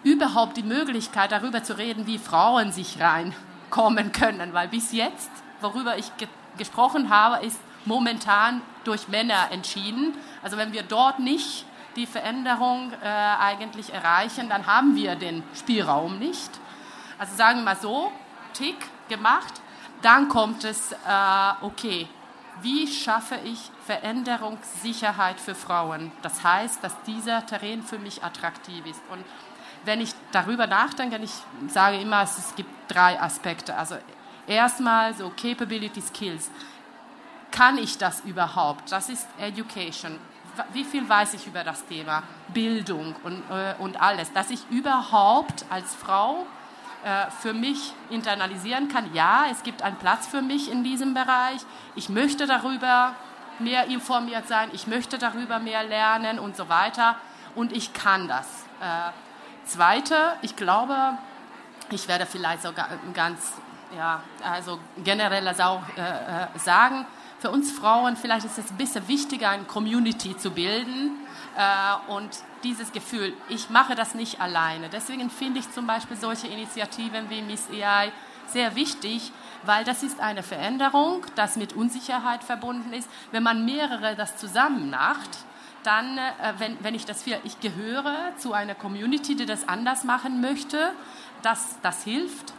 überhaupt 0.04 0.58
die 0.58 0.64
Möglichkeit, 0.64 1.32
darüber 1.32 1.64
zu 1.64 1.78
reden, 1.78 2.08
wie 2.08 2.18
Frauen 2.18 2.72
sich 2.72 3.00
reinkommen 3.00 4.12
können. 4.12 4.54
Weil 4.54 4.68
bis 4.68 4.92
jetzt, 4.92 5.32
worüber 5.62 5.98
ich 5.98 6.16
ge 6.18 6.28
gesprochen 6.58 7.10
habe, 7.10 7.46
ist 7.46 7.58
momentan 7.86 8.62
durch 8.84 9.08
Männer 9.08 9.50
entschieden. 9.52 10.14
Also 10.42 10.58
wenn 10.58 10.74
wir 10.74 10.84
dort 10.84 11.20
nicht 11.20 11.66
die 11.96 12.06
Veränderung 12.06 12.94
äh, 13.02 13.06
eigentlich 13.06 13.94
erreichen, 13.94 14.50
dann 14.50 14.68
haben 14.68 14.96
wir 14.96 15.16
den 15.16 15.44
Spielraum 15.54 16.20
nicht. 16.20 16.50
Also 17.18 17.36
sagen 17.36 17.60
wir 17.60 17.66
mal 17.66 17.76
so, 17.76 18.12
Tick 18.54 18.78
gemacht, 19.10 19.62
dann 20.02 20.30
kommt 20.30 20.64
es, 20.64 20.92
äh, 20.92 20.96
okay, 21.62 22.08
wie 22.62 22.88
schaffe 22.88 23.40
ich 23.44 23.72
Veränderungssicherheit 23.86 25.40
für 25.40 25.56
Frauen? 25.56 26.12
Das 26.22 26.44
heißt, 26.44 26.84
dass 26.84 27.02
dieser 27.04 27.46
Terrain 27.46 27.84
für 27.84 28.00
mich 28.00 28.24
attraktiv 28.24 28.86
ist. 28.86 29.02
Und 29.12 29.24
wenn 29.86 30.02
ich 30.02 30.12
darüber 30.32 30.68
nachdenke, 30.68 31.18
ich 31.18 31.34
sage 31.68 32.00
immer, 32.00 32.22
es 32.24 32.54
gibt 32.56 32.70
drei 32.90 33.20
Aspekte. 33.20 33.76
Also 33.76 33.96
erstmal 34.46 35.14
so 35.14 35.32
Capability 35.42 36.02
Skills. 36.02 36.52
Kann 37.52 37.78
ich 37.78 37.98
das 37.98 38.22
überhaupt? 38.22 38.92
Das 38.92 39.10
ist 39.10 39.28
Education. 39.40 40.20
Wie 40.74 40.84
viel 40.84 41.08
weiß 41.08 41.34
ich 41.36 41.48
über 41.48 41.64
das 41.64 41.86
Thema? 41.86 42.24
Bildung 42.50 43.16
und, 43.24 43.44
äh, 43.50 43.76
und 43.80 44.02
alles. 44.02 44.32
Dass 44.34 44.50
ich 44.50 44.60
überhaupt 44.70 45.66
als 45.70 45.96
Frau 45.96 46.46
äh, 47.04 47.32
für 47.32 47.54
mich 47.54 47.94
internalisieren 48.10 48.90
kann, 48.90 49.14
ja, 49.14 49.46
es 49.52 49.64
gibt 49.64 49.82
einen 49.82 49.96
Platz 49.96 50.28
für 50.28 50.42
mich 50.42 50.72
in 50.72 50.84
diesem 50.84 51.14
Bereich. 51.14 51.62
Ich 51.96 52.10
möchte 52.10 52.46
darüber 52.46 53.16
mehr 53.60 53.88
informiert 53.88 54.48
sein, 54.48 54.70
ich 54.74 54.88
möchte 54.88 55.18
darüber 55.18 55.60
mehr 55.60 55.84
lernen 55.84 56.40
und 56.40 56.56
so 56.56 56.70
weiter. 56.70 57.16
Und 57.56 57.72
ich 57.72 57.94
kann 57.94 58.28
das. 58.28 58.66
Äh, 58.82 59.12
Zweite, 59.66 60.34
ich 60.42 60.56
glaube, 60.56 61.18
ich 61.92 62.08
werde 62.08 62.26
vielleicht 62.26 62.64
sogar 62.64 62.88
ganz 63.14 63.54
ja, 63.96 64.22
also 64.44 64.80
generell 65.04 65.46
äh, 65.46 65.52
äh, 65.52 66.48
sagen, 66.58 67.06
für 67.40 67.52
uns 67.52 67.72
Frauen 67.72 68.18
vielleicht 68.18 68.46
ist 68.46 68.58
es 68.58 68.70
ein 68.70 68.78
bisschen 68.78 69.08
wichtiger, 69.08 69.50
eine 69.50 69.64
Community 69.64 70.38
zu 70.38 70.52
bilden 70.52 71.12
äh, 71.58 72.12
und 72.12 72.30
dieses 72.64 72.92
Gefühl, 72.92 73.34
ich 73.48 73.70
mache 73.70 73.96
das 73.96 74.14
nicht 74.14 74.42
alleine. 74.42 74.90
Deswegen 74.90 75.30
finde 75.30 75.60
ich 75.60 75.72
zum 75.72 75.88
Beispiel 75.88 76.18
solche 76.18 76.48
Initiativen 76.48 77.30
wie 77.30 77.42
Miss 77.42 77.68
AI 77.72 78.12
sehr 78.48 78.76
wichtig, 78.76 79.32
weil 79.64 79.84
das 79.84 80.04
ist 80.04 80.20
eine 80.20 80.44
Veränderung, 80.44 81.26
das 81.36 81.56
mit 81.56 81.74
Unsicherheit 81.74 82.44
verbunden 82.44 82.94
ist. 82.94 83.10
Wenn 83.32 83.44
man 83.44 83.64
mehrere 83.66 84.16
das 84.16 84.38
zusammen 84.38 84.90
macht, 84.90 85.30
dann, 85.84 86.18
äh, 86.18 86.32
wenn, 86.58 86.78
wenn 86.84 86.96
ich 86.96 87.06
das 87.06 87.24
für, 87.24 87.40
ich 87.46 87.60
gehöre 87.62 88.34
zu 88.38 88.54
einer 88.54 88.76
Community, 88.76 89.36
die 89.36 89.46
das 89.46 89.68
anders 89.68 90.04
machen 90.04 90.42
möchte, 90.42 90.92
das, 91.42 91.78
das 91.82 92.04
hilft. 92.04 92.54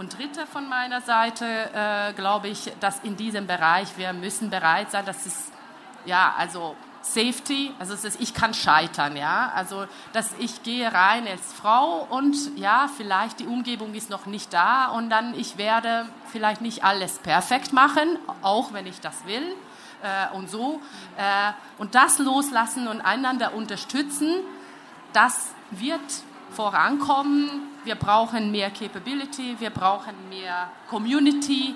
Und 0.00 0.18
dritte 0.18 0.46
von 0.46 0.66
meiner 0.66 1.02
Seite 1.02 1.44
äh, 1.44 2.14
glaube 2.14 2.48
ich, 2.48 2.72
dass 2.80 3.00
in 3.00 3.18
diesem 3.18 3.46
Bereich 3.46 3.98
wir 3.98 4.14
müssen 4.14 4.48
bereit 4.48 4.90
sein, 4.90 5.04
dass 5.04 5.26
es, 5.26 5.52
ja, 6.06 6.34
also 6.38 6.74
Safety, 7.02 7.74
also 7.78 7.92
ist, 7.92 8.18
ich 8.18 8.32
kann 8.32 8.54
scheitern, 8.54 9.14
ja, 9.14 9.52
also 9.54 9.84
dass 10.14 10.30
ich 10.38 10.62
gehe 10.62 10.90
rein 10.90 11.28
als 11.28 11.52
Frau 11.52 12.06
und 12.08 12.34
ja, 12.56 12.88
vielleicht 12.96 13.40
die 13.40 13.46
Umgebung 13.46 13.92
ist 13.92 14.08
noch 14.08 14.24
nicht 14.24 14.54
da 14.54 14.86
und 14.86 15.10
dann 15.10 15.38
ich 15.38 15.58
werde 15.58 16.08
vielleicht 16.32 16.62
nicht 16.62 16.82
alles 16.82 17.18
perfekt 17.18 17.74
machen, 17.74 18.18
auch 18.40 18.72
wenn 18.72 18.86
ich 18.86 19.02
das 19.02 19.26
will 19.26 19.54
äh, 20.02 20.34
und 20.34 20.48
so. 20.48 20.80
Äh, 21.18 21.52
und 21.76 21.94
das 21.94 22.18
loslassen 22.18 22.88
und 22.88 23.02
einander 23.02 23.52
unterstützen, 23.52 24.36
das 25.12 25.54
wird 25.70 26.00
vorankommen. 26.52 27.69
Wir 27.84 27.94
brauchen 27.94 28.50
mehr 28.50 28.70
Capability, 28.70 29.56
wir 29.58 29.70
brauchen 29.70 30.28
mehr 30.28 30.70
Community, 30.88 31.74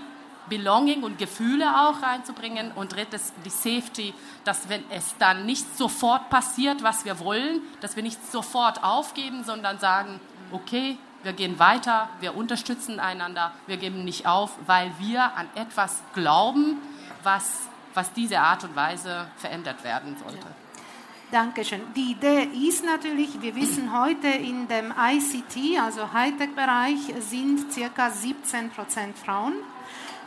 Belonging 0.49 1.03
und 1.03 1.19
Gefühle 1.19 1.67
auch 1.67 2.03
reinzubringen. 2.03 2.73
Und 2.73 2.95
drittens 2.95 3.33
die 3.45 3.51
Safety, 3.51 4.13
dass 4.45 4.69
wenn 4.69 4.85
es 4.91 5.17
dann 5.19 5.47
nicht 5.47 5.77
sofort 5.77 6.29
passiert, 6.29 6.83
was 6.83 7.05
wir 7.05 7.19
wollen, 7.21 7.63
dass 7.81 7.97
wir 7.97 8.03
nicht 8.03 8.31
sofort 8.31 8.85
aufgeben, 8.85 9.45
sondern 9.45 9.79
sagen, 9.79 10.21
okay, 10.53 10.99
wir 11.23 11.33
gehen 11.33 11.59
weiter, 11.59 12.11
wir 12.21 12.37
unterstützen 12.37 13.01
einander, 13.01 13.53
wir 13.67 13.79
geben 13.79 14.05
nicht 14.05 14.27
auf, 14.27 14.59
weil 14.67 14.93
wir 14.99 15.35
an 15.37 15.49
etwas 15.55 16.03
glauben, 16.13 16.77
was 17.23 17.69
was 17.95 18.13
diese 18.13 18.41
Art 18.41 18.65
und 18.65 18.77
Weise 18.77 19.27
verändert 19.37 19.85
werden 19.85 20.17
sollte. 20.17 20.47
Ja. 20.47 20.64
Dankeschön. 21.31 21.81
Die 21.97 22.13
Idee 22.13 22.49
ist 22.69 22.85
natürlich, 22.85 23.41
wir 23.41 23.57
wissen 23.57 23.99
heute 23.99 24.29
in 24.29 24.69
dem 24.69 24.93
ICT, 24.93 25.81
also 25.81 26.13
Hightech-Bereich, 26.13 27.15
sind 27.21 27.73
circa 27.73 28.11
17 28.11 28.71
Prozent 28.71 29.19
Frauen. 29.19 29.55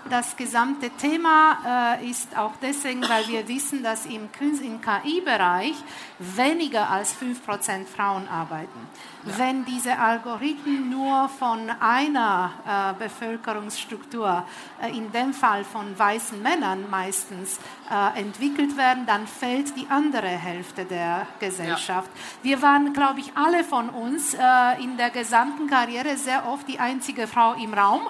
Das 0.09 0.37
gesamte 0.37 0.89
Thema 0.91 1.97
äh, 1.99 2.09
ist 2.09 2.37
auch 2.37 2.53
deswegen, 2.61 3.01
weil 3.01 3.27
wir 3.27 3.47
wissen, 3.47 3.83
dass 3.83 4.05
im, 4.05 4.29
im 4.39 4.81
KI-Bereich 4.81 5.75
weniger 6.19 6.89
als 6.89 7.15
5% 7.15 7.85
Frauen 7.85 8.27
arbeiten. 8.27 8.87
Ja. 9.25 9.37
Wenn 9.37 9.65
diese 9.65 9.97
Algorithmen 9.99 10.89
nur 10.89 11.27
von 11.27 11.69
einer 11.79 12.51
äh, 12.65 13.03
Bevölkerungsstruktur, 13.03 14.45
äh, 14.81 14.95
in 14.95 15.11
dem 15.11 15.33
Fall 15.33 15.63
von 15.63 15.97
weißen 15.97 16.41
Männern 16.41 16.89
meistens, 16.89 17.59
äh, 17.91 18.19
entwickelt 18.19 18.77
werden, 18.77 19.05
dann 19.05 19.27
fällt 19.27 19.75
die 19.75 19.87
andere 19.89 20.27
Hälfte 20.27 20.85
der 20.85 21.27
Gesellschaft. 21.39 22.09
Ja. 22.13 22.43
Wir 22.43 22.61
waren, 22.61 22.93
glaube 22.93 23.19
ich, 23.19 23.31
alle 23.35 23.63
von 23.63 23.89
uns 23.89 24.33
äh, 24.33 24.81
in 24.81 24.97
der 24.97 25.09
gesamten 25.09 25.67
Karriere 25.67 26.15
sehr 26.15 26.47
oft 26.47 26.67
die 26.67 26.79
einzige 26.79 27.27
Frau 27.27 27.53
im 27.53 27.73
Raum 27.73 28.01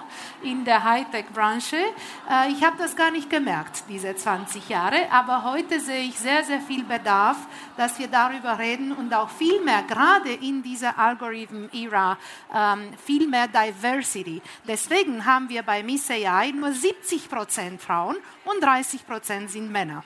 in 0.42 0.64
der 0.64 0.84
Hightech-Branche. 0.84 1.76
Äh, 2.30 2.50
ich 2.52 2.62
habe 2.64 2.76
das 2.78 2.96
gar 2.96 3.10
nicht 3.10 3.30
gemerkt, 3.30 3.84
diese 3.88 4.14
20 4.14 4.68
Jahre, 4.68 5.10
aber 5.10 5.44
heute 5.44 5.80
sehe 5.80 6.02
ich 6.02 6.18
sehr, 6.18 6.44
sehr 6.44 6.60
viel 6.60 6.84
Bedarf, 6.84 7.36
dass 7.76 7.98
wir 7.98 8.08
darüber 8.08 8.58
reden 8.58 8.92
und 8.92 9.12
auch 9.14 9.30
viel 9.30 9.60
mehr, 9.62 9.82
gerade 9.82 10.32
in 10.32 10.62
dieser 10.62 10.98
Algorithm-Ära, 10.98 12.18
ähm, 12.54 12.90
viel 13.04 13.28
mehr 13.28 13.48
Diversity. 13.48 14.42
Deswegen 14.66 15.24
haben 15.24 15.48
wir 15.48 15.62
bei 15.62 15.82
Miss 15.82 16.10
AI 16.10 16.50
nur 16.50 16.72
70 16.72 17.28
Prozent 17.28 17.80
Frauen 17.80 18.16
und 18.44 18.62
30 18.62 19.06
Prozent 19.06 19.50
sind 19.50 19.70
Männer. 19.70 20.04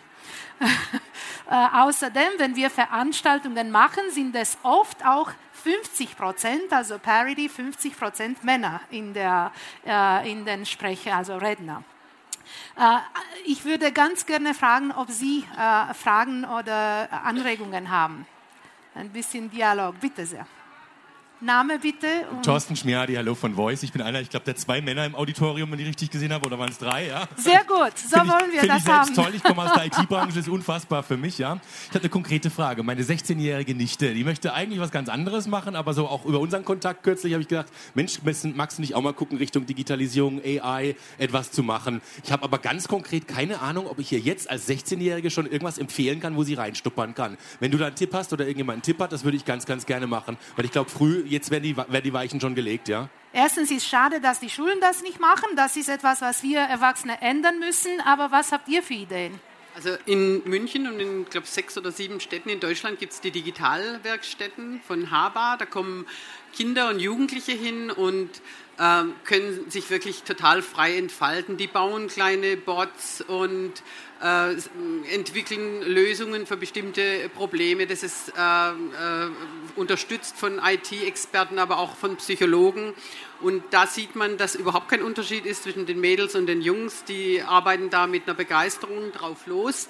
äh, 1.51 1.66
außerdem, 1.72 2.33
wenn 2.39 2.57
wir 2.57 2.70
Veranstaltungen 2.70 3.70
machen, 3.70 4.03
sind 4.11 4.35
es 4.37 4.57
oft 4.62 5.05
auch 5.05 5.33
50 5.62 6.16
Prozent, 6.16 6.72
also 6.72 6.98
Parity, 6.98 7.48
50 7.48 7.96
Prozent 7.96 8.44
Männer 8.44 8.80
in, 8.90 9.14
der, 9.14 9.52
äh, 9.86 10.30
in 10.30 10.44
den 10.44 10.66
Sprecher, 10.66 11.16
also 11.16 11.36
Redner. 11.36 11.84
Äh, 12.76 12.98
ich 13.44 13.64
würde 13.64 13.92
ganz 13.92 14.26
gerne 14.26 14.54
fragen, 14.54 14.92
ob 14.92 15.10
Sie 15.10 15.44
äh, 15.56 15.94
Fragen 15.94 16.44
oder 16.44 17.08
Anregungen 17.24 17.90
haben. 17.90 18.26
Ein 18.94 19.10
bisschen 19.10 19.50
Dialog, 19.50 20.00
bitte 20.00 20.26
sehr. 20.26 20.46
Name 21.43 21.80
bitte. 21.80 22.07
Thorsten 22.45 22.76
Schmiadi, 22.76 23.14
hallo 23.14 23.34
von 23.34 23.57
Voice. 23.57 23.82
Ich 23.82 23.93
bin 23.93 24.01
einer, 24.01 24.20
ich 24.20 24.30
glaube, 24.30 24.45
der 24.45 24.55
zwei 24.55 24.80
Männer 24.80 25.05
im 25.05 25.16
Auditorium, 25.16 25.72
wenn 25.72 25.80
ich 25.80 25.88
richtig 25.88 26.09
gesehen 26.12 26.32
habe, 26.32 26.47
oder 26.47 26.57
waren 26.57 26.70
es 26.70 26.78
drei? 26.78 27.09
Ja? 27.09 27.26
Sehr 27.36 27.64
gut, 27.64 27.99
so 27.99 28.16
find 28.16 28.30
wollen 28.30 28.51
ich, 28.55 28.62
wir 28.62 28.68
das 28.68 28.84
ich 28.84 28.88
haben. 28.88 29.12
toll, 29.12 29.32
ich 29.34 29.43
komme 29.43 29.62
aus 29.62 29.72
der 29.74 29.86
IT-Branche, 29.86 30.38
ist 30.38 30.49
unfassbar 30.49 31.03
für 31.03 31.16
mich. 31.16 31.38
Ja? 31.38 31.59
Ich 31.82 31.88
habe 31.88 31.99
eine 31.99 32.11
konkrete 32.11 32.49
Frage. 32.49 32.84
Meine 32.84 33.03
16-jährige 33.03 33.74
Nichte, 33.74 34.14
die 34.14 34.22
möchte 34.22 34.55
eigentlich 34.55 34.78
was 34.78 34.93
ganz 34.93 35.09
anderes 35.09 35.49
machen, 35.49 35.74
aber 35.74 35.95
so 35.95 36.07
auch 36.07 36.24
über 36.26 36.38
unseren 36.38 36.64
Kontakt 36.64 37.03
kürzlich 37.03 37.32
habe 37.32 37.43
ich 37.43 37.49
gedacht, 37.49 37.66
Mensch, 37.95 38.20
magst 38.55 38.78
du 38.78 38.82
nicht 38.82 38.95
auch 38.95 39.03
mal 39.03 39.12
gucken, 39.12 39.36
Richtung 39.36 39.66
Digitalisierung, 39.66 40.40
AI, 40.45 40.95
etwas 41.18 41.51
zu 41.51 41.64
machen? 41.64 42.03
Ich 42.22 42.30
habe 42.30 42.45
aber 42.45 42.59
ganz 42.59 42.86
konkret 42.86 43.26
keine 43.26 43.61
Ahnung, 43.61 43.88
ob 43.88 43.99
ich 43.99 44.11
hier 44.11 44.20
jetzt 44.20 44.49
als 44.49 44.68
16-Jährige 44.68 45.28
schon 45.32 45.47
irgendwas 45.47 45.78
empfehlen 45.78 46.20
kann, 46.20 46.36
wo 46.36 46.45
sie 46.45 46.55
reinstuppern 46.55 47.16
kann. 47.16 47.36
Wenn 47.59 47.72
du 47.72 47.78
da 47.78 47.86
einen 47.86 47.97
Tipp 47.97 48.14
hast 48.14 48.32
oder 48.32 48.45
irgendjemand 48.45 48.76
einen 48.76 48.82
Tipp 48.82 49.01
hat, 49.01 49.11
das 49.11 49.24
würde 49.24 49.36
ich 49.36 49.45
ganz, 49.45 49.66
ganz 49.66 49.86
gerne 49.86 50.07
machen. 50.07 50.36
Weil 50.55 50.66
ich 50.66 50.70
glaube, 50.70 50.88
früh 50.88 51.32
jetzt 51.33 51.51
werden 51.51 51.64
die, 51.64 51.76
werden 51.76 52.03
die 52.05 52.12
Weichen 52.12 52.41
schon 52.41 52.55
gelegt, 52.55 52.89
ja? 52.89 53.09
Erstens 53.33 53.70
ist 53.70 53.78
es 53.78 53.89
schade, 53.89 54.20
dass 54.20 54.41
die 54.41 54.51
Schulen 54.51 54.78
das 54.80 55.03
nicht 55.03 55.18
machen. 55.18 55.57
Das 55.57 55.76
ist 55.76 55.89
etwas, 55.89 56.20
was 56.20 56.43
wir 56.43 56.61
Erwachsene 56.61 57.20
ändern 57.22 57.59
müssen. 57.59 58.01
Aber 58.05 58.30
was 58.30 58.53
habt 58.53 58.68
ihr 58.68 58.83
für 58.83 58.95
Ideen? 58.95 59.41
Also 59.74 59.97
in 60.05 60.43
München 60.45 60.87
und 60.87 61.01
in, 61.01 61.24
glaube 61.24 61.47
sechs 61.47 61.78
oder 61.78 61.91
sieben 61.91 62.20
Städten 62.20 62.51
in 62.51 62.61
Deutschland 62.61 62.99
gibt 62.99 63.14
es 63.14 63.22
die 63.22 63.30
Digitalwerkstätten 63.30 64.83
von 64.87 65.11
Haber. 65.11 65.57
Da 65.59 65.64
kommen 65.64 66.07
Kinder 66.53 66.91
und 66.91 67.01
Jugendliche 67.01 67.53
hin 67.53 67.91
und 67.91 68.28
äh, 68.78 69.05
können 69.24 69.70
sich 69.70 69.89
wirklich 69.89 70.24
total 70.24 70.61
frei 70.61 70.99
entfalten. 70.99 71.57
Die 71.57 71.68
bauen 71.68 72.09
kleine 72.09 72.59
Bots 72.59 73.22
und 73.22 73.72
entwickeln 75.10 75.82
Lösungen 75.82 76.46
für 76.46 76.56
bestimmte 76.56 77.28
Probleme. 77.30 77.86
Das 77.86 78.04
ist 78.04 78.32
äh, 78.38 78.70
äh, 78.70 79.30
unterstützt 79.74 80.36
von 80.36 80.60
IT-Experten, 80.64 81.58
aber 81.58 81.78
auch 81.78 81.96
von 81.96 82.16
Psychologen. 82.16 82.94
Und 83.40 83.64
da 83.70 83.88
sieht 83.88 84.14
man, 84.14 84.36
dass 84.36 84.54
überhaupt 84.54 84.88
kein 84.88 85.02
Unterschied 85.02 85.44
ist 85.44 85.64
zwischen 85.64 85.86
den 85.86 86.00
Mädels 86.00 86.36
und 86.36 86.46
den 86.46 86.62
Jungs. 86.62 87.02
Die 87.04 87.42
arbeiten 87.42 87.90
da 87.90 88.06
mit 88.06 88.28
einer 88.28 88.34
Begeisterung 88.34 89.10
drauf 89.10 89.46
los. 89.46 89.88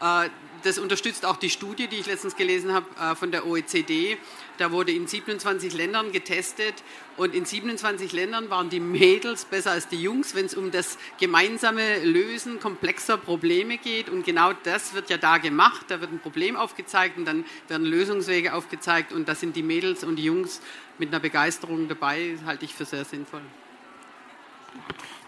Äh, 0.00 0.28
das 0.62 0.78
unterstützt 0.78 1.26
auch 1.26 1.36
die 1.36 1.50
Studie, 1.50 1.88
die 1.88 1.96
ich 1.96 2.06
letztens 2.06 2.36
gelesen 2.36 2.72
habe 2.72 2.86
äh, 3.00 3.14
von 3.14 3.30
der 3.30 3.46
OECD. 3.46 4.16
Da 4.58 4.70
wurde 4.70 4.92
in 4.92 5.06
27 5.06 5.74
Ländern 5.74 6.12
getestet 6.12 6.74
und 7.16 7.34
in 7.34 7.44
27 7.44 8.12
Ländern 8.12 8.50
waren 8.50 8.70
die 8.70 8.80
Mädels 8.80 9.44
besser 9.44 9.72
als 9.72 9.88
die 9.88 10.00
Jungs, 10.00 10.34
wenn 10.34 10.46
es 10.46 10.54
um 10.54 10.70
das 10.70 10.96
gemeinsame 11.18 12.04
Lösen 12.04 12.60
komplexer 12.60 13.16
Probleme 13.16 13.78
geht. 13.78 14.08
Und 14.08 14.24
genau 14.24 14.52
das 14.52 14.94
wird 14.94 15.10
ja 15.10 15.16
da 15.16 15.38
gemacht. 15.38 15.86
Da 15.88 16.00
wird 16.00 16.12
ein 16.12 16.20
Problem 16.20 16.56
aufgezeigt 16.56 17.18
und 17.18 17.24
dann 17.24 17.44
werden 17.68 17.84
Lösungswege 17.84 18.54
aufgezeigt 18.54 19.12
und 19.12 19.28
da 19.28 19.34
sind 19.34 19.56
die 19.56 19.62
Mädels 19.62 20.04
und 20.04 20.16
die 20.16 20.24
Jungs 20.24 20.60
mit 20.98 21.08
einer 21.08 21.20
Begeisterung 21.20 21.88
dabei. 21.88 22.38
Halte 22.46 22.64
ich 22.64 22.74
für 22.74 22.84
sehr 22.84 23.04
sinnvoll. 23.04 23.42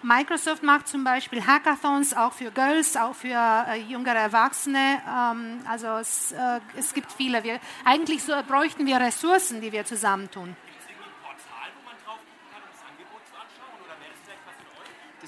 Microsoft 0.03 0.63
macht 0.63 0.89
zum 0.89 1.05
Beispiel 1.05 1.45
Hackathons 1.45 2.15
auch 2.15 2.33
für 2.33 2.51
Girls, 2.51 2.97
auch 2.97 3.15
für 3.15 3.29
äh, 3.69 3.81
jüngere 3.81 4.17
Erwachsene. 4.17 5.01
Ähm, 5.09 5.61
also 5.69 5.89
es, 5.97 6.33
äh, 6.33 6.61
es, 6.77 6.95
gibt 6.95 7.13
viele. 7.13 7.43
Wir, 7.43 7.61
eigentlich 7.85 8.23
so 8.23 8.33
bräuchten 8.47 8.87
wir 8.87 9.01
Ressourcen, 9.01 9.61
die 9.61 9.73
wir 9.73 9.85
zusammentun. 9.85 10.57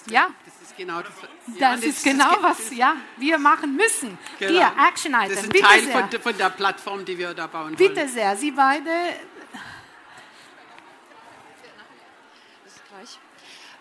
Ja. 0.06 0.28
Das 0.44 0.62
ist 0.62 0.76
genau 0.76 1.02
das. 1.02 1.12
Ja, 1.58 1.74
das, 1.74 1.84
ist 1.84 2.04
genau 2.04 2.36
was 2.40 2.74
ja, 2.74 2.96
wir 3.16 3.38
machen 3.38 3.76
müssen. 3.76 4.16
Genau. 4.38 4.52
Hier, 4.52 4.72
Action 4.88 5.12
Item. 5.12 5.28
Das 5.28 5.38
ist 5.38 5.44
ein 5.44 5.50
Bitte 5.50 5.64
Teil 5.64 5.82
von, 5.82 6.20
von, 6.20 6.38
der 6.38 6.50
Plattform, 6.50 7.04
die 7.04 7.18
wir 7.18 7.34
da 7.34 7.46
bauen 7.46 7.74
Bitte 7.74 7.96
wollen. 7.96 8.08
sehr, 8.08 8.36
Sie 8.36 8.52
beide 8.52 8.90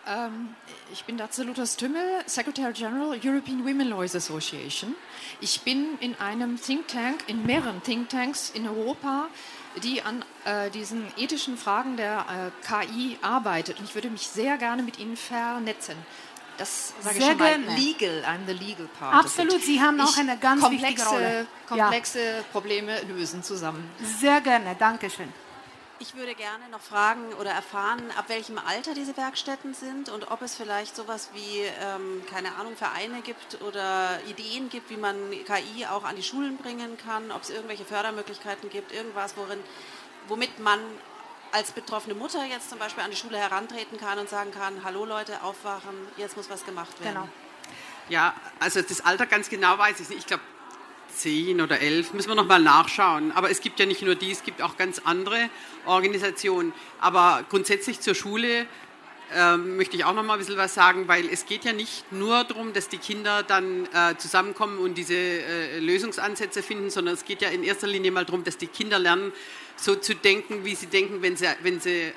Ähm, 0.08 0.56
ich 0.92 1.04
bin 1.04 1.18
Datze 1.18 1.44
Luthers 1.44 1.76
Tümmel, 1.76 2.24
Secretary 2.26 2.72
General 2.72 3.20
European 3.22 3.66
Women 3.66 3.90
Lawyers 3.90 4.16
Association. 4.16 4.96
Ich 5.42 5.62
bin 5.62 5.98
in 6.00 6.16
einem 6.20 6.62
Think 6.62 6.88
Tank, 6.88 7.24
in 7.28 7.46
mehreren 7.46 7.84
Think 7.84 8.10
Tanks 8.10 8.50
in 8.54 8.68
Europa, 8.68 9.28
die 9.84 10.02
an 10.02 10.24
äh, 10.46 10.70
diesen 10.70 11.06
ethischen 11.18 11.58
Fragen 11.58 11.98
der 11.98 12.52
äh, 12.66 12.86
KI 12.86 13.18
arbeitet. 13.22 13.80
Und 13.80 13.86
ich 13.86 13.96
würde 13.96 14.10
mich 14.10 14.28
sehr 14.28 14.58
gerne 14.58 14.82
mit 14.82 14.98
Ihnen 15.00 15.18
vernetzen. 15.18 15.96
Das 16.58 16.94
sage 17.02 17.20
ich 17.20 17.26
schon 17.26 17.38
gerne. 17.38 17.66
mal 17.66 17.76
legal, 17.76 18.24
I'm 18.26 18.48
the 18.48 18.54
legal 18.54 18.88
part. 18.98 19.14
Absolut, 19.14 19.62
Sie 19.62 19.80
haben 19.80 20.00
auch 20.02 20.18
eine 20.18 20.38
ganz 20.38 20.62
komplexe, 20.62 20.88
wichtige 20.88 21.10
Rolle. 21.10 21.48
Komplexe 21.68 22.20
ja. 22.20 22.42
Probleme 22.52 23.02
lösen 23.02 23.44
zusammen. 23.44 23.88
Sehr 24.20 24.42
gerne, 24.42 24.76
danke 24.80 25.10
schön. 25.10 25.32
Ich 26.00 26.14
würde 26.16 26.36
gerne 26.36 26.70
noch 26.70 26.82
fragen 26.82 27.34
oder 27.40 27.50
erfahren, 27.50 28.12
ab 28.18 28.26
welchem 28.28 28.60
Alter 28.60 28.94
diese 28.94 29.18
Werkstätten 29.18 29.74
sind 29.74 30.10
und 30.10 30.30
ob 30.30 30.44
es 30.44 30.56
vielleicht 30.56 30.96
sowas 30.96 31.30
wie, 31.34 31.62
ähm, 31.82 32.24
keine 32.30 32.54
Ahnung, 32.56 32.76
Vereine 32.76 33.22
gibt 33.22 33.62
oder 33.62 34.20
Ideen 34.28 34.70
gibt, 34.70 34.92
wie 34.92 34.98
man 34.98 35.16
KI 35.32 35.88
auch 35.88 36.04
an 36.04 36.16
die 36.16 36.22
Schulen 36.22 36.58
bringen 36.58 36.98
kann, 36.98 37.32
ob 37.32 37.42
es 37.42 37.50
irgendwelche 37.50 37.84
Fördermöglichkeiten 37.84 38.70
gibt, 38.70 38.92
irgendwas, 38.92 39.36
worin, 39.38 39.60
womit 40.28 40.60
man 40.60 40.80
als 41.52 41.72
betroffene 41.72 42.14
Mutter 42.14 42.46
jetzt 42.46 42.70
zum 42.70 42.78
Beispiel 42.78 43.04
an 43.04 43.10
die 43.10 43.18
Schule 43.18 43.38
herantreten 43.40 43.98
kann 43.98 44.20
und 44.20 44.30
sagen 44.30 44.52
kann, 44.52 44.84
hallo 44.84 45.04
Leute, 45.04 45.42
aufwachen, 45.42 45.96
jetzt 46.18 46.38
muss 46.38 46.50
was 46.50 46.64
gemacht 46.64 47.00
werden. 47.02 47.16
Genau. 47.16 47.30
Ja, 48.10 48.36
also 48.60 48.82
das 48.84 49.02
Alter 49.04 49.26
ganz 49.26 49.50
genau 49.50 49.78
weiß 49.80 50.00
ich 50.00 50.10
nicht. 50.10 50.20
Ich 50.20 50.28
glaube, 50.28 50.44
zehn 51.18 51.62
oder 51.62 51.80
elf, 51.80 52.14
müssen 52.14 52.30
wir 52.30 52.36
nochmal 52.36 52.62
nachschauen. 52.62 53.32
Aber 53.34 53.50
es 53.50 53.62
gibt 53.62 53.80
ja 53.80 53.86
nicht 53.86 54.02
nur 54.02 54.16
die, 54.16 54.32
es 54.32 54.44
gibt 54.44 54.62
auch 54.62 54.78
ganz 54.78 55.02
andere 55.04 55.50
Organisationen. 55.86 56.74
Aber 57.00 57.44
grundsätzlich 57.50 58.00
zur 58.00 58.16
Schule 58.16 58.68
äh, 59.36 59.58
möchte 59.58 59.98
ich 59.98 60.06
auch 60.06 60.14
noch 60.14 60.24
mal 60.24 60.34
ein 60.34 60.40
bisschen 60.40 60.58
was 60.58 60.74
sagen, 60.74 61.08
weil 61.08 61.28
es 61.28 61.46
geht 61.46 61.66
ja 61.66 61.74
nicht 61.74 62.12
nur 62.12 62.44
darum, 62.46 62.72
dass 62.74 62.88
die 62.88 62.98
Kinder 62.98 63.44
dann 63.44 63.86
äh, 63.94 64.16
zusammenkommen 64.18 64.78
und 64.78 64.98
diese 64.98 65.16
äh, 65.16 65.80
Lösungsansätze 65.80 66.64
finden, 66.64 66.90
sondern 66.90 67.16
es 67.16 67.26
geht 67.26 67.42
ja 67.42 67.50
in 67.50 67.64
erster 67.64 67.88
Linie 67.88 68.12
mal 68.12 68.26
darum, 68.26 68.44
dass 68.44 68.58
die 68.58 68.68
Kinder 68.68 69.00
lernen, 69.00 69.34
so 69.80 69.96
zu 69.96 70.16
denken, 70.16 70.66
wie 70.66 70.76
sie 70.76 70.88
denken, 70.88 71.22
wenn 71.22 71.38
sie, 71.38 71.48
wenn 71.62 71.80
sie 71.80 72.02
äh, 72.02 72.14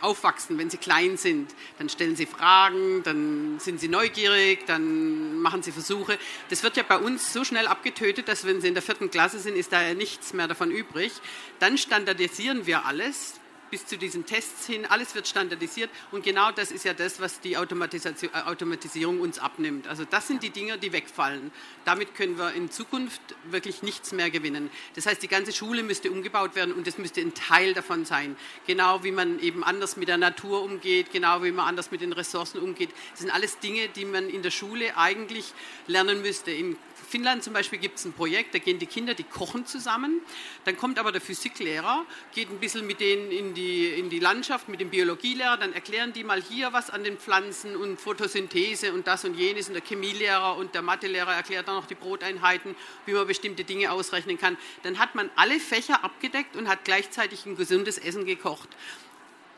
aufwachsen, 0.00 0.58
wenn 0.58 0.70
sie 0.70 0.76
klein 0.76 1.16
sind. 1.16 1.54
Dann 1.78 1.88
stellen 1.88 2.16
sie 2.16 2.26
Fragen, 2.26 3.02
dann 3.02 3.58
sind 3.58 3.80
sie 3.80 3.88
neugierig, 3.88 4.66
dann 4.66 5.38
machen 5.38 5.62
sie 5.62 5.72
Versuche. 5.72 6.18
Das 6.50 6.62
wird 6.62 6.76
ja 6.76 6.82
bei 6.82 6.98
uns 6.98 7.32
so 7.32 7.44
schnell 7.44 7.66
abgetötet, 7.66 8.28
dass 8.28 8.44
wenn 8.44 8.60
sie 8.60 8.68
in 8.68 8.74
der 8.74 8.82
vierten 8.82 9.10
Klasse 9.10 9.38
sind, 9.38 9.56
ist 9.56 9.72
da 9.72 9.82
ja 9.82 9.94
nichts 9.94 10.32
mehr 10.32 10.48
davon 10.48 10.70
übrig. 10.70 11.12
Dann 11.58 11.78
standardisieren 11.78 12.66
wir 12.66 12.84
alles 12.84 13.34
bis 13.72 13.86
zu 13.86 13.96
diesen 13.96 14.26
Tests 14.26 14.66
hin, 14.66 14.84
alles 14.84 15.14
wird 15.14 15.26
standardisiert 15.26 15.88
und 16.10 16.22
genau 16.22 16.52
das 16.52 16.70
ist 16.70 16.84
ja 16.84 16.92
das, 16.92 17.20
was 17.20 17.40
die 17.40 17.54
äh, 17.54 17.56
Automatisierung 17.56 19.18
uns 19.18 19.38
abnimmt. 19.38 19.88
Also 19.88 20.04
das 20.04 20.28
sind 20.28 20.42
die 20.42 20.50
Dinge, 20.50 20.76
die 20.76 20.92
wegfallen. 20.92 21.50
Damit 21.86 22.14
können 22.14 22.36
wir 22.36 22.52
in 22.52 22.70
Zukunft 22.70 23.22
wirklich 23.44 23.82
nichts 23.82 24.12
mehr 24.12 24.30
gewinnen. 24.30 24.70
Das 24.94 25.06
heißt, 25.06 25.22
die 25.22 25.28
ganze 25.28 25.52
Schule 25.52 25.82
müsste 25.82 26.10
umgebaut 26.10 26.54
werden 26.54 26.74
und 26.74 26.86
das 26.86 26.98
müsste 26.98 27.22
ein 27.22 27.32
Teil 27.32 27.72
davon 27.72 28.04
sein. 28.04 28.36
Genau 28.66 29.04
wie 29.04 29.10
man 29.10 29.40
eben 29.40 29.64
anders 29.64 29.96
mit 29.96 30.08
der 30.08 30.18
Natur 30.18 30.62
umgeht, 30.62 31.10
genau 31.10 31.42
wie 31.42 31.50
man 31.50 31.66
anders 31.66 31.90
mit 31.90 32.02
den 32.02 32.12
Ressourcen 32.12 32.60
umgeht. 32.60 32.90
Das 33.12 33.20
sind 33.20 33.30
alles 33.30 33.58
Dinge, 33.58 33.88
die 33.88 34.04
man 34.04 34.28
in 34.28 34.42
der 34.42 34.50
Schule 34.50 34.98
eigentlich 34.98 35.54
lernen 35.86 36.20
müsste. 36.20 36.50
In 36.50 36.76
Finnland 37.12 37.44
zum 37.44 37.52
Beispiel 37.52 37.78
gibt 37.78 37.98
es 37.98 38.06
ein 38.06 38.14
Projekt, 38.14 38.54
da 38.54 38.58
gehen 38.58 38.78
die 38.78 38.86
Kinder, 38.86 39.12
die 39.12 39.24
kochen 39.24 39.66
zusammen. 39.66 40.22
Dann 40.64 40.78
kommt 40.78 40.98
aber 40.98 41.12
der 41.12 41.20
Physiklehrer, 41.20 42.06
geht 42.34 42.48
ein 42.48 42.58
bisschen 42.58 42.86
mit 42.86 43.00
denen 43.00 43.30
in 43.30 43.52
die, 43.52 43.88
in 43.88 44.08
die 44.08 44.18
Landschaft, 44.18 44.70
mit 44.70 44.80
dem 44.80 44.88
Biologielehrer, 44.88 45.58
dann 45.58 45.74
erklären 45.74 46.14
die 46.14 46.24
mal 46.24 46.40
hier 46.40 46.72
was 46.72 46.88
an 46.88 47.04
den 47.04 47.18
Pflanzen 47.18 47.76
und 47.76 48.00
Photosynthese 48.00 48.94
und 48.94 49.06
das 49.06 49.26
und 49.26 49.34
jenes. 49.34 49.68
Und 49.68 49.74
der 49.74 49.82
Chemielehrer 49.82 50.56
und 50.56 50.74
der 50.74 50.80
Mathelehrer 50.80 51.34
erklärt 51.34 51.68
dann 51.68 51.74
noch 51.74 51.86
die 51.86 51.96
Broteinheiten, 51.96 52.74
wie 53.04 53.12
man 53.12 53.26
bestimmte 53.26 53.64
Dinge 53.64 53.92
ausrechnen 53.92 54.38
kann. 54.38 54.56
Dann 54.82 54.98
hat 54.98 55.14
man 55.14 55.28
alle 55.36 55.60
Fächer 55.60 56.02
abgedeckt 56.02 56.56
und 56.56 56.66
hat 56.66 56.86
gleichzeitig 56.86 57.44
ein 57.44 57.56
gesundes 57.56 57.98
Essen 57.98 58.24
gekocht 58.24 58.70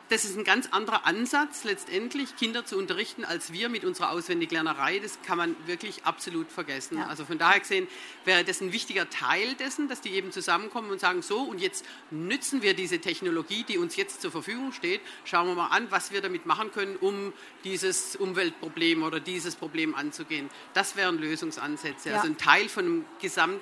das 0.09 0.23
ist 0.23 0.37
ein 0.37 0.43
ganz 0.43 0.67
anderer 0.71 1.05
Ansatz, 1.05 1.63
letztendlich 1.63 2.35
Kinder 2.35 2.65
zu 2.65 2.77
unterrichten, 2.77 3.25
als 3.25 3.51
wir 3.51 3.69
mit 3.69 3.83
unserer 3.83 4.11
Auswendiglernerei. 4.11 4.99
Das 4.99 5.19
kann 5.25 5.37
man 5.37 5.55
wirklich 5.65 6.03
absolut 6.03 6.51
vergessen. 6.51 6.99
Ja. 6.99 7.07
Also 7.07 7.25
von 7.25 7.37
daher 7.37 7.59
gesehen 7.59 7.87
wäre 8.23 8.43
das 8.43 8.61
ein 8.61 8.71
wichtiger 8.71 9.09
Teil 9.09 9.55
dessen, 9.55 9.87
dass 9.87 10.01
die 10.01 10.11
eben 10.11 10.31
zusammenkommen 10.31 10.91
und 10.91 10.99
sagen, 10.99 11.21
so, 11.21 11.41
und 11.41 11.59
jetzt 11.59 11.85
nützen 12.11 12.61
wir 12.61 12.75
diese 12.75 12.99
Technologie, 12.99 13.63
die 13.63 13.77
uns 13.77 13.95
jetzt 13.95 14.21
zur 14.21 14.31
Verfügung 14.31 14.71
steht. 14.73 15.01
Schauen 15.23 15.47
wir 15.47 15.55
mal 15.55 15.67
an, 15.67 15.89
was 15.89 16.11
wir 16.11 16.21
damit 16.21 16.45
machen 16.45 16.71
können, 16.71 16.95
um 16.97 17.33
dieses 17.63 18.15
Umweltproblem 18.15 19.01
oder 19.01 19.19
dieses 19.19 19.55
Problem 19.55 19.95
anzugehen. 19.95 20.49
Das 20.73 20.95
wären 20.95 21.17
Lösungsansätze. 21.17 22.09
Ja. 22.09 22.17
Also 22.17 22.27
ein 22.27 22.37
Teil 22.37 22.69
von 22.69 22.85
einem 22.85 23.05
Gesamt 23.19 23.61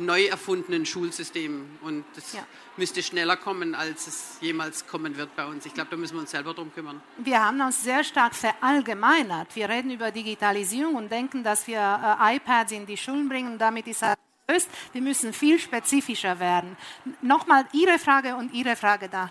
neu 0.00 0.26
erfundenen 0.26 0.86
Schulsystem. 0.86 1.78
Und 1.82 2.04
das 2.14 2.32
ja. 2.32 2.46
müsste 2.76 3.02
schneller 3.02 3.36
kommen, 3.36 3.74
als 3.74 4.06
es 4.06 4.38
jemals 4.40 4.86
kommen 4.86 5.16
wird 5.16 5.34
bei 5.36 5.46
uns. 5.46 5.66
Ich 5.66 5.74
glaube, 5.74 5.90
da 5.90 5.96
müssen 5.96 6.14
wir 6.14 6.20
uns 6.20 6.30
selber 6.30 6.54
darum 6.54 6.72
kümmern. 6.72 7.02
Wir 7.18 7.44
haben 7.44 7.60
uns 7.60 7.82
sehr 7.82 8.04
stark 8.04 8.34
verallgemeinert. 8.34 9.54
Wir 9.54 9.68
reden 9.68 9.90
über 9.90 10.10
Digitalisierung 10.10 10.94
und 10.94 11.10
denken, 11.10 11.42
dass 11.42 11.66
wir 11.66 12.18
äh, 12.20 12.36
iPads 12.36 12.72
in 12.72 12.86
die 12.86 12.96
Schulen 12.96 13.28
bringen 13.28 13.52
und 13.52 13.58
damit 13.58 13.86
ist 13.86 14.02
alles 14.02 14.16
gelöst. 14.46 14.70
Wir 14.92 15.02
müssen 15.02 15.32
viel 15.32 15.58
spezifischer 15.58 16.38
werden. 16.38 16.76
Nochmal 17.20 17.66
Ihre 17.72 17.98
Frage 17.98 18.36
und 18.36 18.52
Ihre 18.52 18.76
Frage 18.76 19.08
da. 19.08 19.30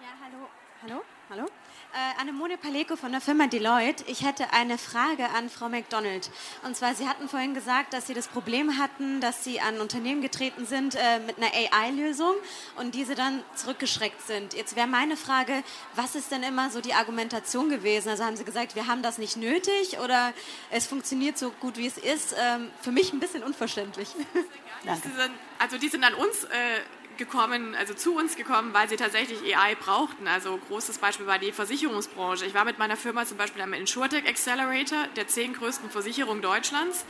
Ja, 0.00 0.08
hallo. 0.24 0.48
Hallo? 0.82 1.02
Hallo? 1.30 1.61
Äh, 1.94 2.22
Annemone 2.22 2.56
Paleko 2.56 2.96
von 2.96 3.12
der 3.12 3.20
Firma 3.20 3.48
Deloitte. 3.48 4.04
Ich 4.06 4.24
hätte 4.24 4.50
eine 4.54 4.78
Frage 4.78 5.28
an 5.36 5.50
Frau 5.50 5.68
McDonald. 5.68 6.30
Und 6.62 6.74
zwar, 6.74 6.94
Sie 6.94 7.06
hatten 7.06 7.28
vorhin 7.28 7.52
gesagt, 7.52 7.92
dass 7.92 8.06
Sie 8.06 8.14
das 8.14 8.28
Problem 8.28 8.78
hatten, 8.78 9.20
dass 9.20 9.44
Sie 9.44 9.60
an 9.60 9.78
Unternehmen 9.78 10.22
getreten 10.22 10.64
sind 10.64 10.94
äh, 10.94 11.18
mit 11.26 11.36
einer 11.36 11.48
AI-Lösung 11.48 12.32
und 12.76 12.94
diese 12.94 13.14
dann 13.14 13.42
zurückgeschreckt 13.56 14.26
sind. 14.26 14.54
Jetzt 14.54 14.74
wäre 14.74 14.86
meine 14.86 15.18
Frage, 15.18 15.62
was 15.94 16.14
ist 16.14 16.30
denn 16.30 16.42
immer 16.42 16.70
so 16.70 16.80
die 16.80 16.94
Argumentation 16.94 17.68
gewesen? 17.68 18.08
Also 18.08 18.24
haben 18.24 18.36
Sie 18.36 18.44
gesagt, 18.44 18.74
wir 18.74 18.86
haben 18.86 19.02
das 19.02 19.18
nicht 19.18 19.36
nötig 19.36 19.98
oder 20.02 20.32
es 20.70 20.86
funktioniert 20.86 21.36
so 21.36 21.50
gut, 21.60 21.76
wie 21.76 21.86
es 21.86 21.98
ist? 21.98 22.34
Ähm, 22.38 22.70
für 22.80 22.90
mich 22.90 23.12
ein 23.12 23.20
bisschen 23.20 23.42
unverständlich. 23.42 24.08
also 25.58 25.76
die 25.76 25.88
sind 25.88 26.04
an 26.04 26.14
uns 26.14 26.44
äh, 26.44 26.48
gekommen, 27.18 27.74
also 27.74 27.94
zu 27.94 28.14
uns 28.14 28.36
gekommen, 28.36 28.72
weil 28.72 28.88
sie 28.88 28.96
tatsächlich 28.96 29.56
AI 29.56 29.74
brauchten. 29.74 30.28
Also 30.28 30.58
großes 30.68 30.98
Beispiel 30.98 31.26
war 31.26 31.38
die 31.38 31.52
Versicherungsbranche. 31.52 32.44
Ich 32.46 32.54
war 32.54 32.64
mit 32.64 32.78
meiner 32.78 32.96
Firma 32.96 33.26
zum 33.26 33.36
Beispiel 33.36 33.62
am 33.62 33.72
InsurTech 33.72 34.26
Accelerator, 34.26 35.06
der 35.16 35.28
zehn 35.28 35.52
größten 35.52 35.90
Versicherungen 35.90 36.42
Deutschlands, 36.42 37.04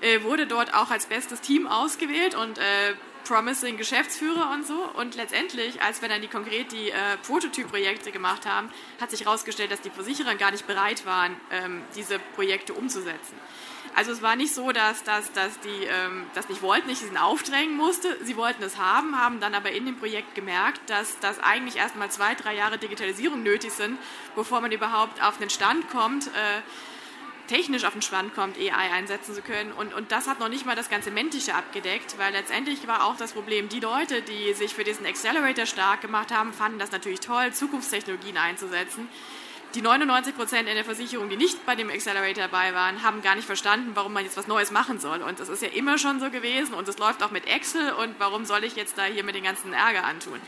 äh, 0.00 0.22
wurde 0.22 0.46
dort 0.46 0.74
auch 0.74 0.90
als 0.90 1.06
bestes 1.06 1.40
Team 1.40 1.66
ausgewählt 1.66 2.34
und 2.34 2.58
äh, 2.58 2.94
promising 3.24 3.76
Geschäftsführer 3.76 4.50
und 4.52 4.66
so. 4.66 4.88
Und 4.96 5.16
letztendlich, 5.16 5.82
als 5.82 6.02
wir 6.02 6.08
dann 6.08 6.22
die 6.22 6.28
konkret 6.28 6.72
die 6.72 6.90
äh, 6.90 6.94
Prototyp-Projekte 7.26 8.12
gemacht 8.12 8.46
haben, 8.46 8.70
hat 9.00 9.10
sich 9.10 9.24
herausgestellt, 9.24 9.72
dass 9.72 9.80
die 9.80 9.90
Versicherer 9.90 10.34
gar 10.34 10.50
nicht 10.50 10.66
bereit 10.66 11.06
waren, 11.06 11.36
ähm, 11.50 11.82
diese 11.96 12.18
Projekte 12.36 12.74
umzusetzen. 12.74 13.34
Also 13.94 14.10
es 14.10 14.22
war 14.22 14.34
nicht 14.34 14.52
so, 14.52 14.72
dass, 14.72 15.04
dass, 15.04 15.30
dass 15.32 15.60
die 15.60 15.84
ähm, 15.84 16.26
das 16.34 16.48
nicht 16.48 16.62
wollten, 16.62 16.90
ich 16.90 16.98
diesen 16.98 17.16
aufdrängen 17.16 17.76
musste. 17.76 18.16
Sie 18.24 18.36
wollten 18.36 18.62
es 18.64 18.76
haben, 18.76 19.16
haben 19.16 19.38
dann 19.38 19.54
aber 19.54 19.70
in 19.70 19.86
dem 19.86 19.96
Projekt 19.96 20.34
gemerkt, 20.34 20.80
dass, 20.90 21.20
dass 21.20 21.38
eigentlich 21.38 21.76
erst 21.76 21.94
mal 21.94 22.10
zwei, 22.10 22.34
drei 22.34 22.56
Jahre 22.56 22.76
Digitalisierung 22.76 23.44
nötig 23.44 23.72
sind, 23.72 23.96
bevor 24.34 24.60
man 24.60 24.72
überhaupt 24.72 25.22
auf 25.22 25.38
den 25.38 25.48
Stand 25.48 25.88
kommt, 25.90 26.26
äh, 26.26 26.60
technisch 27.46 27.84
auf 27.84 27.92
den 27.92 28.02
Stand 28.02 28.34
kommt, 28.34 28.58
AI 28.58 28.90
einsetzen 28.92 29.32
zu 29.32 29.42
können. 29.42 29.70
Und, 29.70 29.94
und 29.94 30.10
das 30.10 30.26
hat 30.26 30.40
noch 30.40 30.48
nicht 30.48 30.66
mal 30.66 30.74
das 30.74 30.90
ganze 30.90 31.12
Mentische 31.12 31.54
abgedeckt, 31.54 32.18
weil 32.18 32.32
letztendlich 32.32 32.88
war 32.88 33.04
auch 33.04 33.16
das 33.16 33.32
Problem, 33.32 33.68
die 33.68 33.80
Leute, 33.80 34.22
die 34.22 34.54
sich 34.54 34.74
für 34.74 34.82
diesen 34.82 35.06
Accelerator 35.06 35.66
stark 35.66 36.00
gemacht 36.00 36.32
haben, 36.32 36.52
fanden 36.52 36.80
das 36.80 36.90
natürlich 36.90 37.20
toll, 37.20 37.52
Zukunftstechnologien 37.52 38.38
einzusetzen 38.38 39.08
die 39.74 39.82
99 39.82 40.36
Prozent 40.36 40.68
in 40.68 40.74
der 40.74 40.84
Versicherung, 40.84 41.28
die 41.28 41.36
nicht 41.36 41.66
bei 41.66 41.74
dem 41.74 41.90
Accelerator 41.90 42.44
dabei 42.44 42.74
waren, 42.74 43.02
haben 43.02 43.22
gar 43.22 43.34
nicht 43.34 43.46
verstanden, 43.46 43.92
warum 43.94 44.12
man 44.12 44.24
jetzt 44.24 44.36
was 44.36 44.46
Neues 44.46 44.70
machen 44.70 45.00
soll. 45.00 45.22
Und 45.22 45.40
das 45.40 45.48
ist 45.48 45.62
ja 45.62 45.68
immer 45.68 45.98
schon 45.98 46.20
so 46.20 46.30
gewesen 46.30 46.74
und 46.74 46.88
es 46.88 46.98
läuft 46.98 47.22
auch 47.22 47.30
mit 47.30 47.46
Excel 47.46 47.92
und 47.92 48.14
warum 48.18 48.44
soll 48.44 48.64
ich 48.64 48.76
jetzt 48.76 48.96
da 48.96 49.04
hier 49.04 49.24
mit 49.24 49.34
den 49.34 49.44
ganzen 49.44 49.72
Ärger 49.72 50.04
antun? 50.04 50.40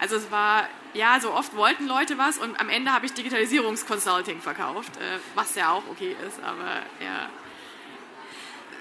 Also 0.00 0.16
es 0.16 0.30
war, 0.30 0.68
ja, 0.92 1.18
so 1.20 1.32
oft 1.32 1.56
wollten 1.56 1.86
Leute 1.86 2.18
was 2.18 2.38
und 2.38 2.60
am 2.60 2.68
Ende 2.68 2.92
habe 2.92 3.06
ich 3.06 3.14
Digitalisierungsconsulting 3.14 4.40
verkauft, 4.40 4.96
äh, 4.96 5.18
was 5.34 5.54
ja 5.54 5.70
auch 5.70 5.82
okay 5.90 6.16
ist, 6.26 6.42
aber 6.42 6.82
ja. 7.00 7.30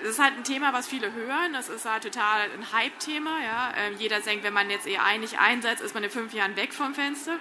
Es 0.02 0.10
ist 0.10 0.20
halt 0.20 0.36
ein 0.36 0.44
Thema, 0.44 0.74
was 0.74 0.86
viele 0.86 1.14
hören. 1.14 1.54
Das 1.54 1.70
ist 1.70 1.86
halt 1.86 2.04
total 2.04 2.42
ein 2.42 2.74
Hype-Thema. 2.74 3.40
Ja. 3.42 3.74
Ähm, 3.78 3.94
jeder 3.98 4.20
denkt, 4.20 4.44
wenn 4.44 4.52
man 4.52 4.70
jetzt 4.70 4.86
AI 4.86 5.16
nicht 5.16 5.40
einsetzt, 5.40 5.82
ist 5.82 5.94
man 5.94 6.04
in 6.04 6.10
fünf 6.10 6.34
Jahren 6.34 6.58
weg 6.58 6.74
vom 6.74 6.94
Fenster. 6.94 7.38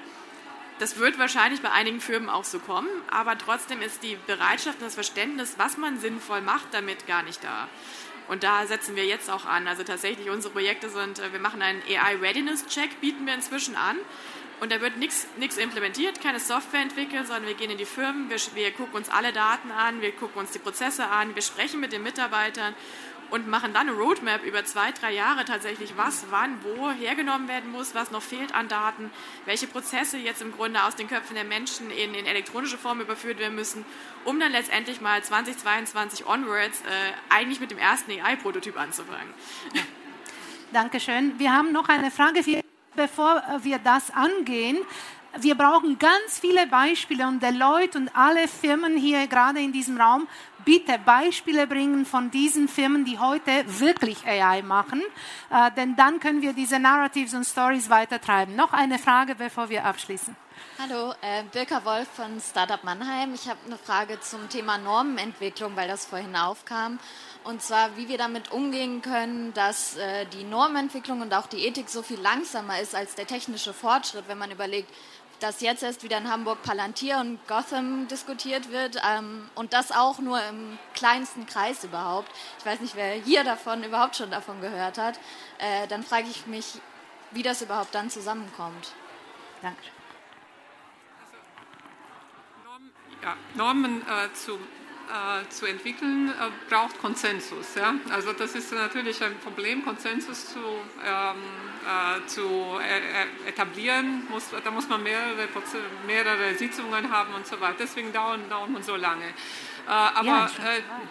Das 0.82 0.98
wird 0.98 1.16
wahrscheinlich 1.16 1.62
bei 1.62 1.70
einigen 1.70 2.00
Firmen 2.00 2.28
auch 2.28 2.42
so 2.42 2.58
kommen, 2.58 2.88
aber 3.08 3.38
trotzdem 3.38 3.80
ist 3.82 4.02
die 4.02 4.18
Bereitschaft 4.26 4.80
und 4.80 4.86
das 4.86 4.96
Verständnis, 4.96 5.54
was 5.56 5.76
man 5.76 6.00
sinnvoll 6.00 6.40
macht, 6.40 6.74
damit 6.74 7.06
gar 7.06 7.22
nicht 7.22 7.44
da. 7.44 7.68
Und 8.26 8.42
da 8.42 8.66
setzen 8.66 8.96
wir 8.96 9.04
jetzt 9.04 9.30
auch 9.30 9.46
an. 9.46 9.68
Also 9.68 9.84
tatsächlich, 9.84 10.28
unsere 10.28 10.52
Projekte 10.52 10.88
sind, 10.88 11.20
äh, 11.20 11.32
wir 11.32 11.38
machen 11.38 11.62
einen 11.62 11.80
AI-Readiness-Check, 11.82 13.00
bieten 13.00 13.24
wir 13.26 13.34
inzwischen 13.34 13.76
an. 13.76 13.96
Und 14.58 14.72
da 14.72 14.80
wird 14.80 14.96
nichts 14.96 15.28
implementiert, 15.56 16.20
keine 16.20 16.40
Software 16.40 16.82
entwickelt, 16.82 17.28
sondern 17.28 17.46
wir 17.46 17.54
gehen 17.54 17.70
in 17.70 17.78
die 17.78 17.84
Firmen, 17.84 18.28
wir, 18.28 18.38
wir 18.54 18.72
gucken 18.72 18.96
uns 18.96 19.08
alle 19.08 19.32
Daten 19.32 19.70
an, 19.70 20.00
wir 20.00 20.10
gucken 20.10 20.40
uns 20.40 20.50
die 20.50 20.58
Prozesse 20.58 21.06
an, 21.06 21.36
wir 21.36 21.42
sprechen 21.42 21.78
mit 21.78 21.92
den 21.92 22.02
Mitarbeitern 22.02 22.74
und 23.32 23.48
machen 23.48 23.72
dann 23.72 23.88
eine 23.88 23.96
Roadmap 23.96 24.44
über 24.44 24.62
zwei, 24.66 24.92
drei 24.92 25.12
Jahre 25.12 25.46
tatsächlich, 25.46 25.94
was, 25.96 26.26
wann, 26.28 26.58
wo 26.62 26.90
hergenommen 26.90 27.48
werden 27.48 27.72
muss, 27.72 27.94
was 27.94 28.10
noch 28.10 28.20
fehlt 28.20 28.54
an 28.54 28.68
Daten, 28.68 29.10
welche 29.46 29.66
Prozesse 29.66 30.18
jetzt 30.18 30.42
im 30.42 30.52
Grunde 30.52 30.84
aus 30.84 30.96
den 30.96 31.08
Köpfen 31.08 31.34
der 31.34 31.44
Menschen 31.44 31.90
in, 31.90 32.12
in 32.12 32.26
elektronische 32.26 32.76
Form 32.76 33.00
überführt 33.00 33.38
werden 33.38 33.54
müssen, 33.54 33.86
um 34.26 34.38
dann 34.38 34.52
letztendlich 34.52 35.00
mal 35.00 35.22
2022 35.22 36.26
onwards 36.26 36.82
äh, 36.82 36.84
eigentlich 37.30 37.58
mit 37.58 37.70
dem 37.70 37.78
ersten 37.78 38.12
AI-Prototyp 38.12 38.78
anzufangen. 38.78 39.32
Dankeschön. 40.72 41.38
Wir 41.38 41.54
haben 41.54 41.72
noch 41.72 41.88
eine 41.88 42.10
Frage, 42.10 42.42
bevor 42.94 43.42
wir 43.62 43.78
das 43.78 44.10
angehen 44.10 44.76
wir 45.40 45.54
brauchen 45.54 45.98
ganz 45.98 46.38
viele 46.40 46.66
Beispiele 46.66 47.26
und 47.26 47.42
Deloitte 47.42 47.96
und 47.96 48.14
alle 48.14 48.48
Firmen 48.48 48.98
hier 48.98 49.26
gerade 49.28 49.60
in 49.60 49.72
diesem 49.72 49.98
Raum 49.98 50.28
bitte 50.64 50.98
Beispiele 50.98 51.66
bringen 51.66 52.06
von 52.06 52.30
diesen 52.30 52.68
Firmen, 52.68 53.04
die 53.04 53.18
heute 53.18 53.64
wirklich 53.80 54.26
AI 54.26 54.62
machen, 54.62 55.02
äh, 55.50 55.70
denn 55.72 55.96
dann 55.96 56.20
können 56.20 56.42
wir 56.42 56.52
diese 56.52 56.78
Narratives 56.78 57.34
und 57.34 57.44
Stories 57.44 57.90
weitertreiben. 57.90 58.56
Noch 58.56 58.72
eine 58.72 58.98
Frage, 58.98 59.34
bevor 59.34 59.68
wir 59.68 59.84
abschließen. 59.84 60.36
Hallo, 60.78 61.12
äh, 61.22 61.44
Birka 61.52 61.84
Wolf 61.84 62.08
von 62.08 62.40
Startup 62.40 62.82
Mannheim. 62.82 63.34
Ich 63.34 63.48
habe 63.48 63.58
eine 63.66 63.78
Frage 63.78 64.20
zum 64.20 64.48
Thema 64.48 64.78
Normenentwicklung, 64.78 65.76
weil 65.76 65.88
das 65.88 66.06
vorhin 66.06 66.34
aufkam. 66.34 66.98
Und 67.44 67.62
zwar, 67.62 67.96
wie 67.96 68.08
wir 68.08 68.18
damit 68.18 68.52
umgehen 68.52 69.02
können, 69.02 69.52
dass 69.54 69.96
äh, 69.96 70.26
die 70.26 70.44
Normentwicklung 70.44 71.20
und 71.20 71.34
auch 71.34 71.46
die 71.46 71.66
Ethik 71.66 71.88
so 71.88 72.02
viel 72.02 72.20
langsamer 72.20 72.80
ist 72.80 72.94
als 72.94 73.14
der 73.14 73.26
technische 73.26 73.72
Fortschritt, 73.72 74.24
wenn 74.28 74.38
man 74.38 74.50
überlegt, 74.50 74.92
dass 75.42 75.60
jetzt 75.60 75.82
erst 75.82 76.02
wieder 76.02 76.18
in 76.18 76.30
Hamburg 76.30 76.62
Palantir 76.62 77.18
und 77.18 77.38
Gotham 77.48 78.06
diskutiert 78.08 78.70
wird 78.70 78.96
ähm, 79.08 79.48
und 79.54 79.72
das 79.72 79.90
auch 79.90 80.18
nur 80.20 80.40
im 80.48 80.78
kleinsten 80.94 81.46
Kreis 81.46 81.82
überhaupt. 81.84 82.30
Ich 82.58 82.66
weiß 82.66 82.80
nicht, 82.80 82.94
wer 82.94 83.14
hier 83.14 83.42
davon 83.42 83.82
überhaupt 83.82 84.16
schon 84.16 84.30
davon 84.30 84.60
gehört 84.60 84.98
hat. 84.98 85.18
Äh, 85.58 85.88
dann 85.88 86.02
frage 86.02 86.28
ich 86.30 86.46
mich, 86.46 86.80
wie 87.32 87.42
das 87.42 87.62
überhaupt 87.62 87.94
dann 87.94 88.10
zusammenkommt. 88.10 88.92
Danke. 89.62 89.80
Also, 91.20 91.36
Normen, 92.64 92.92
ja, 93.22 93.36
Normen 93.54 94.02
äh, 94.02 94.32
zu 94.34 94.58
äh, 95.12 95.48
zu 95.48 95.66
entwickeln, 95.66 96.30
äh, 96.30 96.50
braucht 96.70 96.98
Konsensus. 97.00 97.74
Ja? 97.74 97.94
Also 98.10 98.32
das 98.32 98.54
ist 98.54 98.72
natürlich 98.72 99.22
ein 99.22 99.38
Problem, 99.40 99.84
Konsensus 99.84 100.52
zu, 100.52 100.58
ähm, 100.58 101.36
äh, 101.82 102.26
zu 102.26 102.78
äh, 102.80 103.48
etablieren. 103.48 104.26
Muss, 104.30 104.50
da 104.62 104.70
muss 104.70 104.88
man 104.88 105.02
mehrere, 105.02 105.48
mehrere 106.06 106.54
Sitzungen 106.54 107.10
haben 107.10 107.34
und 107.34 107.46
so 107.46 107.60
weiter. 107.60 107.76
Deswegen 107.80 108.12
dauern, 108.12 108.48
dauern 108.48 108.82
so 108.82 108.96
lange. 108.96 109.24
Äh, 109.24 109.90
aber 109.90 110.26
ja, 110.26 110.50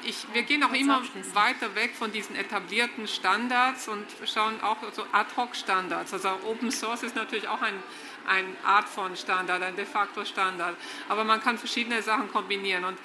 ich, 0.04 0.26
wir 0.34 0.44
gehen 0.44 0.64
auch 0.64 0.74
immer 0.74 1.02
weiter 1.34 1.76
weg 1.76 1.94
von 1.94 2.12
diesen 2.12 2.36
etablierten 2.36 3.08
Standards 3.08 3.88
und 3.88 4.06
schauen 4.26 4.62
auch 4.62 4.78
so 4.94 5.04
Ad-Hoc-Standards. 5.12 6.14
Also 6.14 6.30
Open 6.46 6.72
Source 6.72 7.04
ist 7.04 7.16
natürlich 7.16 7.48
auch 7.48 7.62
ein 7.62 7.76
eine 8.28 8.48
Art 8.64 8.88
von 8.88 9.16
Standard, 9.16 9.62
ein 9.62 9.76
de 9.76 9.86
facto 9.86 10.24
Standard. 10.26 10.76
Aber 11.10 11.24
man 11.24 11.42
kann 11.42 11.58
verschiedene 11.58 12.02
Sachen 12.02 12.32
kombinieren. 12.32 12.84
Und 12.84 12.98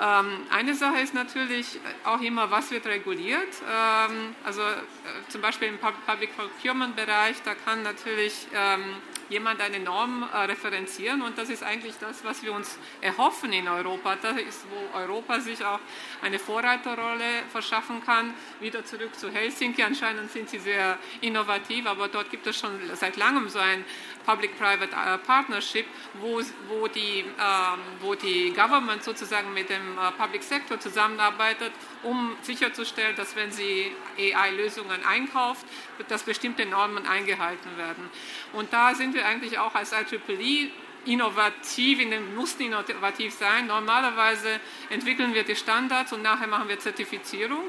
eine 0.00 0.74
Sache 0.74 1.00
ist 1.00 1.12
natürlich 1.12 1.80
auch 2.04 2.20
immer, 2.20 2.50
was 2.50 2.70
wird 2.70 2.86
reguliert. 2.86 3.48
Ähm, 3.68 4.34
also 4.44 4.60
äh, 4.60 5.28
zum 5.28 5.40
Beispiel 5.40 5.68
im 5.68 5.78
Public 5.78 6.36
Procurement 6.36 6.94
Bereich, 6.94 7.36
da 7.44 7.54
kann 7.54 7.82
natürlich 7.82 8.46
ähm, 8.54 8.96
jemand 9.28 9.60
eine 9.60 9.80
Norm 9.80 10.22
äh, 10.22 10.36
referenzieren 10.44 11.22
und 11.22 11.36
das 11.36 11.50
ist 11.50 11.62
eigentlich 11.62 11.94
das, 11.98 12.24
was 12.24 12.42
wir 12.42 12.52
uns 12.52 12.78
erhoffen 13.00 13.52
in 13.52 13.66
Europa. 13.66 14.16
Das 14.16 14.36
ist, 14.36 14.66
wo 14.70 14.98
Europa 14.98 15.40
sich 15.40 15.64
auch 15.64 15.80
eine 16.22 16.38
Vorreiterrolle 16.38 17.42
verschaffen 17.50 18.02
kann. 18.04 18.34
Wieder 18.60 18.84
zurück 18.84 19.14
zu 19.14 19.30
Helsinki. 19.30 19.82
Anscheinend 19.82 20.30
sind 20.30 20.48
sie 20.48 20.58
sehr 20.58 20.96
innovativ, 21.20 21.86
aber 21.86 22.08
dort 22.08 22.30
gibt 22.30 22.46
es 22.46 22.56
schon 22.56 22.70
seit 22.94 23.16
langem 23.16 23.48
so 23.48 23.58
ein 23.58 23.84
Public-Private 24.28 24.94
Partnership, 25.26 25.86
wo, 26.20 26.42
wo, 26.68 26.86
die, 26.86 27.20
ähm, 27.20 27.80
wo 28.00 28.14
die 28.14 28.52
Government 28.52 29.02
sozusagen 29.02 29.54
mit 29.54 29.70
dem 29.70 29.96
äh, 29.96 30.12
Public 30.18 30.42
Sector 30.42 30.78
zusammenarbeitet, 30.78 31.72
um 32.02 32.36
sicherzustellen, 32.42 33.16
dass 33.16 33.34
wenn 33.36 33.50
sie 33.50 33.90
AI-Lösungen 34.18 35.02
einkauft, 35.02 35.64
dass 36.08 36.24
bestimmte 36.24 36.66
Normen 36.66 37.06
eingehalten 37.06 37.78
werden. 37.78 38.10
Und 38.52 38.70
da 38.70 38.94
sind 38.94 39.14
wir 39.14 39.24
eigentlich 39.24 39.58
auch 39.58 39.74
als 39.74 39.92
IEEE 39.92 40.70
innovativ, 41.06 41.98
in 41.98 42.10
dem 42.10 42.34
mussten 42.34 42.64
innovativ 42.64 43.32
sein. 43.32 43.66
Normalerweise 43.66 44.60
entwickeln 44.90 45.32
wir 45.32 45.44
die 45.44 45.56
Standards 45.56 46.12
und 46.12 46.20
nachher 46.20 46.48
machen 46.48 46.68
wir 46.68 46.78
Zertifizierung. 46.78 47.64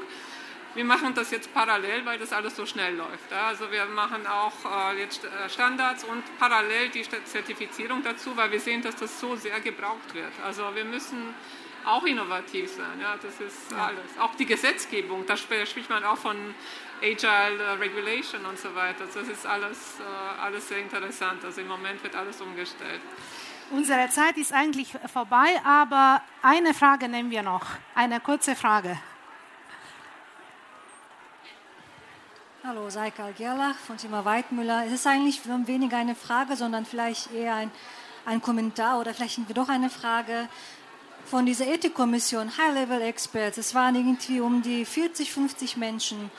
Wir 0.74 0.84
machen 0.84 1.14
das 1.14 1.32
jetzt 1.32 1.52
parallel, 1.52 2.06
weil 2.06 2.18
das 2.18 2.32
alles 2.32 2.54
so 2.54 2.64
schnell 2.64 2.94
läuft. 2.94 3.32
Also 3.32 3.70
wir 3.72 3.86
machen 3.86 4.24
auch 4.26 4.92
äh, 4.92 5.00
jetzt 5.00 5.24
äh, 5.24 5.48
Standards 5.48 6.04
und 6.04 6.22
parallel 6.38 6.90
die 6.90 7.02
Zertifizierung 7.02 8.04
dazu, 8.04 8.36
weil 8.36 8.52
wir 8.52 8.60
sehen, 8.60 8.80
dass 8.80 8.94
das 8.94 9.18
so 9.18 9.34
sehr 9.34 9.58
gebraucht 9.60 10.14
wird. 10.14 10.32
Also 10.44 10.62
wir 10.72 10.84
müssen 10.84 11.34
auch 11.84 12.04
innovativ 12.04 12.70
sein. 12.70 13.00
Ja, 13.00 13.16
das 13.20 13.40
ist 13.40 13.72
ja. 13.72 13.86
alles. 13.86 14.18
Auch 14.20 14.36
die 14.36 14.46
Gesetzgebung, 14.46 15.26
da 15.26 15.36
spricht 15.36 15.90
man 15.90 16.04
auch 16.04 16.18
von 16.18 16.36
Agile 17.02 17.62
äh, 17.62 17.70
Regulation 17.80 18.44
und 18.46 18.58
so 18.58 18.72
weiter. 18.72 19.06
Das 19.12 19.28
ist 19.28 19.46
alles, 19.46 19.96
alles 20.40 20.68
sehr 20.68 20.78
interessant. 20.78 21.44
Also 21.44 21.62
im 21.62 21.68
Moment 21.68 22.00
wird 22.04 22.14
alles 22.14 22.40
umgestellt. 22.40 23.00
Unsere 23.70 24.08
Zeit 24.10 24.36
ist 24.36 24.52
eigentlich 24.52 24.94
vorbei, 25.12 25.60
aber 25.64 26.22
eine 26.42 26.74
Frage 26.74 27.08
nehmen 27.08 27.30
wir 27.30 27.42
noch. 27.42 27.66
Eine 27.94 28.20
kurze 28.20 28.54
Frage. 28.54 28.98
Hallo, 32.62 32.90
Seika 32.90 33.30
Gerlach 33.30 33.76
von 33.86 33.96
Thema 33.96 34.26
Weidmüller. 34.26 34.84
Es 34.84 34.92
ist 34.92 35.06
eigentlich 35.06 35.40
weniger 35.66 35.96
eine 35.96 36.14
Frage, 36.14 36.56
sondern 36.56 36.84
vielleicht 36.84 37.32
eher 37.32 37.54
ein, 37.54 37.70
ein 38.26 38.42
Kommentar 38.42 39.00
oder 39.00 39.14
vielleicht 39.14 39.38
doch 39.56 39.70
eine 39.70 39.88
Frage 39.88 40.46
von 41.24 41.46
dieser 41.46 41.66
Ethikkommission, 41.66 42.58
High-Level 42.58 43.00
Experts. 43.00 43.56
Es 43.56 43.74
waren 43.74 43.94
irgendwie 43.94 44.40
um 44.40 44.60
die 44.60 44.84
40, 44.84 45.32
50 45.32 45.78
Menschen. 45.78 46.30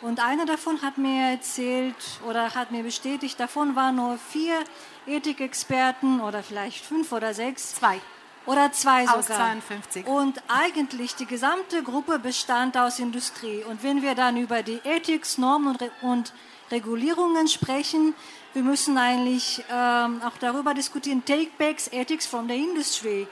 Und 0.00 0.18
einer 0.18 0.46
davon 0.46 0.82
hat 0.82 0.98
mir 0.98 1.30
erzählt 1.30 1.94
oder 2.28 2.56
hat 2.56 2.72
mir 2.72 2.82
bestätigt, 2.82 3.38
davon 3.38 3.76
waren 3.76 3.94
nur 3.94 4.18
vier 4.18 4.64
Ethikexperten 5.06 6.20
oder 6.20 6.42
vielleicht 6.42 6.84
fünf 6.84 7.12
oder 7.12 7.34
sechs. 7.34 7.76
Zwei. 7.76 8.00
Oder 8.46 8.72
zwei 8.72 9.06
sogar. 9.06 9.18
Aus 9.18 9.26
52. 9.26 10.06
Und 10.06 10.42
eigentlich 10.48 11.14
die 11.14 11.26
gesamte 11.26 11.82
Gruppe 11.82 12.18
bestand 12.18 12.76
aus 12.76 12.98
Industrie. 12.98 13.62
Und 13.64 13.82
wenn 13.82 14.02
wir 14.02 14.14
dann 14.14 14.36
über 14.36 14.62
die 14.62 14.80
Ethics, 14.84 15.38
Normen 15.38 15.68
und, 15.68 15.82
Re 15.82 15.90
und 16.00 16.32
Regulierungen 16.70 17.46
sprechen, 17.46 18.14
wir 18.54 18.62
müssen 18.62 18.98
eigentlich 18.98 19.64
ähm, 19.70 20.20
auch 20.22 20.36
darüber 20.40 20.74
diskutieren, 20.74 21.24
Take-Backs, 21.24 21.88
Ethics 21.88 22.26
from 22.26 22.48
the 22.48 22.54
Industry. 22.54 23.28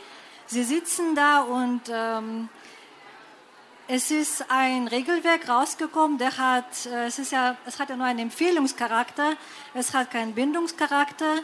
Sie 0.46 0.62
sitzen 0.62 1.14
da 1.14 1.40
und 1.40 1.82
ähm, 1.90 2.48
es 3.88 4.10
ist 4.10 4.44
ein 4.48 4.86
Regelwerk 4.86 5.48
rausgekommen, 5.48 6.16
der 6.16 6.36
hat, 6.38 6.86
äh, 6.86 7.06
es, 7.06 7.18
ist 7.18 7.32
ja, 7.32 7.56
es 7.66 7.78
hat 7.80 7.90
ja 7.90 7.96
nur 7.96 8.06
einen 8.06 8.20
Empfehlungscharakter, 8.20 9.34
es 9.74 9.92
hat 9.94 10.10
keinen 10.10 10.34
Bindungscharakter. 10.34 11.40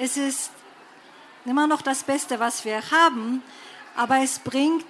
Es 0.00 0.16
ist 0.16 0.52
immer 1.48 1.66
noch 1.66 1.82
das 1.82 2.04
Beste, 2.04 2.38
was 2.38 2.64
wir 2.64 2.80
haben, 2.90 3.42
aber 3.96 4.18
es 4.18 4.38
bringt, 4.38 4.84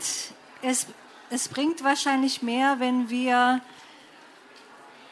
es, 0.61 0.87
es 1.31 1.49
bringt 1.49 1.83
wahrscheinlich 1.83 2.43
mehr, 2.43 2.81
wenn 2.81 3.09
wir 3.09 3.61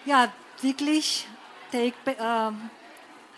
ja, 0.05 0.33
wirklich 0.61 1.27
take, 1.73 1.95
uh, 2.21 2.53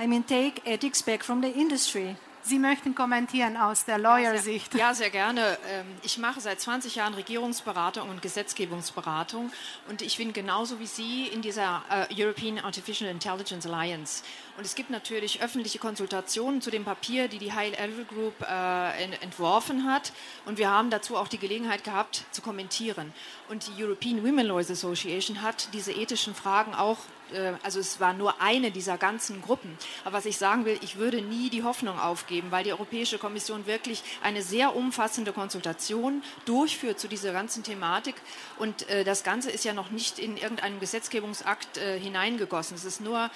I 0.02 0.06
mean, 0.06 0.26
take 0.26 0.60
ethics 0.64 1.02
back 1.02 1.24
from 1.24 1.42
the 1.42 1.48
industry. 1.48 2.16
Sie 2.42 2.58
möchten 2.58 2.94
kommentieren 2.94 3.58
aus 3.58 3.84
der 3.84 3.98
Lawyer-Sicht. 3.98 4.74
Ja, 4.74 4.94
sehr 4.94 5.10
gerne. 5.10 5.58
Ähm, 5.68 5.86
ich 6.02 6.16
mache 6.16 6.40
seit 6.40 6.60
20 6.60 6.94
Jahren 6.94 7.12
Regierungsberatung 7.12 8.08
und 8.08 8.22
Gesetzgebungsberatung 8.22 9.52
und 9.88 10.00
ich 10.00 10.16
bin 10.16 10.32
genauso 10.32 10.80
wie 10.80 10.86
Sie 10.86 11.26
in 11.26 11.42
dieser 11.42 11.82
äh, 11.90 12.06
European 12.14 12.58
Artificial 12.58 13.10
Intelligence 13.10 13.66
Alliance. 13.66 14.22
Und 14.58 14.64
es 14.64 14.74
gibt 14.74 14.90
natürlich 14.90 15.40
öffentliche 15.40 15.78
Konsultationen 15.78 16.60
zu 16.60 16.72
dem 16.72 16.84
Papier, 16.84 17.28
die 17.28 17.38
die 17.38 17.52
High-Level 17.52 18.04
Group 18.06 18.34
äh, 18.42 19.04
entworfen 19.22 19.84
hat. 19.84 20.12
Und 20.46 20.58
wir 20.58 20.68
haben 20.68 20.90
dazu 20.90 21.16
auch 21.16 21.28
die 21.28 21.38
Gelegenheit 21.38 21.84
gehabt, 21.84 22.24
zu 22.32 22.42
kommentieren. 22.42 23.12
Und 23.48 23.68
die 23.68 23.84
European 23.84 24.24
Women 24.24 24.46
Lawyers 24.46 24.68
Association 24.68 25.42
hat 25.42 25.68
diese 25.74 25.92
ethischen 25.92 26.34
Fragen 26.34 26.74
auch 26.74 26.98
äh, 27.32 27.52
also 27.62 27.80
es 27.80 28.00
war 28.00 28.12
nur 28.12 28.40
eine 28.40 28.70
dieser 28.70 28.98
ganzen 28.98 29.42
Gruppen. 29.42 29.76
Aber 30.04 30.18
was 30.18 30.26
ich 30.26 30.38
sagen 30.38 30.64
will, 30.64 30.78
ich 30.82 30.96
würde 30.96 31.22
nie 31.22 31.50
die 31.50 31.62
Hoffnung 31.62 31.98
aufgeben, 31.98 32.50
weil 32.50 32.64
die 32.64 32.72
Europäische 32.72 33.18
Kommission 33.18 33.66
wirklich 33.66 34.02
eine 34.22 34.42
sehr 34.42 34.76
umfassende 34.76 35.32
Konsultation 35.32 36.22
durchführt 36.44 36.98
zu 36.98 37.08
dieser 37.08 37.32
ganzen 37.32 37.62
Thematik. 37.62 38.14
Und 38.58 38.88
äh, 38.88 39.04
das 39.04 39.24
Ganze 39.24 39.50
ist 39.50 39.64
ja 39.64 39.72
noch 39.72 39.90
nicht 39.90 40.18
in 40.18 40.36
irgendeinen 40.36 40.80
Gesetzgebungsakt 40.80 41.78
äh, 41.78 41.98
hineingegossen. 41.98 42.76
Es 42.76 42.84
ist 42.84 43.00
nur 43.00 43.30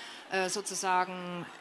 sozusagen 0.48 1.11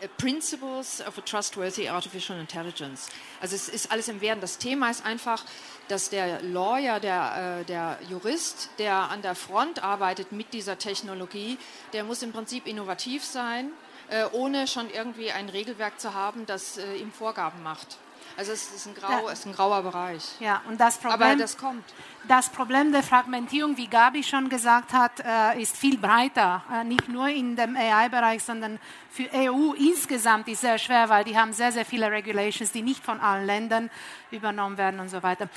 äh, 0.02 0.08
Principles 0.18 1.02
of 1.08 1.18
a 1.18 1.22
Trustworthy 1.22 1.88
Artificial 1.88 2.40
Intelligence. 2.40 3.10
Also 3.40 3.56
es 3.56 3.70
ist 3.70 3.92
alles 3.92 4.08
im 4.08 4.22
Werden. 4.22 4.42
Das 4.42 4.58
Thema 4.58 4.90
ist 4.90 5.06
einfach, 5.06 5.44
dass 5.88 6.10
der 6.10 6.42
Lawyer, 6.42 7.00
der, 7.00 7.62
äh, 7.62 7.66
der 7.66 7.98
Jurist, 8.10 8.70
der 8.78 8.96
an 8.96 9.22
der 9.22 9.36
Front 9.36 9.84
arbeitet 9.84 10.32
mit 10.32 10.54
dieser 10.54 10.78
Technologie, 10.78 11.58
der 11.94 12.04
muss 12.04 12.22
im 12.22 12.32
Prinzip 12.32 12.68
innovativ 12.68 13.24
sein, 13.24 13.72
äh, 14.10 14.26
ohne 14.32 14.68
schon 14.68 14.90
irgendwie 14.90 15.32
ein 15.32 15.50
Regelwerk 15.50 16.00
zu 16.00 16.14
haben, 16.14 16.46
das 16.46 16.78
ihm 16.78 17.12
Vorgaben 17.12 17.64
macht. 17.64 17.98
Also 18.38 18.54
es 18.54 18.72
ist 18.74 18.86
ein, 18.88 18.96
grau, 18.96 19.28
es 19.30 19.40
ist 19.40 19.46
ein 19.46 19.54
grauer 19.54 19.82
Bereich. 19.84 20.24
Ja, 20.40 20.62
und 20.68 20.80
das 20.80 20.98
Problem, 20.98 21.22
Aber 21.22 21.36
das 21.36 21.58
kommt. 21.58 21.84
Das 22.28 22.50
Problem 22.50 22.92
der 22.92 23.04
Fragmentierung, 23.04 23.78
wie 23.78 23.88
Gabi 23.88 24.24
schon 24.24 24.50
gesagt 24.50 24.94
hat, 24.94 25.20
äh, 25.20 25.62
ist 25.62 25.76
viel 25.76 25.98
breiter. 25.98 26.64
Äh, 26.72 26.84
nicht 26.84 27.10
nur 27.10 27.28
in 27.28 27.56
dem 27.56 27.76
AI-Bereich, 27.76 28.44
sondern 28.44 28.80
für 29.10 29.28
EU 29.34 29.74
insgesamt 29.74 30.48
ist 30.48 30.62
sehr 30.62 30.78
schwer, 30.78 31.10
weil 31.10 31.24
die 31.24 31.38
haben 31.38 31.54
sehr, 31.54 31.72
sehr 31.72 31.86
viele 31.86 32.12
Regulations, 32.12 32.72
die 32.72 32.82
nicht 32.82 33.04
von 33.04 33.20
allen 33.20 33.46
Ländern 33.46 33.90
übernommen 34.32 34.78
werden 34.78 35.00
und 35.00 35.10
so 35.10 35.22
weiter. 35.24 35.50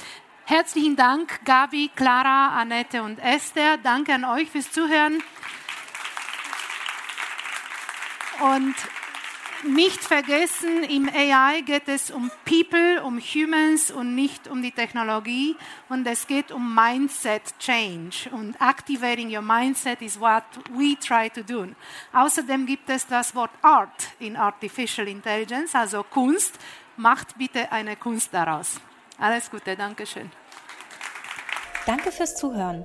Herzlichen 0.46 0.96
Dank, 0.96 1.44
Gabi, 1.44 1.90
Clara, 1.94 2.60
Annette 2.60 3.02
und 3.02 3.18
Esther. 3.18 3.78
Danke 3.78 4.14
an 4.14 4.24
euch 4.24 4.50
fürs 4.50 4.70
Zuhören. 4.70 5.22
Und 8.40 8.74
nicht 9.64 10.00
vergessen, 10.02 10.84
im 10.84 11.08
AI 11.08 11.62
geht 11.62 11.88
es 11.88 12.10
um 12.10 12.30
People, 12.44 13.02
um 13.02 13.18
Humans 13.18 13.90
und 13.90 14.14
nicht 14.14 14.48
um 14.48 14.62
die 14.62 14.72
Technologie. 14.72 15.56
Und 15.88 16.06
es 16.06 16.26
geht 16.26 16.52
um 16.52 16.74
Mindset 16.74 17.42
Change. 17.58 18.30
Und 18.30 18.56
activating 18.60 19.34
your 19.34 19.42
mindset 19.42 20.02
is 20.02 20.18
what 20.18 20.44
we 20.72 20.96
try 20.98 21.30
to 21.30 21.42
do. 21.42 21.68
Außerdem 22.12 22.66
gibt 22.66 22.88
es 22.90 23.06
das 23.06 23.34
Wort 23.34 23.50
Art 23.62 24.08
in 24.18 24.36
Artificial 24.36 25.08
Intelligence, 25.08 25.74
also 25.74 26.02
Kunst. 26.02 26.58
Macht 26.96 27.36
bitte 27.36 27.72
eine 27.72 27.96
Kunst 27.96 28.32
daraus. 28.32 28.80
Alles 29.18 29.50
Gute, 29.50 29.76
Dankeschön. 29.76 30.30
Danke 31.86 32.12
fürs 32.12 32.36
Zuhören. 32.36 32.84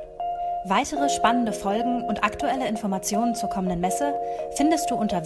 Weitere 0.66 1.10
spannende 1.10 1.54
Folgen 1.54 2.04
und 2.04 2.24
aktuelle 2.24 2.68
Informationen 2.68 3.34
zur 3.34 3.50
kommenden 3.50 3.80
Messe 3.80 4.14
findest 4.58 4.92
du 4.92 4.96
unter 4.96 5.26